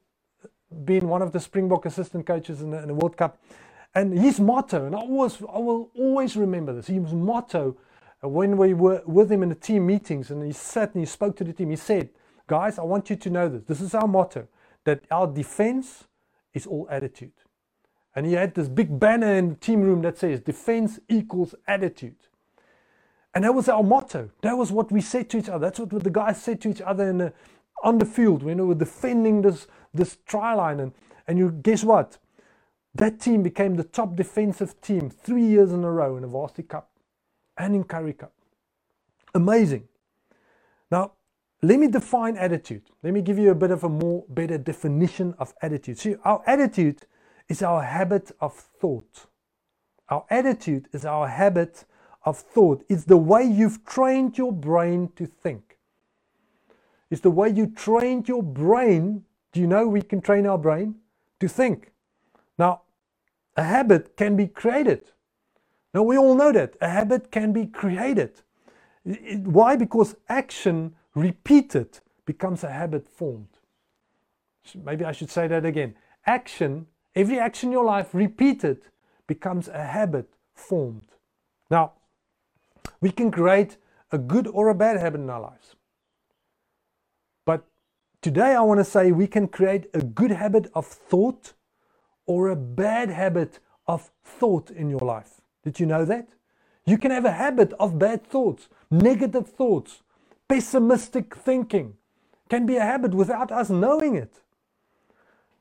been 0.85 1.09
one 1.09 1.23
of 1.23 1.33
the 1.33 1.41
Springbok 1.41 1.87
assistant 1.87 2.27
coaches 2.27 2.61
in 2.61 2.71
the, 2.71 2.79
in 2.79 2.89
the 2.89 2.95
World 2.95 3.17
Cup. 3.17 3.41
And 3.95 4.19
his 4.19 4.41
motto, 4.41 4.87
and 4.87 4.95
I, 4.95 4.99
always, 4.99 5.41
I 5.43 5.59
will 5.59 5.91
always 5.95 6.37
remember 6.37 6.73
this, 6.73 6.87
his 6.87 7.13
motto 7.13 7.77
uh, 8.25 8.29
when 8.29 8.57
we 8.57 8.75
were 8.75 9.03
with 9.05 9.31
him 9.31 9.43
in 9.43 9.49
the 9.49 9.55
team 9.55 9.87
meetings 9.87 10.31
and 10.31 10.43
he 10.43 10.53
sat 10.53 10.95
and 10.95 11.03
he 11.03 11.07
spoke 11.07 11.37
to 11.37 11.45
the 11.45 11.53
team, 11.53 11.71
he 11.71 11.77
said, 11.77 12.11
Guys, 12.47 12.79
I 12.79 12.83
want 12.83 13.09
you 13.11 13.17
to 13.17 13.31
know 13.31 13.49
this. 13.49 13.63
This 13.65 13.81
is 13.81 13.95
our 13.95 14.09
motto 14.09 14.49
that 14.85 15.05
our 15.11 15.27
defense 15.27 16.05
is 16.53 16.67
all 16.67 16.87
attitude. 16.91 17.33
And 18.15 18.27
he 18.27 18.35
had 18.35 18.55
this 18.55 18.69
big 18.69 18.99
banner 18.99 19.35
in 19.35 19.51
the 19.51 19.55
team 19.55 19.81
room 19.81 20.03
that 20.03 20.19
says, 20.19 20.41
Defense 20.41 20.99
equals 21.09 21.55
attitude. 21.67 22.17
And 23.35 23.45
that 23.45 23.55
was 23.55 23.69
our 23.69 23.83
motto. 23.83 24.31
That 24.43 24.59
was 24.59 24.71
what 24.71 24.93
we 24.93 25.01
said 25.01 25.31
to 25.31 25.39
each 25.39 25.49
other. 25.49 25.61
That's 25.61 25.81
what 25.81 25.91
the 25.91 26.11
guys 26.11 26.43
said 26.43 26.61
to 26.63 26.71
each 26.71 26.83
other 26.83 27.13
the, 27.13 27.33
on 27.83 27.99
the 27.99 28.05
field 28.05 28.43
when 28.43 28.59
we 28.59 28.65
were 28.65 28.75
defending 28.75 29.43
this, 29.43 29.67
this 29.95 30.19
try 30.27 30.55
line. 30.55 30.81
And, 30.81 30.93
and 31.27 31.39
you 31.39 31.51
guess 31.51 31.85
what? 31.85 32.19
That 32.95 33.21
team 33.21 33.43
became 33.43 33.77
the 33.77 33.85
top 33.85 34.17
defensive 34.17 34.81
team 34.81 35.11
three 35.11 35.45
years 35.45 35.73
in 35.73 35.83
a 35.85 35.91
row 35.91 36.17
in 36.17 36.23
the 36.23 36.29
Varsity 36.29 36.65
Cup 36.65 36.91
and 37.57 37.75
in 37.75 37.85
Currie 37.85 38.13
Cup. 38.13 38.33
Amazing. 39.35 39.89
Now, 40.91 41.13
let 41.63 41.79
me 41.79 41.87
define 41.87 42.37
attitude. 42.37 42.83
Let 43.03 43.15
me 43.15 43.23
give 43.23 43.39
you 43.39 43.51
a 43.51 43.55
bit 43.55 43.71
of 43.71 43.85
a 43.85 43.89
more 43.89 44.25
better 44.29 44.59
definition 44.59 45.35
of 45.39 45.55
attitude. 45.63 45.99
See, 45.99 46.17
our 46.25 46.43
attitude 46.47 47.07
is 47.49 47.63
our 47.63 47.83
habit 47.83 48.33
of 48.41 48.53
thought. 48.55 49.27
Our 50.09 50.25
attitude 50.29 50.89
is 50.93 51.05
our 51.05 51.29
habit 51.29 51.85
of 52.25 52.39
thought. 52.39 52.85
It's 52.89 53.05
the 53.05 53.17
way 53.17 53.45
you've 53.45 53.85
trained 53.85 54.37
your 54.37 54.53
brain 54.53 55.13
to 55.17 55.25
think. 55.27 55.79
It's 57.11 57.21
the 57.21 57.31
way 57.31 57.51
you 57.51 57.67
trained 57.67 58.29
your 58.29 58.43
brain. 58.43 59.25
Do 59.53 59.61
you 59.61 59.67
know 59.67 59.87
we 59.87 60.03
can 60.03 60.21
train 60.21 60.47
our 60.47 60.59
brain 60.59 60.97
to 61.41 61.49
think? 61.49 61.93
Now, 62.59 62.83
a 63.57 63.63
habit 63.63 64.17
can 64.17 64.37
be 64.37 64.47
created. 64.47 65.03
Now, 65.95 66.03
we 66.03 66.17
all 66.17 66.35
know 66.35 66.53
that. 66.53 66.75
A 66.81 66.89
habit 66.89 67.31
can 67.31 67.53
be 67.53 67.67
created. 67.67 68.41
Why? 69.05 69.77
Because 69.77 70.17
action 70.29 70.95
repeated 71.15 72.01
becomes 72.25 72.65
a 72.65 72.71
habit 72.71 73.09
formed. 73.09 73.49
Maybe 74.85 75.05
I 75.05 75.13
should 75.13 75.31
say 75.31 75.49
that 75.49 75.65
again. 75.67 75.95
Action 76.25 76.87
Every 77.15 77.39
action 77.39 77.69
in 77.69 77.73
your 77.73 77.85
life 77.85 78.15
repeated 78.15 78.81
becomes 79.27 79.69
a 79.69 79.85
habit 79.85 80.29
formed. 80.55 81.09
Now, 81.71 81.93
we 83.01 83.11
can 83.11 83.31
create 83.31 83.77
a 84.11 84.19
good 84.19 84.47
or 84.47 84.69
a 84.69 84.75
bad 84.75 84.99
habit 84.99 85.21
in 85.21 85.31
our 85.31 85.41
lives. 85.41 85.75
Today 88.23 88.55
I 88.55 88.61
want 88.61 88.79
to 88.79 88.85
say 88.85 89.11
we 89.11 89.27
can 89.27 89.49
create 89.49 89.91
a 89.93 90.01
good 90.01 90.31
habit 90.31 90.71
of 90.77 90.87
thought 90.87 91.55
or 92.25 92.51
a 92.51 92.57
bad 92.57 93.11
habit 93.11 93.59
of 93.89 94.13
thought 94.25 94.71
in 94.71 94.89
your 94.89 95.01
life. 95.01 95.41
Did 95.65 95.81
you 95.81 95.87
know 95.87 96.05
that? 96.05 96.29
You 96.87 96.99
can 96.99 97.11
have 97.11 97.25
a 97.25 97.33
habit 97.33 97.73
of 97.81 97.99
bad 97.99 98.25
thoughts, 98.25 98.69
negative 98.93 99.49
thoughts, 99.49 100.03
pessimistic 100.47 101.35
thinking. 101.35 101.95
Can 102.49 102.65
be 102.65 102.77
a 102.77 102.83
habit 102.83 103.13
without 103.13 103.51
us 103.51 103.71
knowing 103.71 104.15
it. 104.15 104.41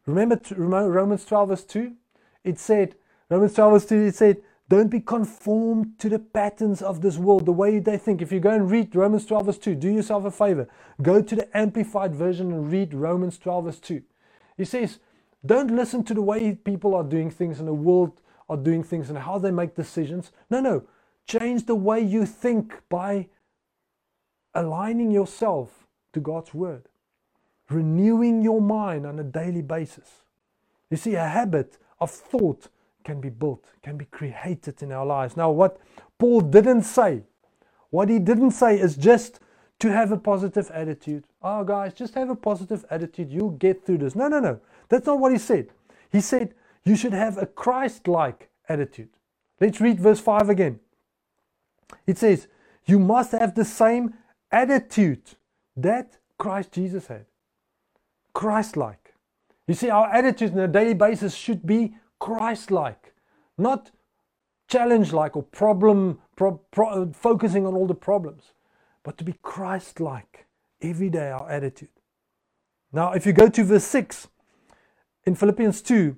Remember 0.06 0.40
Romans 0.56 1.26
12, 1.26 1.50
verse 1.50 1.64
2? 1.64 1.94
It 2.44 2.60
said, 2.60 2.94
Romans 3.28 3.56
12, 3.56 3.74
verse 3.74 3.86
2, 3.88 3.96
it 4.04 4.16
said, 4.16 4.38
don't 4.72 4.88
be 4.88 5.02
conformed 5.02 6.00
to 6.00 6.08
the 6.08 6.18
patterns 6.18 6.82
of 6.82 7.02
this 7.02 7.18
world, 7.18 7.46
the 7.46 7.52
way 7.52 7.80
they 7.80 7.98
think. 7.98 8.22
If 8.22 8.32
you 8.32 8.40
go 8.40 8.52
and 8.52 8.72
read 8.72 8.96
Romans 8.96 9.26
12, 9.26 9.46
verse 9.46 9.58
2, 9.58 9.76
do 9.76 9.90
yourself 9.90 10.24
a 10.24 10.32
favor. 10.32 10.70
Go 11.02 11.22
to 11.22 11.36
the 11.36 11.58
Amplified 11.58 12.16
Version 12.16 12.54
and 12.54 12.72
read 12.72 12.94
Romans 12.94 13.38
12, 13.38 13.66
verse 13.66 13.80
2. 13.82 14.02
He 14.56 14.64
says, 14.64 15.00
don't 15.46 15.76
listen 15.76 16.06
to 16.06 16.14
the 16.14 16.22
way 16.22 16.56
people 16.56 16.96
are 16.96 17.04
doing 17.04 17.30
things 17.30 17.60
in 17.60 17.66
the 17.66 17.74
world 17.74 18.22
are 18.48 18.56
doing 18.56 18.82
things 18.82 19.10
and 19.10 19.18
how 19.18 19.38
they 19.38 19.52
make 19.52 19.76
decisions. 19.76 20.32
No, 20.50 20.62
no. 20.62 20.84
Change 21.28 21.66
the 21.66 21.76
way 21.76 22.00
you 22.00 22.26
think 22.26 22.74
by 22.88 23.28
aligning 24.54 25.12
yourself 25.12 25.86
to 26.14 26.22
God's 26.22 26.54
Word 26.54 26.88
renewing 27.70 28.42
your 28.42 28.62
mind 28.62 29.06
on 29.06 29.20
a 29.20 29.24
daily 29.24 29.62
basis. 29.62 30.22
You 30.90 30.98
see, 30.98 31.16
a 31.16 31.28
habit 31.28 31.78
of 32.00 32.12
thought 32.12 32.68
can 33.04 33.22
be 33.22 33.30
built, 33.30 33.64
can 33.84 33.98
be 33.98 34.06
created 34.06 34.82
in 34.82 34.92
our 34.92 35.06
lives. 35.06 35.38
Now, 35.38 35.52
what 35.52 35.80
Paul 36.18 36.42
didn't 36.42 36.84
say, 36.84 37.24
what 37.90 38.10
he 38.10 38.20
didn't 38.20 38.52
say 38.52 38.80
is 38.80 38.96
just 38.96 39.40
to 39.80 39.92
have 39.92 40.12
a 40.12 40.18
positive 40.18 40.70
attitude. 40.72 41.24
Oh, 41.42 41.64
guys, 41.64 41.94
just 41.94 42.14
have 42.14 42.30
a 42.30 42.36
positive 42.36 42.86
attitude. 42.90 43.32
You'll 43.32 43.52
get 43.52 43.86
through 43.86 44.00
this. 44.00 44.16
No, 44.16 44.28
no, 44.28 44.40
no. 44.40 44.60
That's 44.90 45.08
not 45.08 45.20
what 45.20 45.32
he 45.32 45.38
said. 45.38 45.70
He 46.12 46.22
said 46.22 46.54
you 46.84 46.96
should 46.96 47.14
have 47.14 47.38
a 47.38 47.46
Christ 47.46 48.08
like 48.08 48.50
attitude. 48.70 49.10
Let's 49.60 49.82
read 49.82 50.00
verse 50.00 50.20
5 50.20 50.50
again. 50.50 50.80
It 52.08 52.18
says, 52.18 52.48
You 52.86 53.00
must 53.00 53.32
have 53.32 53.56
the 53.56 53.66
same 53.66 54.14
attitude 54.52 55.22
that 55.76 56.18
Christ 56.38 56.72
Jesus 56.72 57.08
had. 57.08 57.26
Christ 58.34 58.78
like. 58.78 59.14
You 59.68 59.74
see, 59.74 59.90
our 59.90 60.12
attitude 60.12 60.54
on 60.54 60.60
a 60.60 60.68
daily 60.68 60.94
basis 60.94 61.34
should 61.34 61.66
be 61.66 61.96
Christ 62.22 62.70
like, 62.70 63.16
not 63.58 63.90
challenge 64.70 65.12
like 65.12 65.36
or 65.36 65.42
problem 65.42 66.20
pro, 66.36 66.62
pro, 66.72 67.12
focusing 67.14 67.66
on 67.66 67.74
all 67.74 67.88
the 67.88 67.96
problems, 67.96 68.54
but 69.04 69.18
to 69.18 69.24
be 69.24 69.34
Christ 69.42 70.00
like 70.00 70.46
every 70.84 71.10
day, 71.10 71.32
our 71.32 71.50
attitude. 71.50 71.90
Now, 72.94 73.14
if 73.14 73.26
you 73.26 73.34
go 73.34 73.50
to 73.50 73.64
verse 73.64 73.86
6, 73.86 74.28
in 75.26 75.34
Philippians 75.34 75.82
2, 75.82 76.16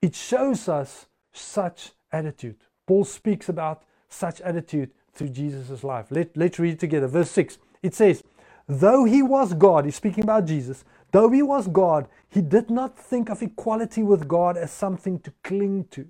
it 0.00 0.14
shows 0.14 0.70
us 0.70 1.06
such 1.34 1.92
attitude. 2.10 2.56
Paul 2.86 3.04
speaks 3.04 3.50
about 3.50 3.82
such 4.08 4.40
attitude 4.40 4.90
through 5.12 5.28
Jesus' 5.28 5.84
life. 5.84 6.06
Let, 6.08 6.34
let's 6.34 6.58
read 6.58 6.80
together. 6.80 7.08
Verse 7.08 7.30
6. 7.30 7.58
It 7.82 7.94
says, 7.94 8.22
Though 8.66 9.04
he 9.04 9.22
was 9.22 9.52
God, 9.52 9.84
he's 9.84 9.96
speaking 9.96 10.24
about 10.24 10.46
Jesus, 10.46 10.82
though 11.14 11.30
he 11.30 11.42
was 11.42 11.68
God, 11.68 12.08
he 12.28 12.42
did 12.42 12.70
not 12.70 12.98
think 12.98 13.30
of 13.30 13.40
equality 13.40 14.02
with 14.02 14.26
God 14.26 14.56
as 14.56 14.72
something 14.72 15.20
to 15.20 15.32
cling 15.44 15.84
to. 15.92 16.08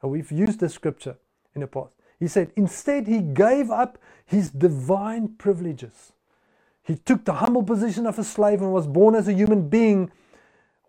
Now, 0.00 0.10
we've 0.10 0.30
used 0.30 0.60
this 0.60 0.74
scripture 0.74 1.16
in 1.56 1.62
the 1.62 1.66
past. 1.66 1.96
He 2.20 2.28
said, 2.28 2.52
Instead, 2.54 3.08
he 3.08 3.20
gave 3.20 3.68
up 3.68 3.98
his 4.24 4.50
divine 4.50 5.34
privileges. 5.38 6.12
He 6.84 6.94
took 6.94 7.24
the 7.24 7.32
humble 7.32 7.64
position 7.64 8.06
of 8.06 8.16
a 8.16 8.22
slave 8.22 8.62
and 8.62 8.72
was 8.72 8.86
born 8.86 9.16
as 9.16 9.26
a 9.26 9.32
human 9.32 9.68
being 9.68 10.12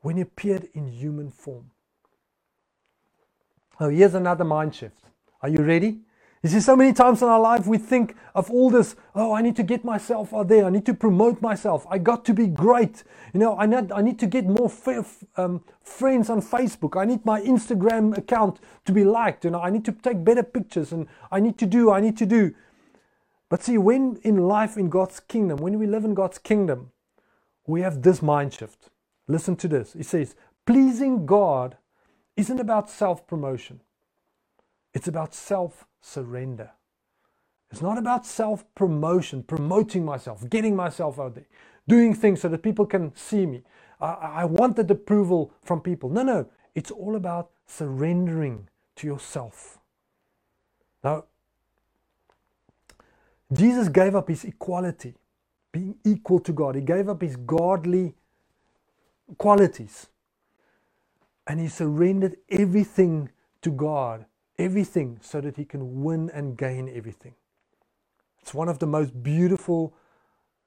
when 0.01 0.17
he 0.17 0.21
appeared 0.21 0.69
in 0.75 0.85
human 0.87 1.31
form. 1.31 1.71
Oh, 3.79 3.89
here's 3.89 4.13
another 4.13 4.43
mind 4.43 4.75
shift. 4.75 5.05
Are 5.41 5.49
you 5.49 5.63
ready? 5.63 6.01
You 6.41 6.49
see, 6.49 6.61
so 6.61 6.75
many 6.75 6.93
times 6.93 7.21
in 7.21 7.27
our 7.27 7.39
life 7.39 7.67
we 7.67 7.77
think 7.77 8.15
of 8.33 8.49
all 8.49 8.69
this, 8.69 8.95
oh, 9.13 9.33
I 9.33 9.41
need 9.41 9.57
to 9.57 9.63
get 9.63 9.83
myself 9.83 10.33
out 10.33 10.47
there. 10.47 10.65
I 10.65 10.69
need 10.69 10.85
to 10.85 10.93
promote 10.93 11.41
myself. 11.41 11.85
I 11.89 11.97
got 11.97 12.23
to 12.25 12.33
be 12.33 12.47
great. 12.47 13.03
You 13.33 13.41
know, 13.41 13.57
I 13.57 13.65
need, 13.65 13.91
I 13.91 14.01
need 14.01 14.17
to 14.19 14.27
get 14.27 14.45
more 14.45 14.71
f- 14.71 15.23
um, 15.35 15.61
friends 15.81 16.29
on 16.29 16.41
Facebook. 16.41 16.99
I 16.99 17.03
need 17.03 17.25
my 17.25 17.41
Instagram 17.41 18.17
account 18.17 18.61
to 18.85 18.93
be 18.93 19.03
liked. 19.03 19.43
You 19.43 19.51
know, 19.51 19.59
I 19.61 19.69
need 19.69 19.83
to 19.85 19.91
take 19.91 20.23
better 20.23 20.43
pictures 20.43 20.93
and 20.93 21.07
I 21.29 21.41
need 21.41 21.57
to 21.57 21.65
do, 21.65 21.91
I 21.91 21.99
need 21.99 22.17
to 22.17 22.25
do. 22.25 22.55
But 23.49 23.63
see, 23.63 23.77
when 23.77 24.19
in 24.23 24.47
life 24.47 24.77
in 24.77 24.89
God's 24.89 25.19
kingdom, 25.19 25.57
when 25.57 25.77
we 25.77 25.87
live 25.87 26.05
in 26.05 26.13
God's 26.13 26.37
kingdom, 26.37 26.91
we 27.67 27.81
have 27.81 28.01
this 28.01 28.21
mind 28.21 28.53
shift. 28.53 28.89
Listen 29.27 29.55
to 29.57 29.67
this. 29.67 29.93
He 29.93 30.03
says, 30.03 30.35
pleasing 30.65 31.25
God 31.25 31.77
isn't 32.37 32.59
about 32.59 32.89
self 32.89 33.27
promotion, 33.27 33.81
it's 34.93 35.07
about 35.07 35.33
self 35.33 35.85
surrender. 36.01 36.71
It's 37.71 37.81
not 37.81 37.97
about 37.97 38.25
self 38.25 38.65
promotion, 38.75 39.43
promoting 39.43 40.05
myself, 40.05 40.49
getting 40.49 40.75
myself 40.75 41.19
out 41.19 41.35
there, 41.35 41.47
doing 41.87 42.13
things 42.15 42.41
so 42.41 42.49
that 42.49 42.63
people 42.63 42.85
can 42.85 43.15
see 43.15 43.45
me. 43.45 43.63
I, 44.01 44.07
I 44.07 44.45
want 44.45 44.75
that 44.77 44.91
approval 44.91 45.53
from 45.63 45.81
people. 45.81 46.09
No, 46.09 46.23
no. 46.23 46.47
It's 46.75 46.91
all 46.91 47.15
about 47.15 47.51
surrendering 47.67 48.69
to 48.97 49.07
yourself. 49.07 49.79
Now, 51.03 51.25
Jesus 53.53 53.89
gave 53.89 54.15
up 54.15 54.29
his 54.29 54.45
equality, 54.45 55.15
being 55.71 55.95
equal 56.05 56.39
to 56.41 56.53
God. 56.53 56.75
He 56.75 56.81
gave 56.81 57.09
up 57.09 57.21
his 57.21 57.35
godly 57.35 58.15
qualities. 59.37 60.07
And 61.47 61.59
he 61.59 61.67
surrendered 61.67 62.37
everything 62.49 63.29
to 63.61 63.71
God, 63.71 64.25
everything, 64.59 65.19
so 65.21 65.41
that 65.41 65.57
he 65.57 65.65
can 65.65 66.03
win 66.03 66.29
and 66.31 66.57
gain 66.57 66.91
everything. 66.93 67.33
It's 68.41 68.53
one 68.53 68.69
of 68.69 68.79
the 68.79 68.87
most 68.87 69.23
beautiful 69.23 69.93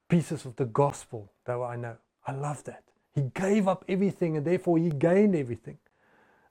pieces 0.08 0.44
of 0.44 0.56
the 0.56 0.64
gospel 0.64 1.30
that 1.44 1.56
I 1.56 1.76
know. 1.76 1.96
I 2.26 2.32
love 2.32 2.64
that. 2.64 2.82
He 3.14 3.22
gave 3.34 3.68
up 3.68 3.84
everything 3.88 4.36
and 4.36 4.46
therefore 4.46 4.78
he 4.78 4.90
gained 4.90 5.36
everything. 5.36 5.78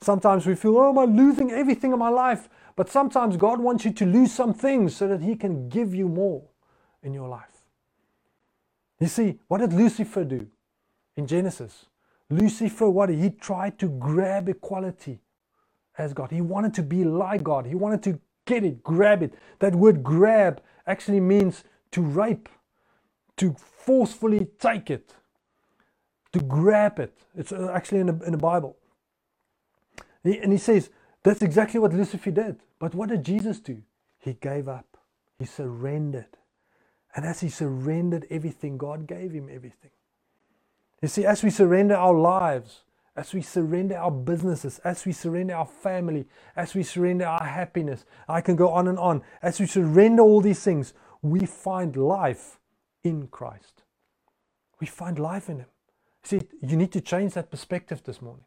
Sometimes 0.01 0.47
we 0.47 0.55
feel, 0.55 0.77
oh, 0.77 0.89
am 0.89 0.97
I 0.97 1.05
losing 1.05 1.51
everything 1.51 1.93
in 1.93 1.99
my 1.99 2.09
life? 2.09 2.49
But 2.75 2.89
sometimes 2.89 3.37
God 3.37 3.59
wants 3.59 3.85
you 3.85 3.93
to 3.93 4.05
lose 4.05 4.33
some 4.33 4.53
things 4.53 4.95
so 4.95 5.07
that 5.07 5.21
He 5.21 5.35
can 5.35 5.69
give 5.69 5.93
you 5.93 6.07
more 6.07 6.43
in 7.03 7.13
your 7.13 7.27
life. 7.27 7.61
You 8.99 9.07
see, 9.07 9.39
what 9.47 9.59
did 9.59 9.73
Lucifer 9.73 10.23
do 10.23 10.47
in 11.15 11.27
Genesis? 11.27 11.85
Lucifer, 12.29 12.89
what 12.89 13.09
he 13.09 13.29
tried 13.29 13.77
to 13.79 13.89
grab 13.89 14.47
equality 14.47 15.19
as 15.97 16.13
God. 16.13 16.31
He 16.31 16.41
wanted 16.41 16.73
to 16.75 16.83
be 16.83 17.03
like 17.03 17.43
God. 17.43 17.65
He 17.65 17.75
wanted 17.75 18.03
to 18.03 18.19
get 18.45 18.63
it, 18.63 18.83
grab 18.83 19.21
it. 19.23 19.33
That 19.59 19.75
word 19.75 20.03
grab 20.03 20.61
actually 20.87 21.19
means 21.19 21.63
to 21.91 22.01
rape, 22.01 22.49
to 23.37 23.55
forcefully 23.57 24.47
take 24.59 24.89
it, 24.89 25.13
to 26.33 26.39
grab 26.39 26.99
it. 26.99 27.17
It's 27.35 27.51
uh, 27.51 27.71
actually 27.73 27.99
in 27.99 28.07
the, 28.07 28.19
in 28.25 28.31
the 28.31 28.37
Bible. 28.37 28.77
And 30.23 30.51
he 30.51 30.57
says, 30.57 30.89
that's 31.23 31.41
exactly 31.41 31.79
what 31.79 31.93
Lucifer 31.93 32.31
did. 32.31 32.61
But 32.79 32.95
what 32.95 33.09
did 33.09 33.23
Jesus 33.23 33.59
do? 33.59 33.81
He 34.19 34.33
gave 34.33 34.67
up, 34.67 34.97
he 35.39 35.45
surrendered. 35.45 36.37
And 37.15 37.25
as 37.25 37.41
he 37.41 37.49
surrendered 37.49 38.25
everything, 38.29 38.77
God 38.77 39.07
gave 39.07 39.33
him 39.33 39.49
everything. 39.51 39.91
You 41.01 41.07
see, 41.07 41.25
as 41.25 41.43
we 41.43 41.49
surrender 41.49 41.95
our 41.95 42.13
lives, 42.13 42.81
as 43.15 43.33
we 43.33 43.41
surrender 43.41 43.97
our 43.97 44.11
businesses, 44.11 44.79
as 44.79 45.05
we 45.05 45.11
surrender 45.11 45.55
our 45.55 45.65
family, 45.65 46.27
as 46.55 46.73
we 46.73 46.83
surrender 46.83 47.25
our 47.25 47.43
happiness, 47.43 48.05
I 48.27 48.41
can 48.41 48.55
go 48.55 48.69
on 48.69 48.87
and 48.87 48.97
on. 48.97 49.21
As 49.41 49.59
we 49.59 49.65
surrender 49.65 50.23
all 50.23 50.39
these 50.41 50.63
things, 50.63 50.93
we 51.21 51.45
find 51.45 51.95
life 51.97 52.59
in 53.03 53.27
Christ. 53.27 53.83
We 54.79 54.87
find 54.87 55.19
life 55.19 55.49
in 55.49 55.59
Him. 55.59 55.67
See, 56.23 56.41
you 56.61 56.77
need 56.77 56.91
to 56.93 57.01
change 57.01 57.33
that 57.33 57.51
perspective 57.51 58.01
this 58.03 58.21
morning. 58.21 58.45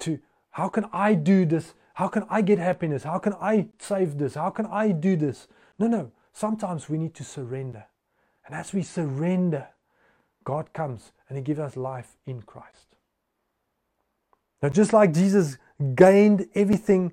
To 0.00 0.18
how 0.52 0.68
can 0.68 0.86
I 0.92 1.14
do 1.14 1.44
this? 1.44 1.74
How 1.94 2.08
can 2.08 2.24
I 2.30 2.40
get 2.42 2.58
happiness? 2.58 3.02
How 3.04 3.18
can 3.18 3.34
I 3.34 3.68
save 3.78 4.18
this? 4.18 4.34
How 4.34 4.50
can 4.50 4.66
I 4.66 4.92
do 4.92 5.16
this? 5.16 5.48
No, 5.78 5.86
no. 5.86 6.12
Sometimes 6.32 6.88
we 6.88 6.98
need 6.98 7.14
to 7.14 7.24
surrender. 7.24 7.84
And 8.46 8.54
as 8.54 8.72
we 8.72 8.82
surrender, 8.82 9.68
God 10.44 10.72
comes 10.72 11.12
and 11.28 11.36
He 11.36 11.44
gives 11.44 11.60
us 11.60 11.76
life 11.76 12.16
in 12.26 12.42
Christ. 12.42 12.93
Now, 14.64 14.70
just 14.70 14.94
like 14.94 15.12
Jesus 15.12 15.58
gained 15.94 16.48
everything, 16.54 17.12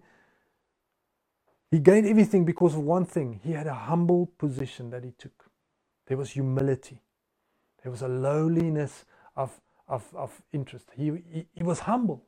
He 1.69 1.79
gained 1.79 2.07
everything 2.07 2.45
because 2.45 2.75
of 2.75 2.83
one 2.83 3.03
thing. 3.03 3.41
He 3.43 3.51
had 3.51 3.67
a 3.67 3.73
humble 3.73 4.27
position 4.37 4.89
that 4.91 5.03
He 5.03 5.11
took. 5.17 5.51
There 6.07 6.15
was 6.15 6.29
humility, 6.29 7.01
there 7.83 7.91
was 7.91 8.03
a 8.03 8.07
lowliness 8.07 9.03
of, 9.35 9.51
of, 9.89 10.07
of 10.15 10.41
interest. 10.53 10.91
He, 10.95 11.11
he, 11.29 11.45
he 11.53 11.63
was 11.63 11.79
humble. 11.79 12.23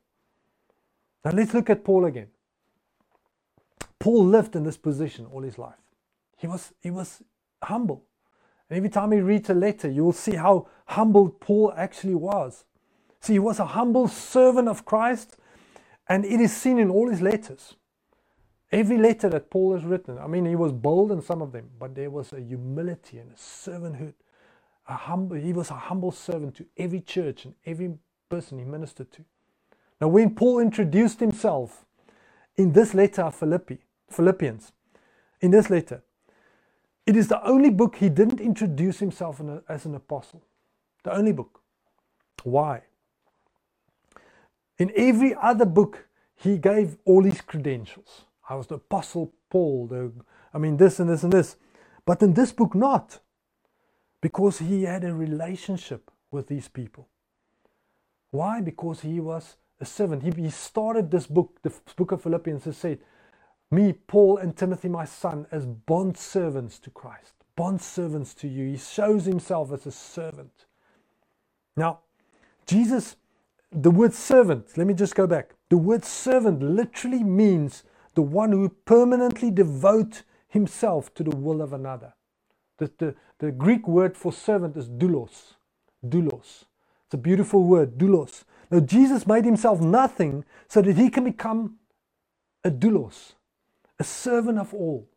Now 1.24 1.32
let's 1.32 1.54
look 1.54 1.70
at 1.70 1.86
Paul 1.86 2.04
again. 2.04 2.28
Paul 4.00 4.26
lived 4.26 4.58
in 4.58 4.66
this 4.66 4.76
position 4.76 5.26
all 5.28 5.44
his 5.44 5.58
life. 5.58 5.80
He 6.36 6.48
was, 6.48 6.74
he 6.82 6.92
was 6.92 7.24
humble. 7.64 8.04
And 8.70 8.76
every 8.76 8.90
time 8.90 9.14
he 9.14 9.22
reads 9.22 9.50
a 9.50 9.54
letter, 9.54 9.90
you 9.90 10.04
will 10.04 10.12
see 10.12 10.36
how 10.36 10.68
humble 10.86 11.30
Paul 11.30 11.74
actually 11.78 12.16
was. 12.16 12.66
See, 13.24 13.34
he 13.34 13.40
was 13.40 13.60
a 13.60 13.66
humble 13.66 14.10
servant 14.10 14.68
of 14.68 14.84
Christ, 14.84 15.38
and 16.10 16.26
it 16.26 16.42
is 16.42 16.54
seen 16.54 16.78
in 16.78 16.90
all 16.90 17.10
his 17.10 17.22
letters. 17.22 17.76
Every 18.70 18.98
letter 18.98 19.30
that 19.30 19.50
Paul 19.50 19.76
has 19.76 19.86
written, 19.86 20.18
I 20.18 20.28
mean, 20.28 20.46
he 20.46 20.58
was 20.58 20.74
bold 20.74 21.10
in 21.10 21.22
some 21.22 21.42
of 21.42 21.54
them, 21.54 21.70
but 21.80 21.96
there 21.96 22.10
was 22.10 22.34
a 22.34 22.42
humility 22.42 23.20
and 23.20 23.32
a 23.32 23.36
servanthood. 23.36 24.16
A 24.90 25.40
he 25.40 25.54
was 25.54 25.72
a 25.72 25.76
humble 25.76 26.12
servant 26.12 26.56
to 26.56 26.66
every 26.76 27.00
church 27.00 27.46
and 27.46 27.56
every 27.66 27.94
person 28.28 28.60
he 28.60 28.66
ministered 28.66 29.10
to. 29.14 29.24
Now, 30.02 30.10
when 30.10 30.36
Paul 30.36 30.60
introduced 30.60 31.22
himself 31.22 31.86
in 32.58 32.74
this 32.74 32.94
letter 32.94 33.22
of 33.22 33.36
Philippi, 33.36 33.80
Philippians, 34.10 34.74
in 35.40 35.52
this 35.52 35.70
letter, 35.70 36.04
it 37.06 37.16
is 37.16 37.30
the 37.30 37.42
only 37.48 37.70
book 37.70 37.96
he 37.96 38.10
didn't 38.10 38.42
introduce 38.42 39.00
himself 39.00 39.40
as 39.70 39.86
an 39.86 39.96
apostle. 39.96 40.42
The 41.04 41.16
only 41.16 41.32
book. 41.32 41.62
Why? 42.44 42.82
In 44.84 44.92
every 44.98 45.34
other 45.42 45.64
book, 45.64 46.10
he 46.36 46.58
gave 46.58 46.98
all 47.06 47.24
his 47.24 47.40
credentials. 47.40 48.26
I 48.50 48.56
was 48.56 48.68
the 48.68 48.76
apostle 48.76 49.34
Paul, 49.50 49.88
the, 49.88 50.12
I 50.54 50.58
mean, 50.58 50.76
this 50.76 51.00
and 51.00 51.10
this 51.10 51.24
and 51.24 51.32
this. 51.32 51.56
But 52.06 52.22
in 52.22 52.34
this 52.34 52.52
book, 52.52 52.76
not. 52.76 53.22
Because 54.20 54.60
he 54.60 54.84
had 54.84 55.06
a 55.06 55.14
relationship 55.14 56.12
with 56.32 56.48
these 56.48 56.68
people. 56.68 57.08
Why? 58.32 58.60
Because 58.60 59.00
he 59.00 59.22
was 59.22 59.56
a 59.80 59.86
servant. 59.86 60.22
He, 60.22 60.32
he 60.32 60.50
started 60.50 61.10
this 61.10 61.28
book, 61.28 61.62
the 61.62 61.72
book 61.96 62.12
of 62.12 62.22
Philippians, 62.22 62.66
and 62.66 62.76
said, 62.76 63.00
Me, 63.72 63.94
Paul, 63.94 64.36
and 64.36 64.54
Timothy, 64.54 64.90
my 64.90 65.06
son, 65.06 65.48
as 65.50 65.66
bond 65.66 66.18
servants 66.18 66.78
to 66.80 66.90
Christ, 66.90 67.36
bond 67.56 67.82
servants 67.82 68.34
to 68.34 68.50
you. 68.50 68.72
He 68.72 68.78
shows 68.78 69.24
himself 69.24 69.72
as 69.72 69.86
a 69.86 69.94
servant. 69.94 70.66
Now, 71.78 72.00
Jesus, 72.66 73.16
the 73.74 73.92
word 73.92 74.14
servant, 74.14 74.78
let 74.78 74.88
me 74.88 74.94
just 74.94 75.16
go 75.16 75.28
back. 75.28 75.56
The 75.70 75.78
word 75.78 76.06
servant 76.06 76.62
literally 76.62 77.24
means 77.24 77.84
the 78.16 78.22
one 78.22 78.52
who 78.52 78.70
permanently 78.70 79.52
devotes 79.52 80.24
himself 80.48 81.14
to 81.16 81.24
the 81.24 81.36
will 81.36 81.62
of 81.62 81.74
another. 81.74 82.14
The, 82.78 82.92
the, 82.98 83.16
the 83.40 83.52
Greek 83.52 83.88
word 83.88 84.16
for 84.18 84.32
servant 84.32 84.78
is 84.78 84.90
doulos. 84.90 85.56
Doulos. 86.06 86.66
It's 87.06 87.14
a 87.14 87.18
beautiful 87.18 87.64
word, 87.64 87.98
doulos. 87.98 88.44
Now, 88.70 88.80
Jesus 88.80 89.28
made 89.28 89.46
himself 89.46 89.82
nothing 89.82 90.46
so 90.68 90.82
that 90.82 90.98
he 90.98 91.10
can 91.10 91.24
become 91.24 91.78
a 92.64 92.72
doulos, 92.72 93.34
a 94.00 94.04
servant 94.04 94.58
of 94.60 94.74
all. 94.74 95.08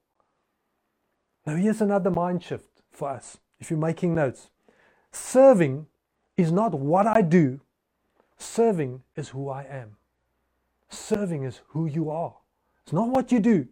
Now, 1.46 1.56
here's 1.56 1.80
another 1.80 2.10
mind 2.10 2.42
shift 2.42 2.82
for 2.90 3.10
us 3.10 3.38
if 3.60 3.70
you're 3.70 3.78
making 3.78 4.14
notes. 4.14 4.50
Serving 5.12 5.86
is 6.36 6.52
not 6.52 6.74
what 6.74 7.06
I 7.06 7.22
do, 7.22 7.60
Serving 8.38 9.02
is 9.16 9.30
who 9.30 9.48
I 9.48 9.62
am. 9.64 9.96
Serving 10.88 11.44
is 11.44 11.60
who 11.68 11.86
you 11.86 12.10
are. 12.10 12.34
It's 12.82 12.92
not 12.92 13.08
what 13.08 13.32
you 13.32 13.40
do. 13.40 13.66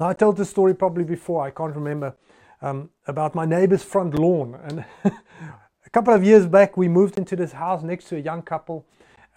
Now, 0.00 0.08
I 0.08 0.14
told 0.14 0.36
this 0.36 0.48
story 0.48 0.74
probably 0.74 1.04
before, 1.04 1.42
I 1.42 1.50
can't 1.50 1.74
remember, 1.74 2.14
um, 2.62 2.90
about 3.06 3.34
my 3.34 3.44
neighbor's 3.44 3.82
front 3.82 4.14
lawn. 4.14 4.58
And 4.64 4.84
a 5.04 5.90
couple 5.90 6.14
of 6.14 6.24
years 6.24 6.46
back, 6.46 6.76
we 6.76 6.88
moved 6.88 7.18
into 7.18 7.34
this 7.36 7.52
house 7.52 7.82
next 7.82 8.04
to 8.08 8.16
a 8.16 8.20
young 8.20 8.42
couple, 8.42 8.86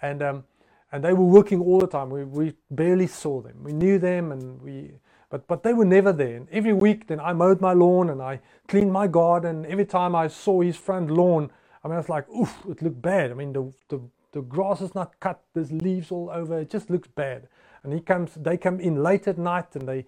and 0.00 0.22
um, 0.22 0.44
and 0.92 1.02
they 1.02 1.12
were 1.14 1.24
working 1.24 1.60
all 1.60 1.80
the 1.80 1.86
time. 1.86 2.10
We, 2.10 2.24
we 2.24 2.54
barely 2.70 3.06
saw 3.06 3.40
them. 3.40 3.62
We 3.62 3.72
knew 3.72 3.98
them, 3.98 4.30
and 4.30 4.60
we 4.60 4.92
but 5.30 5.48
but 5.48 5.62
they 5.62 5.72
were 5.72 5.84
never 5.84 6.12
there. 6.12 6.36
And 6.36 6.48
every 6.50 6.72
week, 6.72 7.08
then 7.08 7.18
I 7.18 7.32
mowed 7.32 7.60
my 7.60 7.72
lawn 7.72 8.10
and 8.10 8.22
I 8.22 8.40
cleaned 8.68 8.92
my 8.92 9.06
garden. 9.06 9.66
Every 9.66 9.86
time 9.86 10.14
I 10.14 10.28
saw 10.28 10.60
his 10.60 10.76
front 10.76 11.10
lawn, 11.10 11.50
I 11.84 11.88
mean, 11.88 11.98
it's 11.98 12.08
like, 12.08 12.28
oof, 12.30 12.54
it 12.68 12.82
looked 12.82 13.02
bad. 13.02 13.30
I 13.30 13.34
mean, 13.34 13.52
the 13.52 13.72
the 13.88 14.00
the 14.32 14.42
grass 14.42 14.80
is 14.80 14.94
not 14.94 15.18
cut. 15.20 15.42
There's 15.54 15.72
leaves 15.72 16.10
all 16.12 16.30
over. 16.32 16.60
It 16.60 16.70
just 16.70 16.90
looks 16.90 17.08
bad. 17.08 17.48
And 17.84 17.92
he 17.92 18.00
comes. 18.00 18.34
They 18.36 18.56
come 18.56 18.80
in 18.80 19.02
late 19.02 19.28
at 19.28 19.38
night, 19.38 19.76
and 19.76 19.88
they 19.88 20.06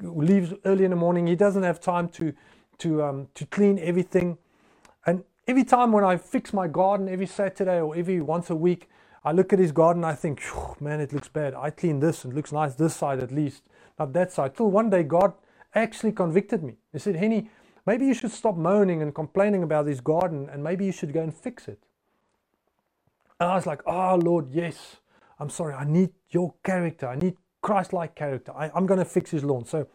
leaves 0.00 0.54
early 0.64 0.84
in 0.84 0.90
the 0.90 0.96
morning. 0.96 1.26
He 1.26 1.36
doesn't 1.36 1.62
have 1.62 1.80
time 1.80 2.08
to 2.10 2.32
to 2.78 3.02
um, 3.04 3.28
to 3.34 3.46
clean 3.46 3.78
everything. 3.78 4.38
And 5.06 5.24
every 5.48 5.64
time 5.64 5.92
when 5.92 6.04
I 6.04 6.16
fix 6.16 6.52
my 6.52 6.68
garden, 6.68 7.08
every 7.08 7.26
Saturday 7.26 7.80
or 7.80 7.96
every 7.96 8.20
once 8.20 8.50
a 8.50 8.56
week, 8.56 8.88
I 9.24 9.32
look 9.32 9.52
at 9.52 9.58
his 9.58 9.72
garden. 9.72 10.04
I 10.04 10.14
think, 10.14 10.42
man, 10.80 11.00
it 11.00 11.12
looks 11.12 11.28
bad. 11.28 11.54
I 11.54 11.70
clean 11.70 12.00
this 12.00 12.24
and 12.24 12.32
it 12.32 12.36
looks 12.36 12.52
nice 12.52 12.74
this 12.74 12.96
side 12.96 13.22
at 13.22 13.32
least, 13.32 13.62
not 13.98 14.12
that 14.14 14.32
side. 14.32 14.56
Till 14.56 14.70
one 14.70 14.90
day 14.90 15.02
God 15.04 15.34
actually 15.74 16.12
convicted 16.12 16.62
me. 16.62 16.76
He 16.92 16.98
said, 16.98 17.16
Henny, 17.16 17.50
maybe 17.86 18.06
you 18.06 18.14
should 18.14 18.32
stop 18.32 18.56
moaning 18.56 19.02
and 19.02 19.14
complaining 19.14 19.62
about 19.62 19.86
this 19.86 20.00
garden, 20.00 20.48
and 20.50 20.62
maybe 20.62 20.84
you 20.84 20.92
should 20.92 21.12
go 21.12 21.20
and 21.22 21.34
fix 21.34 21.68
it. 21.68 21.78
And 23.40 23.50
I 23.50 23.54
was 23.56 23.66
like, 23.66 23.82
oh 23.86 24.16
Lord, 24.16 24.48
yes. 24.50 24.96
I'm 25.42 25.50
sorry. 25.50 25.74
I 25.74 25.84
need 25.84 26.10
your 26.30 26.54
character. 26.62 27.08
I 27.08 27.16
need 27.16 27.36
Christ 27.62 27.92
like 27.92 28.14
character. 28.14 28.52
I, 28.54 28.70
am 28.76 28.86
going 28.86 29.00
to 29.00 29.04
fix 29.04 29.32
his 29.32 29.42
lawn. 29.42 29.64
So 29.64 29.88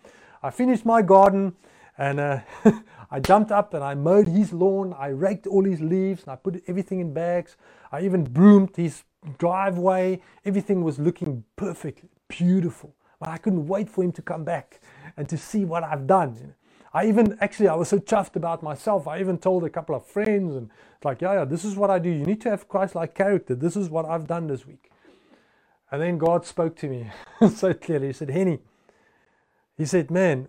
I 0.44 0.50
finished 0.50 0.86
my 0.86 1.02
garden 1.02 1.56
and 1.98 2.20
uh, 2.20 2.40
I 3.12 3.22
jumped 3.22 3.52
up 3.52 3.74
and 3.74 3.82
I 3.82 3.96
mowed 3.96 4.28
his 4.28 4.52
lawn. 4.52 4.94
I 5.00 5.08
raked 5.08 5.48
all 5.48 5.64
his 5.64 5.80
leaves 5.80 6.24
and 6.24 6.34
I 6.34 6.36
put 6.36 6.62
everything 6.68 7.00
in 7.00 7.14
bags. 7.14 7.56
I 7.92 8.02
even 8.02 8.26
broomed 8.26 8.76
his 8.76 9.04
driveway. 9.38 10.22
Everything 10.44 10.84
was 10.84 11.00
looking 11.00 11.46
perfect, 11.56 12.04
beautiful. 12.28 12.94
But 13.20 13.30
I 13.30 13.38
couldn't 13.38 13.68
wait 13.68 13.90
for 13.90 14.04
him 14.04 14.12
to 14.12 14.22
come 14.22 14.44
back 14.44 14.82
and 15.16 15.30
to 15.30 15.38
see 15.38 15.64
what 15.64 15.84
I've 15.84 16.06
done. 16.06 16.56
I 16.98 17.06
even 17.06 17.38
actually 17.42 17.68
I 17.68 17.76
was 17.76 17.90
so 17.90 18.00
chuffed 18.00 18.36
about 18.36 18.64
myself. 18.64 19.08
I 19.08 19.20
even 19.20 19.38
told 19.38 19.64
a 19.64 19.70
couple 19.70 19.94
of 19.94 20.04
friends 20.04 20.56
and 20.56 20.72
it's 20.96 21.06
like, 21.06 21.22
yeah, 21.22 21.34
yeah, 21.34 21.46
this 21.46 21.64
is 21.64 21.76
what 21.76 21.92
I 21.92 22.00
do. 22.00 22.10
You 22.10 22.26
need 22.26 22.42
to 22.42 22.50
have 22.50 22.68
Christ-like 22.68 23.14
character. 23.14 23.54
This 23.54 23.76
is 23.76 23.88
what 23.88 24.06
I've 24.06 24.26
done 24.26 24.48
this 24.48 24.66
week. 24.66 24.90
And 25.92 26.02
then 26.02 26.18
God 26.18 26.44
spoke 26.44 26.76
to 26.78 26.88
me 26.88 27.12
so 27.56 27.76
clearly. 27.76 28.08
He 28.08 28.14
said, 28.14 28.32
Henny, 28.32 28.58
he 29.78 29.86
said, 29.86 30.10
man, 30.10 30.48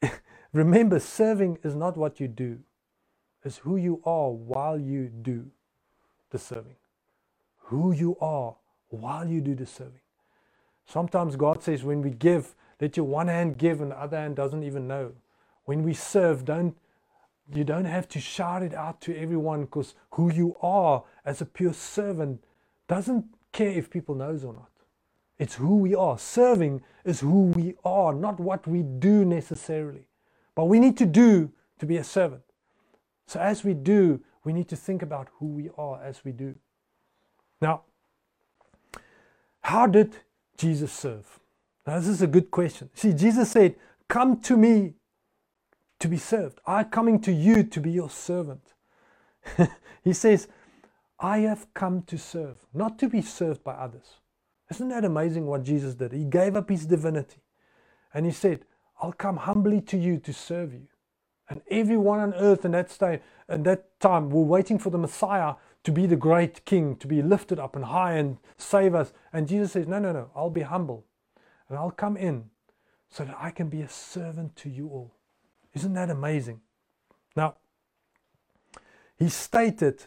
remember, 0.52 1.00
serving 1.00 1.58
is 1.64 1.74
not 1.74 1.96
what 1.96 2.20
you 2.20 2.28
do, 2.28 2.60
it's 3.44 3.56
who 3.58 3.76
you 3.76 4.02
are 4.04 4.30
while 4.30 4.78
you 4.78 5.08
do 5.08 5.50
the 6.30 6.38
serving. 6.38 6.76
Who 7.62 7.90
you 7.90 8.16
are 8.20 8.54
while 8.90 9.26
you 9.26 9.40
do 9.40 9.56
the 9.56 9.66
serving. 9.66 10.06
Sometimes 10.86 11.34
God 11.34 11.64
says, 11.64 11.82
when 11.82 12.00
we 12.00 12.10
give, 12.10 12.54
let 12.80 12.96
your 12.96 13.06
one 13.06 13.28
hand 13.28 13.58
give 13.58 13.80
and 13.80 13.90
the 13.90 14.00
other 14.00 14.16
hand 14.16 14.36
doesn't 14.36 14.62
even 14.62 14.86
know. 14.86 15.12
When 15.64 15.82
we 15.82 15.94
serve, 15.94 16.44
don't 16.44 16.76
you 17.54 17.62
don't 17.62 17.84
have 17.84 18.08
to 18.08 18.20
shout 18.20 18.62
it 18.62 18.74
out 18.74 19.00
to 19.02 19.16
everyone 19.16 19.62
because 19.62 19.94
who 20.12 20.32
you 20.32 20.56
are 20.62 21.04
as 21.24 21.40
a 21.40 21.46
pure 21.46 21.72
servant 21.72 22.42
doesn't 22.88 23.24
care 23.52 23.70
if 23.70 23.88
people 23.88 24.16
knows 24.16 24.42
or 24.42 24.52
not. 24.52 24.70
It's 25.38 25.54
who 25.54 25.76
we 25.76 25.94
are. 25.94 26.18
Serving 26.18 26.82
is 27.04 27.20
who 27.20 27.42
we 27.42 27.74
are, 27.84 28.14
not 28.14 28.40
what 28.40 28.66
we 28.66 28.82
do 28.82 29.24
necessarily. 29.24 30.08
But 30.54 30.64
we 30.64 30.80
need 30.80 30.96
to 30.96 31.06
do 31.06 31.52
to 31.78 31.86
be 31.86 31.98
a 31.98 32.04
servant. 32.04 32.42
So 33.26 33.38
as 33.38 33.62
we 33.62 33.74
do, 33.74 34.20
we 34.44 34.52
need 34.52 34.68
to 34.68 34.76
think 34.76 35.02
about 35.02 35.28
who 35.38 35.46
we 35.46 35.70
are 35.76 36.02
as 36.02 36.24
we 36.24 36.32
do. 36.32 36.54
Now, 37.60 37.82
how 39.60 39.86
did 39.86 40.16
Jesus 40.56 40.92
serve? 40.92 41.40
This 41.86 42.08
is 42.08 42.22
a 42.22 42.26
good 42.26 42.50
question. 42.50 42.90
See, 42.94 43.12
Jesus 43.12 43.50
said, 43.50 43.76
Come 44.08 44.40
to 44.42 44.56
me 44.56 44.94
to 46.00 46.08
be 46.08 46.16
served. 46.16 46.60
I'm 46.66 46.86
coming 46.86 47.20
to 47.20 47.32
you 47.32 47.62
to 47.62 47.80
be 47.80 47.92
your 47.92 48.10
servant. 48.10 48.74
he 50.04 50.12
says, 50.12 50.48
I 51.18 51.38
have 51.38 51.72
come 51.74 52.02
to 52.02 52.18
serve, 52.18 52.56
not 52.74 52.98
to 52.98 53.08
be 53.08 53.22
served 53.22 53.64
by 53.64 53.72
others. 53.72 54.20
Isn't 54.70 54.88
that 54.88 55.04
amazing 55.04 55.46
what 55.46 55.62
Jesus 55.62 55.94
did? 55.94 56.12
He 56.12 56.24
gave 56.24 56.56
up 56.56 56.68
his 56.68 56.86
divinity 56.86 57.40
and 58.12 58.26
he 58.26 58.32
said, 58.32 58.64
I'll 59.00 59.12
come 59.12 59.36
humbly 59.36 59.80
to 59.82 59.96
you 59.96 60.18
to 60.18 60.32
serve 60.32 60.72
you. 60.74 60.88
And 61.48 61.62
everyone 61.70 62.18
on 62.18 62.34
earth 62.34 62.64
in 62.64 62.72
that, 62.72 63.22
in 63.48 63.62
that 63.62 64.00
time 64.00 64.30
were 64.30 64.42
waiting 64.42 64.78
for 64.78 64.90
the 64.90 64.98
Messiah 64.98 65.54
to 65.84 65.92
be 65.92 66.06
the 66.06 66.16
great 66.16 66.64
king, 66.64 66.96
to 66.96 67.06
be 67.06 67.22
lifted 67.22 67.60
up 67.60 67.76
and 67.76 67.84
high 67.84 68.14
and 68.14 68.38
save 68.58 68.94
us. 68.94 69.12
And 69.32 69.46
Jesus 69.46 69.72
says, 69.72 69.86
No, 69.86 70.00
no, 70.00 70.12
no, 70.12 70.30
I'll 70.34 70.50
be 70.50 70.62
humble 70.62 71.05
and 71.68 71.78
I'll 71.78 71.90
come 71.90 72.16
in 72.16 72.50
so 73.10 73.24
that 73.24 73.36
I 73.38 73.50
can 73.50 73.68
be 73.68 73.82
a 73.82 73.88
servant 73.88 74.56
to 74.56 74.68
you 74.68 74.88
all. 74.88 75.12
Isn't 75.74 75.94
that 75.94 76.10
amazing? 76.10 76.60
Now, 77.34 77.56
he 79.18 79.28
stated 79.28 80.04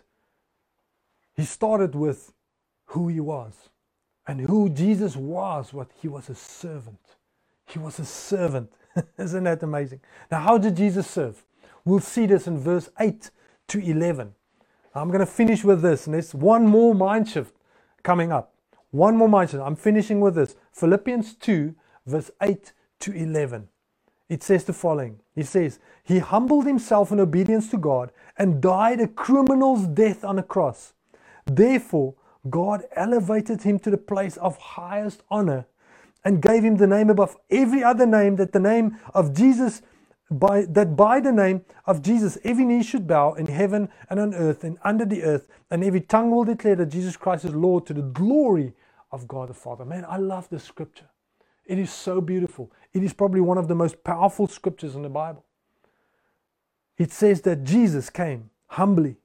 he 1.36 1.46
started 1.46 1.96
with 1.96 2.34
who 2.88 3.08
he 3.08 3.20
was 3.20 3.70
and 4.28 4.42
who 4.42 4.70
Jesus 4.70 5.16
was, 5.16 5.72
what 5.72 5.90
he 6.02 6.08
was 6.08 6.30
a 6.30 6.36
servant. 6.36 7.00
He 7.66 7.80
was 7.80 7.98
a 8.00 8.06
servant. 8.06 8.72
Isn't 9.18 9.46
that 9.46 9.64
amazing? 9.64 10.02
Now, 10.30 10.42
how 10.42 10.58
did 10.58 10.76
Jesus 10.76 11.08
serve? 11.08 11.44
We'll 11.86 12.02
see 12.02 12.26
this 12.26 12.46
in 12.46 12.60
verse 12.60 12.90
8 13.00 13.32
to 13.70 13.80
11. 13.80 14.34
I'm 14.94 15.08
going 15.08 15.20
to 15.22 15.26
finish 15.26 15.64
with 15.64 15.82
this, 15.82 16.08
and 16.08 16.14
there's 16.14 16.34
one 16.34 16.68
more 16.68 16.94
mind 16.94 17.30
shift 17.30 17.56
coming 18.04 18.32
up. 18.32 18.54
One 18.92 19.18
more 19.18 19.30
mind 19.30 19.52
shift. 19.52 19.64
I'm 19.64 19.76
finishing 19.76 20.20
with 20.20 20.36
this. 20.36 20.56
Philippians 20.72 21.36
2, 21.36 21.76
verse 22.06 22.32
8 22.42 22.74
to 23.02 23.12
11. 23.14 23.68
It 24.30 24.44
says 24.44 24.64
the 24.64 24.74
following 24.74 25.20
He 25.36 25.44
says, 25.44 25.80
He 26.04 26.20
humbled 26.20 26.66
himself 26.66 27.12
in 27.12 27.20
obedience 27.20 27.70
to 27.72 27.78
God 27.78 28.12
and 28.38 28.62
died 28.62 29.00
a 29.00 29.08
criminal's 29.08 29.88
death 29.88 30.24
on 30.24 30.40
a 30.40 30.44
cross. 30.44 30.94
Therefore, 31.46 32.16
God 32.50 32.84
elevated 32.96 33.64
him 33.64 33.80
to 33.80 33.90
the 33.90 33.98
place 33.98 34.38
of 34.38 34.58
highest 34.58 35.24
honor 35.30 35.66
and 36.24 36.42
gave 36.42 36.64
him 36.64 36.78
the 36.78 36.88
name 36.88 37.10
above 37.10 37.36
every 37.50 37.84
other 37.84 38.06
name 38.06 38.36
that 38.38 38.54
the 38.54 38.60
name 38.60 38.98
of 39.14 39.36
Jesus 39.36 39.82
by 40.32 40.62
that 40.64 40.96
by 40.96 41.20
the 41.20 41.32
name 41.32 41.64
of 41.86 42.02
Jesus 42.02 42.38
every 42.44 42.66
knee 42.66 42.84
should 42.84 43.08
bow 43.08 43.34
in 43.34 43.48
heaven 43.48 43.90
and 44.10 44.20
on 44.20 44.34
earth 44.34 44.64
and 44.64 44.78
under 44.84 45.06
the 45.06 45.24
earth 45.24 45.48
and 45.72 45.84
every 45.84 46.02
tongue 46.02 46.32
will 46.32 46.44
declare 46.44 46.76
that 46.76 46.88
Jesus 46.88 47.18
Christ 47.18 47.46
is 47.46 47.56
Lord 47.56 47.86
to 47.88 47.94
the 47.94 48.02
glory 48.02 48.74
of 49.12 49.28
God 49.28 49.50
the 49.50 49.54
Father. 49.54 49.86
Man, 49.86 50.06
I 50.08 50.18
love 50.18 50.50
this 50.50 50.64
scripture. 50.64 51.10
It 51.66 51.80
is 51.80 51.92
so 51.92 52.22
beautiful. 52.22 52.72
It 52.94 53.04
is 53.04 53.14
probably 53.14 53.42
one 53.42 53.58
of 53.58 53.68
the 53.68 53.76
most 53.76 54.04
powerful 54.04 54.48
scriptures 54.48 54.96
in 54.96 55.02
the 55.04 55.10
Bible. 55.10 55.46
It 56.98 57.12
says 57.12 57.42
that 57.42 57.64
Jesus 57.64 58.10
came 58.10 58.50
humbly 58.68 59.18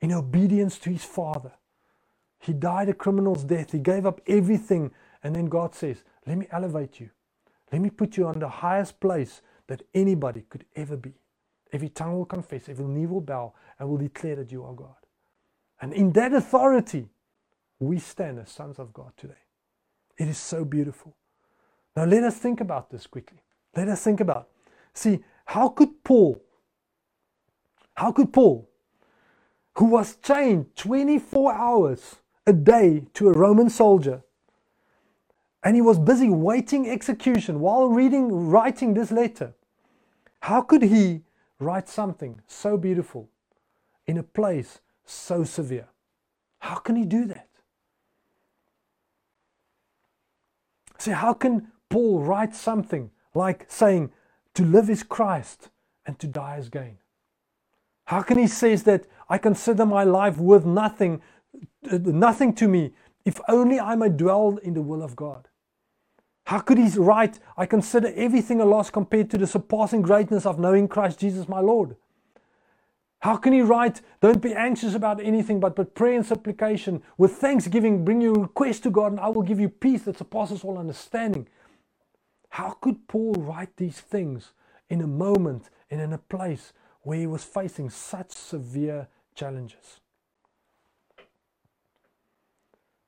in 0.00 0.12
obedience 0.12 0.78
to 0.80 0.90
his 0.90 1.04
Father. 1.04 1.52
He 2.38 2.52
died 2.52 2.88
a 2.88 2.94
criminal's 2.94 3.44
death. 3.44 3.72
He 3.72 3.78
gave 3.78 4.06
up 4.06 4.20
everything. 4.26 4.92
And 5.22 5.34
then 5.34 5.46
God 5.46 5.74
says, 5.74 6.04
Let 6.26 6.38
me 6.38 6.46
elevate 6.50 7.00
you. 7.00 7.10
Let 7.72 7.80
me 7.80 7.90
put 7.90 8.16
you 8.16 8.26
on 8.26 8.38
the 8.38 8.48
highest 8.48 9.00
place 9.00 9.42
that 9.68 9.82
anybody 9.94 10.44
could 10.48 10.64
ever 10.76 10.96
be. 10.96 11.14
Every 11.72 11.88
tongue 11.88 12.16
will 12.16 12.26
confess, 12.26 12.68
every 12.68 12.84
knee 12.86 13.06
will 13.06 13.20
bow, 13.20 13.54
and 13.78 13.88
will 13.88 13.98
declare 13.98 14.36
that 14.36 14.52
you 14.52 14.64
are 14.64 14.72
God. 14.72 14.94
And 15.80 15.92
in 15.92 16.12
that 16.12 16.32
authority, 16.32 17.08
we 17.78 17.98
stand 17.98 18.38
as 18.38 18.50
sons 18.50 18.78
of 18.78 18.92
God 18.92 19.12
today. 19.16 19.34
It 20.18 20.28
is 20.28 20.38
so 20.38 20.64
beautiful. 20.64 21.16
Now, 21.96 22.04
let 22.04 22.22
us 22.24 22.36
think 22.36 22.60
about 22.60 22.90
this 22.90 23.06
quickly. 23.06 23.42
Let 23.76 23.88
us 23.88 24.02
think 24.02 24.20
about. 24.20 24.48
See, 24.94 25.20
how 25.44 25.68
could 25.68 26.02
Paul, 26.04 26.42
how 27.94 28.12
could 28.12 28.32
Paul 28.32 28.68
who 29.76 29.86
was 29.86 30.16
chained 30.16 30.74
24 30.76 31.54
hours 31.54 32.16
a 32.46 32.52
day 32.52 33.04
to 33.14 33.28
a 33.28 33.32
Roman 33.32 33.68
soldier. 33.68 34.22
And 35.62 35.76
he 35.76 35.82
was 35.82 35.98
busy 35.98 36.30
waiting 36.30 36.88
execution 36.88 37.60
while 37.60 37.88
reading, 37.88 38.48
writing 38.48 38.94
this 38.94 39.10
letter. 39.10 39.54
How 40.40 40.60
could 40.62 40.82
he 40.82 41.22
write 41.58 41.88
something 41.88 42.40
so 42.46 42.76
beautiful 42.76 43.28
in 44.06 44.18
a 44.18 44.22
place 44.22 44.80
so 45.04 45.44
severe? 45.44 45.88
How 46.58 46.76
can 46.76 46.96
he 46.96 47.04
do 47.04 47.24
that? 47.26 47.48
See, 50.98 51.12
how 51.12 51.34
can 51.34 51.68
Paul 51.88 52.20
write 52.20 52.54
something 52.54 53.10
like 53.34 53.66
saying, 53.68 54.10
to 54.54 54.64
live 54.64 54.88
is 54.88 55.02
Christ 55.02 55.68
and 56.06 56.18
to 56.18 56.26
die 56.26 56.56
is 56.56 56.68
gain? 56.68 56.98
How 58.06 58.22
can 58.22 58.38
he 58.38 58.46
says 58.46 58.84
that 58.84 59.06
I 59.28 59.38
consider 59.38 59.84
my 59.84 60.04
life 60.04 60.38
worth 60.38 60.64
nothing, 60.64 61.20
uh, 61.90 61.98
nothing 62.02 62.54
to 62.54 62.68
me, 62.68 62.92
if 63.24 63.40
only 63.48 63.78
I 63.80 63.96
may 63.96 64.08
dwell 64.08 64.58
in 64.62 64.74
the 64.74 64.82
will 64.82 65.02
of 65.02 65.16
God? 65.16 65.48
How 66.46 66.60
could 66.60 66.78
he 66.78 66.88
write, 66.96 67.40
I 67.56 67.66
consider 67.66 68.12
everything 68.14 68.60
a 68.60 68.64
loss 68.64 68.88
compared 68.88 69.30
to 69.30 69.38
the 69.38 69.48
surpassing 69.48 70.00
greatness 70.00 70.46
of 70.46 70.60
knowing 70.60 70.86
Christ 70.86 71.18
Jesus 71.18 71.48
my 71.48 71.58
Lord? 71.58 71.96
How 73.18 73.36
can 73.36 73.52
he 73.52 73.62
write, 73.62 74.00
Don't 74.20 74.40
be 74.40 74.54
anxious 74.54 74.94
about 74.94 75.20
anything, 75.20 75.58
but 75.58 75.76
with 75.76 75.94
prayer 75.94 76.14
and 76.14 76.24
supplication, 76.24 77.02
with 77.18 77.32
thanksgiving, 77.32 78.04
bring 78.04 78.20
your 78.20 78.34
request 78.34 78.84
to 78.84 78.90
God, 78.90 79.10
and 79.10 79.20
I 79.20 79.28
will 79.28 79.42
give 79.42 79.58
you 79.58 79.68
peace 79.68 80.02
that 80.04 80.18
surpasses 80.18 80.62
all 80.62 80.78
understanding? 80.78 81.48
How 82.50 82.70
could 82.80 83.08
Paul 83.08 83.34
write 83.34 83.76
these 83.76 84.00
things 84.00 84.52
in 84.88 85.00
a 85.00 85.06
moment 85.08 85.68
and 85.90 86.00
in 86.00 86.12
a 86.12 86.18
place 86.18 86.72
where 87.02 87.18
he 87.18 87.26
was 87.26 87.42
facing 87.42 87.90
such 87.90 88.30
severe 88.30 89.08
challenges? 89.34 89.98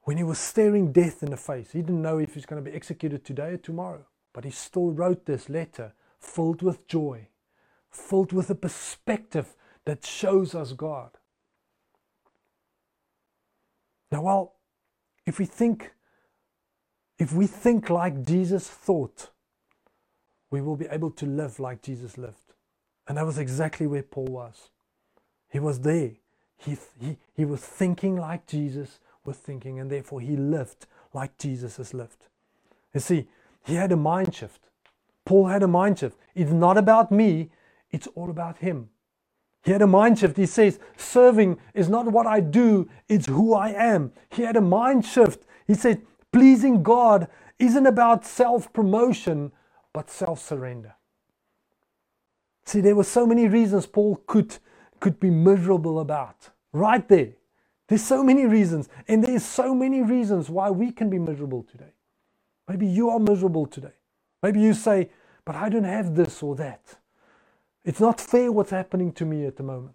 When 0.08 0.16
he 0.16 0.24
was 0.24 0.38
staring 0.38 0.90
death 0.90 1.22
in 1.22 1.32
the 1.32 1.36
face, 1.36 1.72
he 1.72 1.82
didn't 1.82 2.00
know 2.00 2.16
if 2.16 2.32
he's 2.32 2.46
going 2.46 2.64
to 2.64 2.70
be 2.70 2.74
executed 2.74 3.26
today 3.26 3.50
or 3.50 3.56
tomorrow, 3.58 4.06
but 4.32 4.42
he 4.42 4.50
still 4.50 4.90
wrote 4.90 5.26
this 5.26 5.50
letter 5.50 5.92
filled 6.18 6.62
with 6.62 6.88
joy, 6.88 7.28
filled 7.90 8.32
with 8.32 8.48
a 8.48 8.54
perspective 8.54 9.54
that 9.84 10.06
shows 10.06 10.54
us 10.54 10.72
God. 10.72 11.10
Now, 14.10 14.22
well, 14.22 14.54
if 15.26 15.38
we 15.38 15.44
think 15.44 15.92
if 17.18 17.34
we 17.34 17.46
think 17.46 17.90
like 17.90 18.24
Jesus 18.24 18.66
thought, 18.66 19.28
we 20.50 20.62
will 20.62 20.76
be 20.76 20.86
able 20.86 21.10
to 21.10 21.26
live 21.26 21.60
like 21.60 21.82
Jesus 21.82 22.16
lived. 22.16 22.54
And 23.06 23.18
that 23.18 23.26
was 23.26 23.36
exactly 23.36 23.86
where 23.86 24.04
Paul 24.04 24.28
was. 24.28 24.70
He 25.50 25.60
was 25.60 25.80
there. 25.80 26.12
He, 26.56 26.78
he, 26.98 27.18
he 27.34 27.44
was 27.44 27.60
thinking 27.60 28.16
like 28.16 28.46
Jesus 28.46 29.00
was 29.28 29.36
thinking, 29.36 29.78
and 29.78 29.90
therefore 29.90 30.20
he 30.20 30.36
lived 30.36 30.86
like 31.12 31.38
Jesus 31.38 31.76
has 31.76 31.94
lived. 31.94 32.26
You 32.94 33.00
see, 33.00 33.28
he 33.64 33.74
had 33.74 33.92
a 33.92 33.96
mind 33.96 34.34
shift. 34.34 34.62
Paul 35.26 35.46
had 35.46 35.62
a 35.62 35.68
mind 35.68 35.98
shift. 35.98 36.16
It's 36.34 36.50
not 36.50 36.78
about 36.78 37.12
me, 37.12 37.50
it's 37.90 38.08
all 38.14 38.30
about 38.30 38.58
him. 38.58 38.88
He 39.62 39.72
had 39.72 39.82
a 39.82 39.86
mind 39.86 40.18
shift. 40.18 40.38
He 40.38 40.46
says, 40.46 40.80
Serving 40.96 41.58
is 41.74 41.90
not 41.90 42.06
what 42.10 42.26
I 42.26 42.40
do, 42.40 42.88
it's 43.08 43.26
who 43.26 43.52
I 43.54 43.68
am. 43.70 44.12
He 44.30 44.42
had 44.42 44.56
a 44.56 44.62
mind 44.62 45.04
shift. 45.04 45.44
He 45.66 45.74
said, 45.74 46.00
Pleasing 46.32 46.82
God 46.82 47.28
isn't 47.58 47.86
about 47.86 48.24
self 48.24 48.72
promotion, 48.72 49.52
but 49.92 50.10
self 50.10 50.40
surrender. 50.40 50.94
See, 52.64 52.80
there 52.80 52.96
were 52.96 53.04
so 53.04 53.26
many 53.26 53.48
reasons 53.48 53.86
Paul 53.86 54.22
could, 54.26 54.56
could 55.00 55.20
be 55.20 55.30
miserable 55.30 56.00
about. 56.00 56.50
Right 56.72 57.06
there. 57.08 57.32
There's 57.88 58.04
so 58.04 58.22
many 58.22 58.46
reasons. 58.46 58.88
And 59.08 59.24
there's 59.24 59.44
so 59.44 59.74
many 59.74 60.02
reasons 60.02 60.48
why 60.48 60.70
we 60.70 60.92
can 60.92 61.10
be 61.10 61.18
miserable 61.18 61.64
today. 61.64 61.92
Maybe 62.68 62.86
you 62.86 63.10
are 63.10 63.18
miserable 63.18 63.66
today. 63.66 63.94
Maybe 64.42 64.60
you 64.60 64.74
say, 64.74 65.10
but 65.44 65.56
I 65.56 65.68
don't 65.68 65.84
have 65.84 66.14
this 66.14 66.42
or 66.42 66.54
that. 66.56 66.96
It's 67.84 68.00
not 68.00 68.20
fair 68.20 68.52
what's 68.52 68.70
happening 68.70 69.12
to 69.12 69.24
me 69.24 69.46
at 69.46 69.56
the 69.56 69.62
moment. 69.62 69.94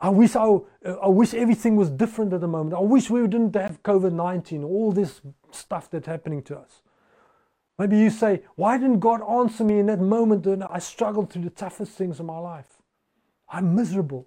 I 0.00 0.08
wish 0.08 0.34
I, 0.34 0.44
uh, 0.46 0.60
I 1.02 1.08
wish 1.08 1.34
everything 1.34 1.76
was 1.76 1.90
different 1.90 2.32
at 2.32 2.40
the 2.40 2.48
moment. 2.48 2.74
I 2.74 2.80
wish 2.80 3.10
we 3.10 3.20
didn't 3.22 3.54
have 3.56 3.82
COVID 3.82 4.12
19, 4.12 4.64
all 4.64 4.92
this 4.92 5.20
stuff 5.50 5.90
that's 5.90 6.06
happening 6.06 6.42
to 6.44 6.56
us. 6.56 6.82
Maybe 7.78 7.98
you 7.98 8.08
say, 8.08 8.42
Why 8.54 8.78
didn't 8.78 9.00
God 9.00 9.20
answer 9.28 9.64
me 9.64 9.78
in 9.80 9.86
that 9.86 10.00
moment 10.00 10.46
when 10.46 10.62
I 10.62 10.78
struggled 10.78 11.30
through 11.30 11.42
the 11.42 11.50
toughest 11.50 11.92
things 11.92 12.20
of 12.20 12.26
my 12.26 12.38
life? 12.38 12.80
I'm 13.48 13.74
miserable. 13.74 14.26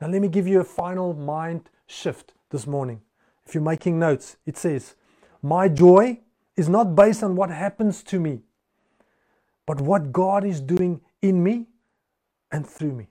Now, 0.00 0.08
let 0.08 0.22
me 0.22 0.28
give 0.28 0.46
you 0.48 0.60
a 0.60 0.64
final 0.64 1.14
mind 1.14 1.68
shift 1.86 2.32
this 2.50 2.66
morning. 2.66 3.02
If 3.46 3.54
you're 3.54 3.62
making 3.62 3.98
notes, 3.98 4.36
it 4.46 4.56
says, 4.56 4.94
My 5.42 5.68
joy 5.68 6.20
is 6.56 6.68
not 6.68 6.94
based 6.94 7.22
on 7.22 7.36
what 7.36 7.50
happens 7.50 8.02
to 8.04 8.20
me, 8.20 8.40
but 9.66 9.80
what 9.80 10.12
God 10.12 10.44
is 10.44 10.60
doing 10.60 11.00
in 11.22 11.42
me 11.42 11.66
and 12.50 12.66
through 12.66 12.92
me. 12.92 13.08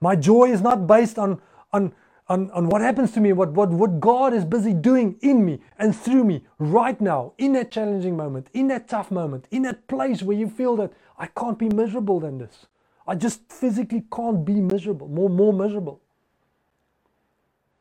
My 0.00 0.16
joy 0.16 0.50
is 0.50 0.62
not 0.62 0.86
based 0.86 1.18
on, 1.18 1.40
on, 1.72 1.94
on, 2.28 2.50
on 2.52 2.68
what 2.68 2.80
happens 2.80 3.12
to 3.12 3.20
me, 3.20 3.32
what, 3.32 3.52
what, 3.52 3.70
what 3.70 4.00
God 4.00 4.34
is 4.34 4.44
busy 4.44 4.74
doing 4.74 5.16
in 5.20 5.44
me 5.44 5.60
and 5.78 5.94
through 5.94 6.24
me 6.24 6.44
right 6.58 7.00
now, 7.00 7.34
in 7.38 7.52
that 7.52 7.70
challenging 7.70 8.16
moment, 8.16 8.48
in 8.54 8.68
that 8.68 8.88
tough 8.88 9.10
moment, 9.10 9.46
in 9.50 9.62
that 9.62 9.86
place 9.88 10.22
where 10.22 10.36
you 10.36 10.48
feel 10.48 10.76
that 10.76 10.92
I 11.18 11.26
can't 11.26 11.58
be 11.58 11.68
miserable 11.68 12.20
than 12.20 12.38
this. 12.38 12.66
I 13.06 13.14
just 13.16 13.50
physically 13.50 14.04
can't 14.12 14.44
be 14.44 14.60
miserable, 14.60 15.08
more, 15.08 15.30
more 15.30 15.52
miserable. 15.52 16.00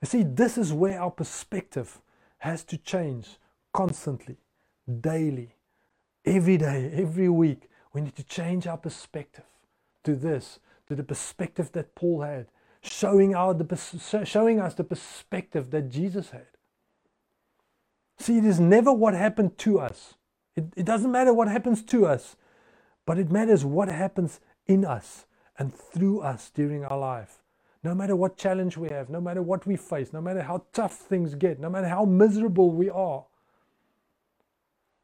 You 0.02 0.08
see, 0.08 0.24
this 0.24 0.58
is 0.58 0.74
where 0.74 1.00
our 1.00 1.12
perspective 1.12 2.02
has 2.40 2.64
to 2.66 2.78
change 2.78 3.38
constantly, 3.74 4.38
daily, 5.00 5.56
every 6.26 6.58
day, 6.58 6.92
every 6.94 7.30
week. 7.30 7.70
We 7.94 8.02
need 8.02 8.16
to 8.16 8.24
change 8.24 8.68
our 8.68 8.78
perspective 8.78 9.46
to 10.04 10.16
this 10.16 10.60
to 10.92 10.96
the 10.96 11.04
perspective 11.04 11.72
that 11.72 11.96
Paul 11.96 12.22
had, 12.22 12.48
showing, 12.82 13.34
our, 13.34 13.54
the, 13.54 14.26
showing 14.26 14.60
us 14.60 14.74
the 14.74 14.84
perspective 14.84 15.72
that 15.72 15.90
Jesus 15.90 16.32
had. 16.32 16.48
See, 18.20 18.38
it 18.38 18.44
is 18.44 18.60
never 18.60 18.92
what 18.92 19.14
happened 19.14 19.58
to 19.60 19.80
us. 19.80 20.16
It, 20.54 20.66
it 20.76 20.86
doesn't 20.86 21.10
matter 21.10 21.34
what 21.34 21.48
happens 21.48 21.82
to 21.84 22.06
us, 22.06 22.36
but 23.06 23.18
it 23.18 23.32
matters 23.32 23.64
what 23.64 23.88
happens 23.88 24.42
in 24.72 24.86
us 24.86 25.26
and 25.58 25.74
through 25.76 26.22
us 26.22 26.50
during 26.50 26.86
our 26.86 26.98
life. 26.98 27.44
No 27.84 27.94
matter 27.96 28.16
what 28.16 28.38
challenge 28.38 28.78
we 28.78 28.90
have, 28.90 29.10
no 29.10 29.20
matter 29.20 29.42
what 29.42 29.66
we 29.66 29.76
face, 29.76 30.14
no 30.14 30.22
matter 30.22 30.42
how 30.42 30.64
tough 30.72 30.94
things 30.94 31.36
get, 31.36 31.60
no 31.60 31.70
matter 31.70 31.88
how 31.88 32.06
miserable 32.06 32.72
we 32.72 32.90
are, 32.90 33.26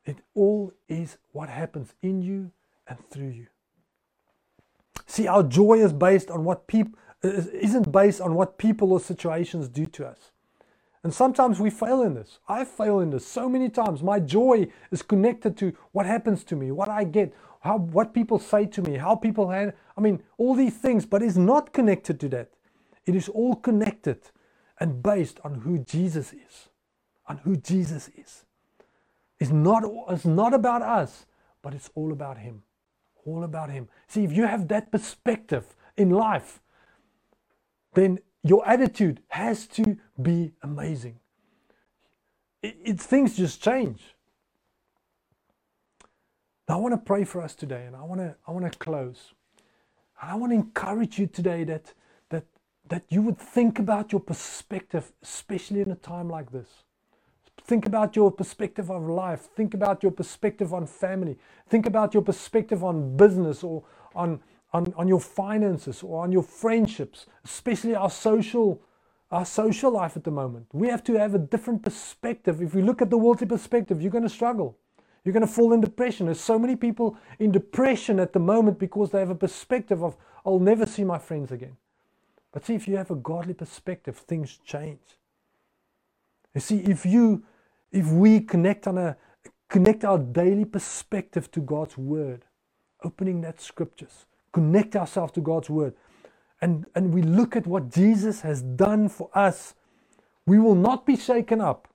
it 0.05 0.18
all 0.36 0.72
is 0.88 1.18
what 1.32 1.49
happens 1.49 1.93
in 2.01 2.22
you 2.22 2.51
and 2.88 2.97
through 3.09 3.30
you. 3.30 3.47
See, 5.05 5.28
our 5.28 5.43
joy 5.43 5.80
is 5.80 5.91
based 5.91 6.30
on 6.32 6.43
what 6.43 6.68
people 6.68 6.97
isn't 7.24 7.91
based 7.91 8.22
on 8.22 8.36
what 8.36 8.57
people 8.57 8.93
or 8.93 8.99
situations 8.99 9.68
do 9.68 9.86
to 9.88 10.05
us. 10.05 10.32
And 11.03 11.13
sometimes 11.13 11.59
we 11.59 11.70
fail 11.70 12.03
in 12.03 12.13
this. 12.13 12.39
I 12.47 12.63
fail 12.63 12.99
in 12.99 13.09
this 13.09 13.26
so 13.26 13.49
many 13.49 13.70
times. 13.70 14.03
My 14.03 14.20
joy 14.20 14.68
is 14.91 15.01
connected 15.01 15.57
to 15.57 15.74
what 15.93 16.05
happens 16.05 16.43
to 16.45 16.55
me, 16.55 16.72
what 16.72 16.89
I 16.89 17.05
get, 17.05 17.34
how 17.68 17.78
what 17.78 18.13
people 18.13 18.39
say 18.39 18.65
to 18.65 18.82
me, 18.82 18.97
how 18.97 19.15
people 19.15 19.49
hand 19.49 19.74
I 19.97 20.01
mean, 20.01 20.24
all 20.38 20.55
these 20.55 20.78
things, 20.78 21.05
but 21.05 21.22
it's 21.22 21.38
not 21.38 21.74
connected 21.74 22.20
to 22.22 22.30
that. 22.30 22.49
It 23.05 23.15
is 23.15 23.30
all 23.30 23.55
connected 23.55 24.20
and 24.80 25.01
based 25.01 25.39
on 25.43 25.55
who 25.61 25.80
Jesus 25.80 26.34
is. 26.34 26.70
On 27.28 27.38
who 27.38 27.57
Jesus 27.57 28.09
is. 28.09 28.45
It's 29.39 29.51
not, 29.51 29.84
it's 30.09 30.26
not 30.26 30.53
about 30.53 30.82
us, 30.82 31.26
but 31.61 31.74
it's 31.74 31.89
all 31.95 32.11
about 32.11 32.38
Him 32.38 32.63
all 33.28 33.43
about 33.43 33.70
Him. 33.70 33.89
See, 34.07 34.24
if 34.24 34.32
you 34.32 34.45
have 34.47 34.68
that 34.70 34.91
perspective 34.91 35.76
in 35.97 36.09
life, 36.09 36.61
then 37.93 38.20
your 38.43 38.68
attitude 38.68 39.22
has 39.28 39.68
to 39.68 39.97
be 40.22 40.53
amazing. 40.63 41.20
It, 42.61 42.78
it, 42.84 42.99
things 42.99 43.36
just 43.36 43.61
change. 43.61 44.01
I 46.70 46.76
want 46.76 46.93
to 46.93 46.97
pray 46.97 47.24
for 47.24 47.41
us 47.41 47.55
today, 47.55 47.86
and 47.86 47.95
I 47.95 48.03
want 48.03 48.22
to 48.22 48.36
I 48.47 48.51
want 48.51 48.72
to 48.72 48.78
close. 48.78 49.34
And 50.22 50.32
I 50.32 50.36
want 50.36 50.51
to 50.51 50.55
encourage 50.55 51.18
you 51.20 51.28
today 51.28 51.63
that 51.65 51.93
that 52.30 52.45
that 52.89 53.03
you 53.09 53.22
would 53.22 53.38
think 53.38 53.80
about 53.80 54.11
your 54.11 54.22
perspective, 54.22 55.11
especially 55.24 55.82
in 55.82 55.91
a 55.91 55.95
time 55.95 56.30
like 56.30 56.51
this. 56.51 56.84
Think 57.63 57.86
about 57.86 58.15
your 58.15 58.32
perspective 58.32 58.89
of 58.91 59.03
life. 59.07 59.41
Think 59.55 59.74
about 59.74 60.03
your 60.03 60.11
perspective 60.11 60.74
on 60.74 60.88
family. 60.88 61.38
Think 61.70 61.86
about 61.86 62.13
your 62.13 62.24
perspective 62.24 62.84
on 62.84 63.18
business 63.18 63.63
or 63.63 63.84
on, 64.15 64.39
on, 64.74 64.93
on 64.95 65.07
your 65.07 65.20
finances 65.20 66.01
or 66.01 66.24
on 66.24 66.32
your 66.32 66.43
friendships, 66.43 67.26
especially 67.43 67.93
our 67.93 68.09
social, 68.09 68.82
our 69.32 69.45
social 69.45 69.91
life 69.91 70.15
at 70.15 70.24
the 70.24 70.32
moment. 70.32 70.68
We 70.72 70.88
have 70.88 71.03
to 71.05 71.15
have 71.15 71.36
a 71.36 71.39
different 71.39 71.84
perspective. 71.84 72.61
If 72.61 72.74
you 72.74 72.84
look 72.84 73.01
at 73.01 73.09
the 73.09 73.18
worldly 73.18 73.47
perspective, 73.47 74.01
you're 74.01 74.11
going 74.11 74.24
to 74.24 74.30
struggle. 74.30 74.78
You're 75.28 75.34
going 75.34 75.45
to 75.45 75.51
fall 75.51 75.73
in 75.73 75.82
depression. 75.82 76.28
There's 76.28 76.39
so 76.39 76.57
many 76.57 76.78
people 76.78 77.17
in 77.38 77.51
depression 77.51 78.17
at 78.17 78.32
the 78.32 78.39
moment 78.39 78.80
because 78.80 79.11
they 79.11 79.19
have 79.19 79.30
a 79.30 79.36
perspective 79.36 80.01
of, 80.01 80.15
I'll 80.45 80.57
never 80.57 80.86
see 80.86 81.03
my 81.03 81.17
friends 81.17 81.51
again. 81.51 81.75
But 82.53 82.65
see, 82.65 82.75
if 82.75 82.88
you 82.88 82.95
have 82.95 83.11
a 83.11 83.15
godly 83.15 83.53
perspective, 83.53 84.15
things 84.15 84.57
change. 84.63 85.01
You 86.55 86.61
see, 86.61 86.78
if 86.78 87.05
you 87.05 87.43
if 87.91 88.09
we 88.09 88.39
connect 88.39 88.88
on 88.88 88.97
a 88.97 89.17
connect 89.67 90.05
our 90.05 90.17
daily 90.17 90.63
perspective 90.63 91.51
to 91.51 91.59
God's 91.59 91.97
word, 91.97 92.45
opening 93.03 93.41
that 93.41 93.59
scriptures, 93.59 94.28
connect 94.53 94.95
ourselves 94.95 95.34
to 95.34 95.41
God's 95.41 95.69
word, 95.69 95.93
and, 96.61 96.86
and 96.95 97.13
we 97.13 97.21
look 97.21 97.57
at 97.57 97.67
what 97.67 97.91
Jesus 97.91 98.39
has 98.41 98.61
done 98.61 99.09
for 99.09 99.30
us, 99.34 99.75
we 100.45 100.57
will 100.57 100.73
not 100.73 101.05
be 101.05 101.17
shaken 101.17 101.59
up 101.59 101.89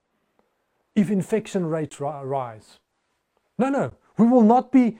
if 0.94 1.10
infection 1.10 1.64
rates 1.64 1.98
rise. 1.98 2.78
No, 3.62 3.68
no, 3.68 3.92
we 4.18 4.26
will 4.26 4.42
not 4.42 4.72
be 4.72 4.98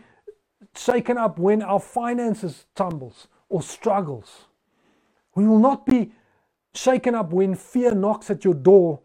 shaken 0.77 1.19
up 1.19 1.37
when 1.37 1.63
our 1.63 1.81
finances 1.81 2.67
tumbles 2.77 3.27
or 3.49 3.61
struggles. 3.61 4.47
We 5.35 5.49
will 5.49 5.59
not 5.59 5.85
be 5.85 6.13
shaken 6.73 7.17
up 7.17 7.33
when 7.33 7.57
fear 7.57 7.93
knocks 7.93 8.31
at 8.31 8.45
your 8.45 8.55
door 8.55 9.01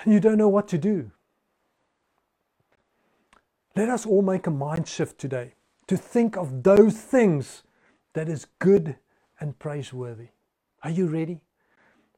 and 0.00 0.14
you 0.14 0.18
don't 0.18 0.38
know 0.38 0.48
what 0.48 0.66
to 0.68 0.78
do. 0.78 1.10
Let 3.76 3.90
us 3.90 4.06
all 4.06 4.22
make 4.22 4.46
a 4.46 4.50
mind 4.50 4.88
shift 4.88 5.18
today 5.18 5.52
to 5.86 5.98
think 5.98 6.38
of 6.38 6.62
those 6.62 6.94
things 6.94 7.64
that 8.14 8.30
is 8.30 8.46
good 8.60 8.96
and 9.40 9.58
praiseworthy. 9.58 10.28
Are 10.82 10.90
you 10.90 11.06
ready? 11.06 11.42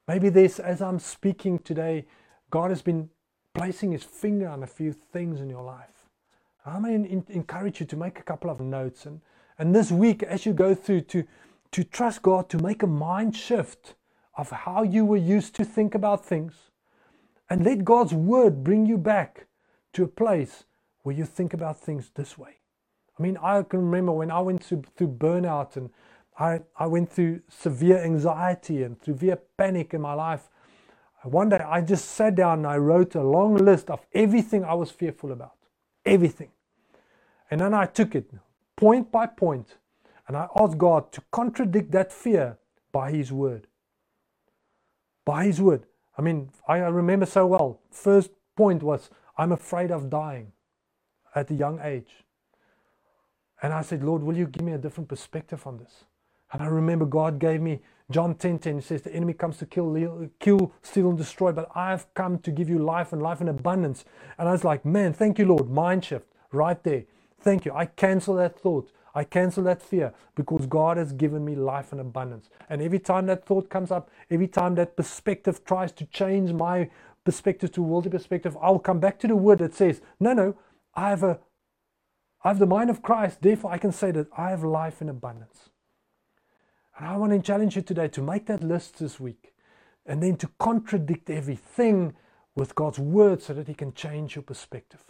Maybe 0.06 0.28
this, 0.28 0.60
as 0.60 0.80
I'm 0.80 1.00
speaking 1.00 1.58
today, 1.58 2.06
God 2.50 2.70
has 2.70 2.82
been 2.82 3.10
placing 3.52 3.90
his 3.90 4.04
finger 4.04 4.48
on 4.48 4.62
a 4.62 4.68
few 4.68 4.92
things 4.92 5.40
in 5.40 5.50
your 5.50 5.64
life. 5.64 5.99
I 6.66 6.78
may 6.78 6.94
encourage 6.94 7.80
you 7.80 7.86
to 7.86 7.96
make 7.96 8.18
a 8.18 8.22
couple 8.22 8.50
of 8.50 8.60
notes 8.60 9.06
and, 9.06 9.20
and 9.58 9.74
this 9.74 9.90
week, 9.92 10.22
as 10.22 10.46
you 10.46 10.52
go 10.54 10.74
through, 10.74 11.02
to, 11.02 11.24
to 11.72 11.84
trust 11.84 12.22
God 12.22 12.48
to 12.48 12.58
make 12.58 12.82
a 12.82 12.86
mind 12.86 13.36
shift 13.36 13.94
of 14.36 14.50
how 14.50 14.82
you 14.82 15.04
were 15.04 15.18
used 15.18 15.54
to 15.56 15.64
think 15.64 15.94
about 15.94 16.24
things 16.24 16.70
and 17.50 17.64
let 17.64 17.84
God's 17.84 18.14
word 18.14 18.64
bring 18.64 18.86
you 18.86 18.96
back 18.96 19.46
to 19.92 20.04
a 20.04 20.08
place 20.08 20.64
where 21.02 21.14
you 21.14 21.24
think 21.24 21.52
about 21.52 21.78
things 21.78 22.10
this 22.14 22.38
way. 22.38 22.56
I 23.18 23.22
mean, 23.22 23.36
I 23.42 23.62
can 23.62 23.80
remember 23.80 24.12
when 24.12 24.30
I 24.30 24.40
went 24.40 24.64
through, 24.64 24.84
through 24.96 25.08
burnout 25.08 25.76
and 25.76 25.90
I, 26.38 26.60
I 26.78 26.86
went 26.86 27.10
through 27.12 27.42
severe 27.48 28.02
anxiety 28.02 28.82
and 28.82 28.96
severe 29.02 29.36
panic 29.58 29.92
in 29.92 30.00
my 30.00 30.14
life. 30.14 30.48
One 31.24 31.50
day 31.50 31.58
I 31.58 31.82
just 31.82 32.06
sat 32.12 32.34
down 32.34 32.60
and 32.60 32.66
I 32.66 32.78
wrote 32.78 33.14
a 33.14 33.22
long 33.22 33.56
list 33.56 33.90
of 33.90 34.06
everything 34.14 34.64
I 34.64 34.72
was 34.72 34.90
fearful 34.90 35.32
about. 35.32 35.52
Everything. 36.04 36.50
And 37.50 37.60
then 37.60 37.74
I 37.74 37.86
took 37.86 38.14
it 38.14 38.30
point 38.76 39.12
by 39.12 39.26
point 39.26 39.76
and 40.26 40.36
I 40.36 40.48
asked 40.56 40.78
God 40.78 41.12
to 41.12 41.22
contradict 41.30 41.90
that 41.92 42.12
fear 42.12 42.58
by 42.92 43.10
His 43.10 43.32
word. 43.32 43.66
By 45.24 45.44
His 45.44 45.60
word. 45.60 45.86
I 46.16 46.22
mean, 46.22 46.50
I 46.68 46.78
remember 46.78 47.26
so 47.26 47.46
well. 47.46 47.80
First 47.90 48.30
point 48.56 48.82
was, 48.82 49.10
I'm 49.36 49.52
afraid 49.52 49.90
of 49.90 50.10
dying 50.10 50.52
at 51.34 51.50
a 51.50 51.54
young 51.54 51.80
age. 51.82 52.10
And 53.62 53.72
I 53.72 53.82
said, 53.82 54.02
Lord, 54.02 54.22
will 54.22 54.36
you 54.36 54.46
give 54.46 54.64
me 54.64 54.72
a 54.72 54.78
different 54.78 55.08
perspective 55.08 55.66
on 55.66 55.78
this? 55.78 56.04
And 56.52 56.62
I 56.62 56.66
remember 56.66 57.04
God 57.04 57.38
gave 57.38 57.60
me 57.60 57.80
John 58.10 58.34
10 58.34 58.58
10. 58.58 58.80
Says, 58.82 59.02
The 59.02 59.14
enemy 59.14 59.32
comes 59.34 59.58
to 59.58 59.66
kill, 59.66 60.28
kill, 60.40 60.72
steal, 60.82 61.10
and 61.10 61.18
destroy, 61.18 61.52
but 61.52 61.70
I've 61.74 62.12
come 62.14 62.38
to 62.40 62.50
give 62.50 62.68
you 62.68 62.78
life 62.78 63.12
and 63.12 63.22
life 63.22 63.40
in 63.40 63.48
abundance. 63.48 64.04
And 64.38 64.48
I 64.48 64.52
was 64.52 64.64
like, 64.64 64.84
Man, 64.84 65.12
thank 65.12 65.38
you, 65.38 65.46
Lord. 65.46 65.70
Mind 65.70 66.04
shift 66.04 66.26
right 66.52 66.82
there. 66.82 67.04
Thank 67.40 67.64
you. 67.64 67.72
I 67.72 67.86
cancel 67.86 68.36
that 68.36 68.58
thought. 68.58 68.90
I 69.14 69.24
cancel 69.24 69.64
that 69.64 69.82
fear 69.82 70.12
because 70.36 70.66
God 70.66 70.96
has 70.96 71.12
given 71.12 71.44
me 71.44 71.56
life 71.56 71.92
and 71.92 72.00
abundance. 72.00 72.48
And 72.68 72.80
every 72.80 73.00
time 73.00 73.26
that 73.26 73.44
thought 73.44 73.68
comes 73.68 73.90
up, 73.90 74.10
every 74.30 74.46
time 74.46 74.76
that 74.76 74.96
perspective 74.96 75.64
tries 75.64 75.92
to 75.92 76.06
change 76.06 76.52
my 76.52 76.90
perspective 77.24 77.72
to 77.72 77.82
worldly 77.82 78.10
perspective, 78.10 78.56
I'll 78.62 78.78
come 78.78 79.00
back 79.00 79.18
to 79.20 79.28
the 79.28 79.36
word 79.36 79.58
that 79.58 79.74
says, 79.74 80.00
No, 80.20 80.32
no, 80.32 80.56
I 80.94 81.10
have 81.10 81.22
a 81.22 81.40
I 82.42 82.48
have 82.48 82.58
the 82.58 82.66
mind 82.66 82.88
of 82.88 83.02
Christ, 83.02 83.42
therefore 83.42 83.70
I 83.72 83.78
can 83.78 83.92
say 83.92 84.12
that 84.12 84.28
I 84.36 84.50
have 84.50 84.64
life 84.64 85.02
in 85.02 85.08
abundance. 85.10 85.68
And 87.00 87.08
I 87.08 87.16
want 87.16 87.32
to 87.32 87.40
challenge 87.40 87.76
you 87.76 87.82
today 87.82 88.08
to 88.08 88.20
make 88.20 88.44
that 88.46 88.62
list 88.62 88.98
this 88.98 89.18
week 89.18 89.54
and 90.04 90.22
then 90.22 90.36
to 90.36 90.50
contradict 90.58 91.30
everything 91.30 92.14
with 92.54 92.74
God's 92.74 92.98
word 92.98 93.40
so 93.40 93.54
that 93.54 93.68
He 93.68 93.72
can 93.72 93.94
change 93.94 94.36
your 94.36 94.42
perspective. 94.42 95.02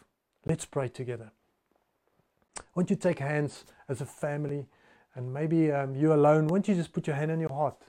Let's 0.46 0.64
pray 0.64 0.86
together. 0.86 1.32
Won't 2.76 2.90
you 2.90 2.96
take 2.96 3.18
hands 3.18 3.64
as 3.88 4.00
a 4.00 4.06
family 4.06 4.68
and 5.16 5.34
maybe 5.34 5.72
um, 5.72 5.96
you 5.96 6.14
alone? 6.14 6.46
Won't 6.46 6.68
you 6.68 6.76
just 6.76 6.92
put 6.92 7.08
your 7.08 7.16
hand 7.16 7.32
on 7.32 7.40
your 7.40 7.52
heart 7.52 7.82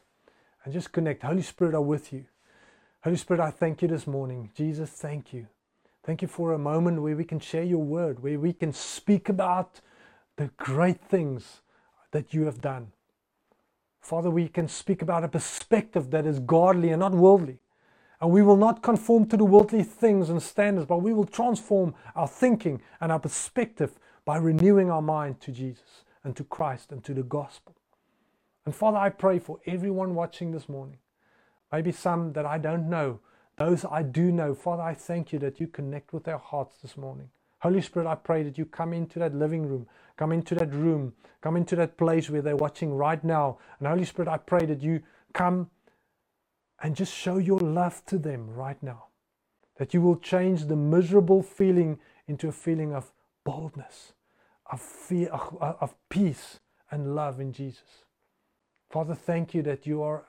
and 0.66 0.74
just 0.74 0.92
connect? 0.92 1.22
Holy 1.22 1.44
Spirit 1.44 1.76
are 1.76 1.82
with 1.82 2.12
you. 2.12 2.26
Holy 3.04 3.18
Spirit, 3.18 3.40
I 3.40 3.52
thank 3.52 3.84
you 3.84 3.88
this 3.88 4.08
morning. 4.08 4.50
Jesus, 4.56 4.90
thank 4.90 5.32
you. 5.32 5.46
Thank 6.04 6.24
you 6.24 6.28
for 6.28 6.54
a 6.54 6.58
moment 6.58 7.04
where 7.04 7.16
we 7.16 7.24
can 7.24 7.40
share 7.40 7.64
your 7.64 7.84
word, 7.84 8.24
where 8.24 8.40
we 8.40 8.52
can 8.52 8.74
speak 8.74 9.30
about 9.30 9.80
the 10.38 10.50
great 10.58 11.02
things 11.02 11.62
that 12.10 12.34
you 12.34 12.46
have 12.46 12.62
done. 12.62 12.94
Father, 14.02 14.30
we 14.30 14.48
can 14.48 14.68
speak 14.68 15.02
about 15.02 15.24
a 15.24 15.28
perspective 15.28 16.12
that 16.12 16.26
is 16.26 16.40
godly 16.40 16.90
and 16.90 17.00
not 17.00 17.14
worldly. 17.14 17.60
And 18.20 18.32
we 18.32 18.42
will 18.42 18.58
not 18.58 18.84
conform 18.84 19.28
to 19.28 19.38
the 19.38 19.46
worldly 19.46 19.84
things 19.84 20.30
and 20.30 20.42
standards, 20.42 20.86
but 20.86 21.00
we 21.02 21.14
will 21.14 21.26
transform 21.26 21.96
our 22.16 22.28
thinking 22.28 22.82
and 23.00 23.12
our 23.12 23.20
perspective 23.20 23.98
by 24.26 24.38
renewing 24.38 24.92
our 24.92 25.02
mind 25.02 25.40
to 25.42 25.52
Jesus 25.52 26.04
and 26.24 26.36
to 26.36 26.44
Christ 26.44 26.92
and 26.92 27.04
to 27.04 27.14
the 27.14 27.24
gospel. 27.24 27.76
And 28.66 28.76
Father, 28.76 28.98
I 28.98 29.10
pray 29.10 29.40
for 29.40 29.60
everyone 29.66 30.14
watching 30.14 30.52
this 30.52 30.70
morning, 30.70 31.00
maybe 31.72 31.92
some 31.92 32.34
that 32.34 32.46
I 32.46 32.60
don't 32.60 32.90
know 32.90 33.22
those 33.62 33.86
I 33.86 34.02
do 34.02 34.32
know, 34.32 34.56
Father, 34.56 34.82
I 34.82 34.96
thank 34.96 35.32
you 35.32 35.38
that 35.40 35.60
you 35.60 35.68
connect 35.68 36.14
with 36.14 36.24
their 36.24 36.40
hearts 36.40 36.78
this 36.82 36.98
morning. 36.98 37.30
Holy 37.62 37.82
Spirit, 37.82 38.08
I 38.08 38.16
pray 38.16 38.44
that 38.44 38.58
you 38.58 38.66
come 38.66 38.94
into 38.94 39.20
that 39.20 39.36
living 39.36 39.68
room, 39.68 39.88
come 40.18 40.32
into 40.32 40.56
that 40.56 40.74
room, 40.74 41.14
come 41.42 41.56
into 41.56 41.76
that 41.76 41.98
place 41.98 42.30
where 42.30 42.42
they're 42.42 42.56
watching 42.56 42.94
right 42.94 43.24
now. 43.24 43.60
And 43.80 43.88
Holy 43.88 44.06
Spirit, 44.06 44.30
I 44.30 44.38
pray 44.38 44.66
that 44.66 44.82
you 44.82 45.02
come 45.34 45.70
and 46.82 46.96
just 46.96 47.14
show 47.14 47.38
your 47.38 47.60
love 47.60 48.04
to 48.08 48.18
them 48.18 48.50
right 48.50 48.82
now. 48.82 49.06
That 49.78 49.94
you 49.94 50.02
will 50.02 50.18
change 50.18 50.66
the 50.66 50.76
miserable 50.76 51.44
feeling 51.44 52.00
into 52.28 52.48
a 52.48 52.52
feeling 52.52 52.94
of 52.94 53.12
boldness, 53.44 54.14
of 54.72 54.82
fear, 54.82 55.30
of, 55.30 55.58
of 55.62 55.96
peace 56.10 56.60
and 56.90 57.16
love 57.16 57.40
in 57.40 57.54
Jesus. 57.54 58.06
Father, 58.90 59.16
thank 59.16 59.54
you 59.54 59.62
that 59.64 59.86
you 59.86 60.02
are 60.02 60.26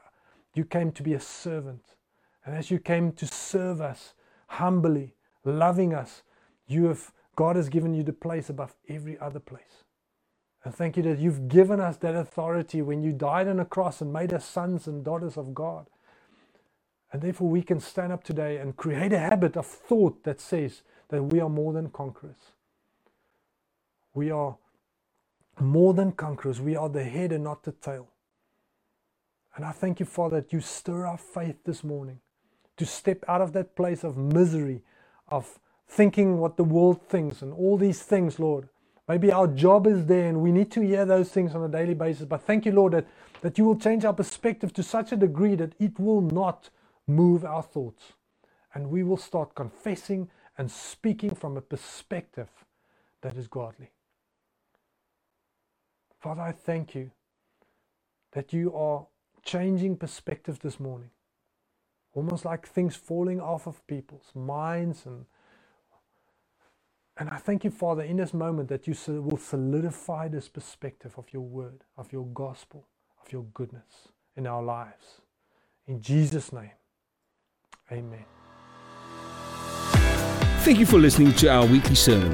you 0.54 0.64
came 0.64 0.92
to 0.92 1.02
be 1.02 1.14
a 1.14 1.20
servant 1.20 1.96
and 2.44 2.56
as 2.56 2.70
you 2.70 2.78
came 2.78 3.12
to 3.12 3.26
serve 3.26 3.80
us 3.80 4.14
humbly, 4.48 5.14
loving 5.44 5.94
us, 5.94 6.22
you 6.66 6.86
have 6.86 7.12
God 7.36 7.56
has 7.56 7.68
given 7.68 7.94
you 7.94 8.02
the 8.02 8.12
place 8.12 8.48
above 8.50 8.74
every 8.88 9.18
other 9.18 9.40
place. 9.40 9.84
And 10.64 10.74
thank 10.74 10.96
you 10.96 11.02
that 11.04 11.18
you've 11.18 11.48
given 11.48 11.80
us 11.80 11.96
that 11.98 12.14
authority 12.14 12.82
when 12.82 13.02
you 13.02 13.12
died 13.12 13.48
on 13.48 13.58
a 13.58 13.64
cross 13.64 14.00
and 14.00 14.12
made 14.12 14.32
us 14.32 14.44
sons 14.44 14.86
and 14.86 15.04
daughters 15.04 15.36
of 15.36 15.54
God. 15.54 15.86
And 17.12 17.20
therefore, 17.20 17.48
we 17.50 17.62
can 17.62 17.80
stand 17.80 18.12
up 18.12 18.24
today 18.24 18.56
and 18.58 18.76
create 18.76 19.12
a 19.12 19.18
habit 19.18 19.56
of 19.56 19.66
thought 19.66 20.24
that 20.24 20.40
says 20.40 20.82
that 21.08 21.22
we 21.24 21.40
are 21.40 21.48
more 21.48 21.72
than 21.72 21.90
conquerors. 21.90 22.52
We 24.14 24.30
are 24.30 24.56
more 25.60 25.94
than 25.94 26.12
conquerors. 26.12 26.60
We 26.60 26.76
are 26.76 26.88
the 26.88 27.04
head 27.04 27.32
and 27.32 27.44
not 27.44 27.64
the 27.64 27.72
tail. 27.72 28.08
And 29.56 29.64
I 29.64 29.72
thank 29.72 30.00
you, 30.00 30.06
Father, 30.06 30.40
that 30.40 30.52
you 30.52 30.60
stir 30.60 31.06
our 31.06 31.18
faith 31.18 31.56
this 31.64 31.84
morning 31.84 32.20
to 32.78 32.86
step 32.86 33.24
out 33.28 33.42
of 33.42 33.52
that 33.52 33.76
place 33.76 34.04
of 34.04 34.16
misery, 34.16 34.82
of 35.28 35.58
thinking 35.92 36.38
what 36.38 36.56
the 36.56 36.64
world 36.64 37.02
thinks, 37.08 37.42
and 37.42 37.52
all 37.52 37.76
these 37.76 38.02
things, 38.02 38.38
Lord. 38.38 38.68
Maybe 39.08 39.30
our 39.30 39.46
job 39.46 39.86
is 39.86 40.06
there 40.06 40.28
and 40.28 40.40
we 40.40 40.52
need 40.52 40.70
to 40.72 40.80
hear 40.80 41.04
those 41.04 41.30
things 41.30 41.54
on 41.54 41.62
a 41.64 41.68
daily 41.68 41.94
basis. 41.94 42.24
But 42.24 42.42
thank 42.42 42.64
you, 42.64 42.72
Lord, 42.72 42.92
that, 42.94 43.06
that 43.42 43.58
you 43.58 43.64
will 43.64 43.76
change 43.76 44.04
our 44.04 44.12
perspective 44.14 44.72
to 44.74 44.82
such 44.82 45.12
a 45.12 45.16
degree 45.16 45.54
that 45.56 45.74
it 45.78 45.98
will 45.98 46.22
not 46.22 46.70
move 47.06 47.44
our 47.44 47.62
thoughts. 47.62 48.14
And 48.74 48.88
we 48.90 49.02
will 49.02 49.18
start 49.18 49.54
confessing 49.54 50.30
and 50.56 50.70
speaking 50.70 51.34
from 51.34 51.56
a 51.56 51.60
perspective 51.60 52.48
that 53.20 53.36
is 53.36 53.48
godly. 53.48 53.90
Father, 56.20 56.42
I 56.42 56.52
thank 56.52 56.94
you 56.94 57.10
that 58.32 58.52
you 58.52 58.74
are 58.74 59.06
changing 59.44 59.96
perspective 59.96 60.60
this 60.60 60.80
morning 60.80 61.10
almost 62.14 62.44
like 62.44 62.66
things 62.66 62.96
falling 62.96 63.40
off 63.40 63.66
of 63.66 63.86
people's 63.86 64.30
minds 64.34 65.06
and 65.06 65.24
and 67.18 67.28
I 67.28 67.36
thank 67.36 67.64
you, 67.64 67.70
Father, 67.70 68.02
in 68.02 68.16
this 68.16 68.32
moment 68.32 68.68
that 68.68 68.86
you 68.86 68.94
will 69.20 69.36
solidify 69.36 70.28
this 70.28 70.48
perspective 70.48 71.12
of 71.18 71.26
your 71.32 71.42
word, 71.42 71.82
of 71.96 72.12
your 72.12 72.26
gospel, 72.26 72.86
of 73.24 73.32
your 73.32 73.42
goodness 73.54 74.08
in 74.36 74.46
our 74.46 74.62
lives. 74.62 75.20
In 75.86 76.00
Jesus' 76.00 76.52
name, 76.52 76.70
amen. 77.90 78.24
Thank 80.60 80.78
you 80.78 80.86
for 80.86 80.98
listening 80.98 81.32
to 81.34 81.50
our 81.50 81.66
weekly 81.66 81.96
sermon. 81.96 82.32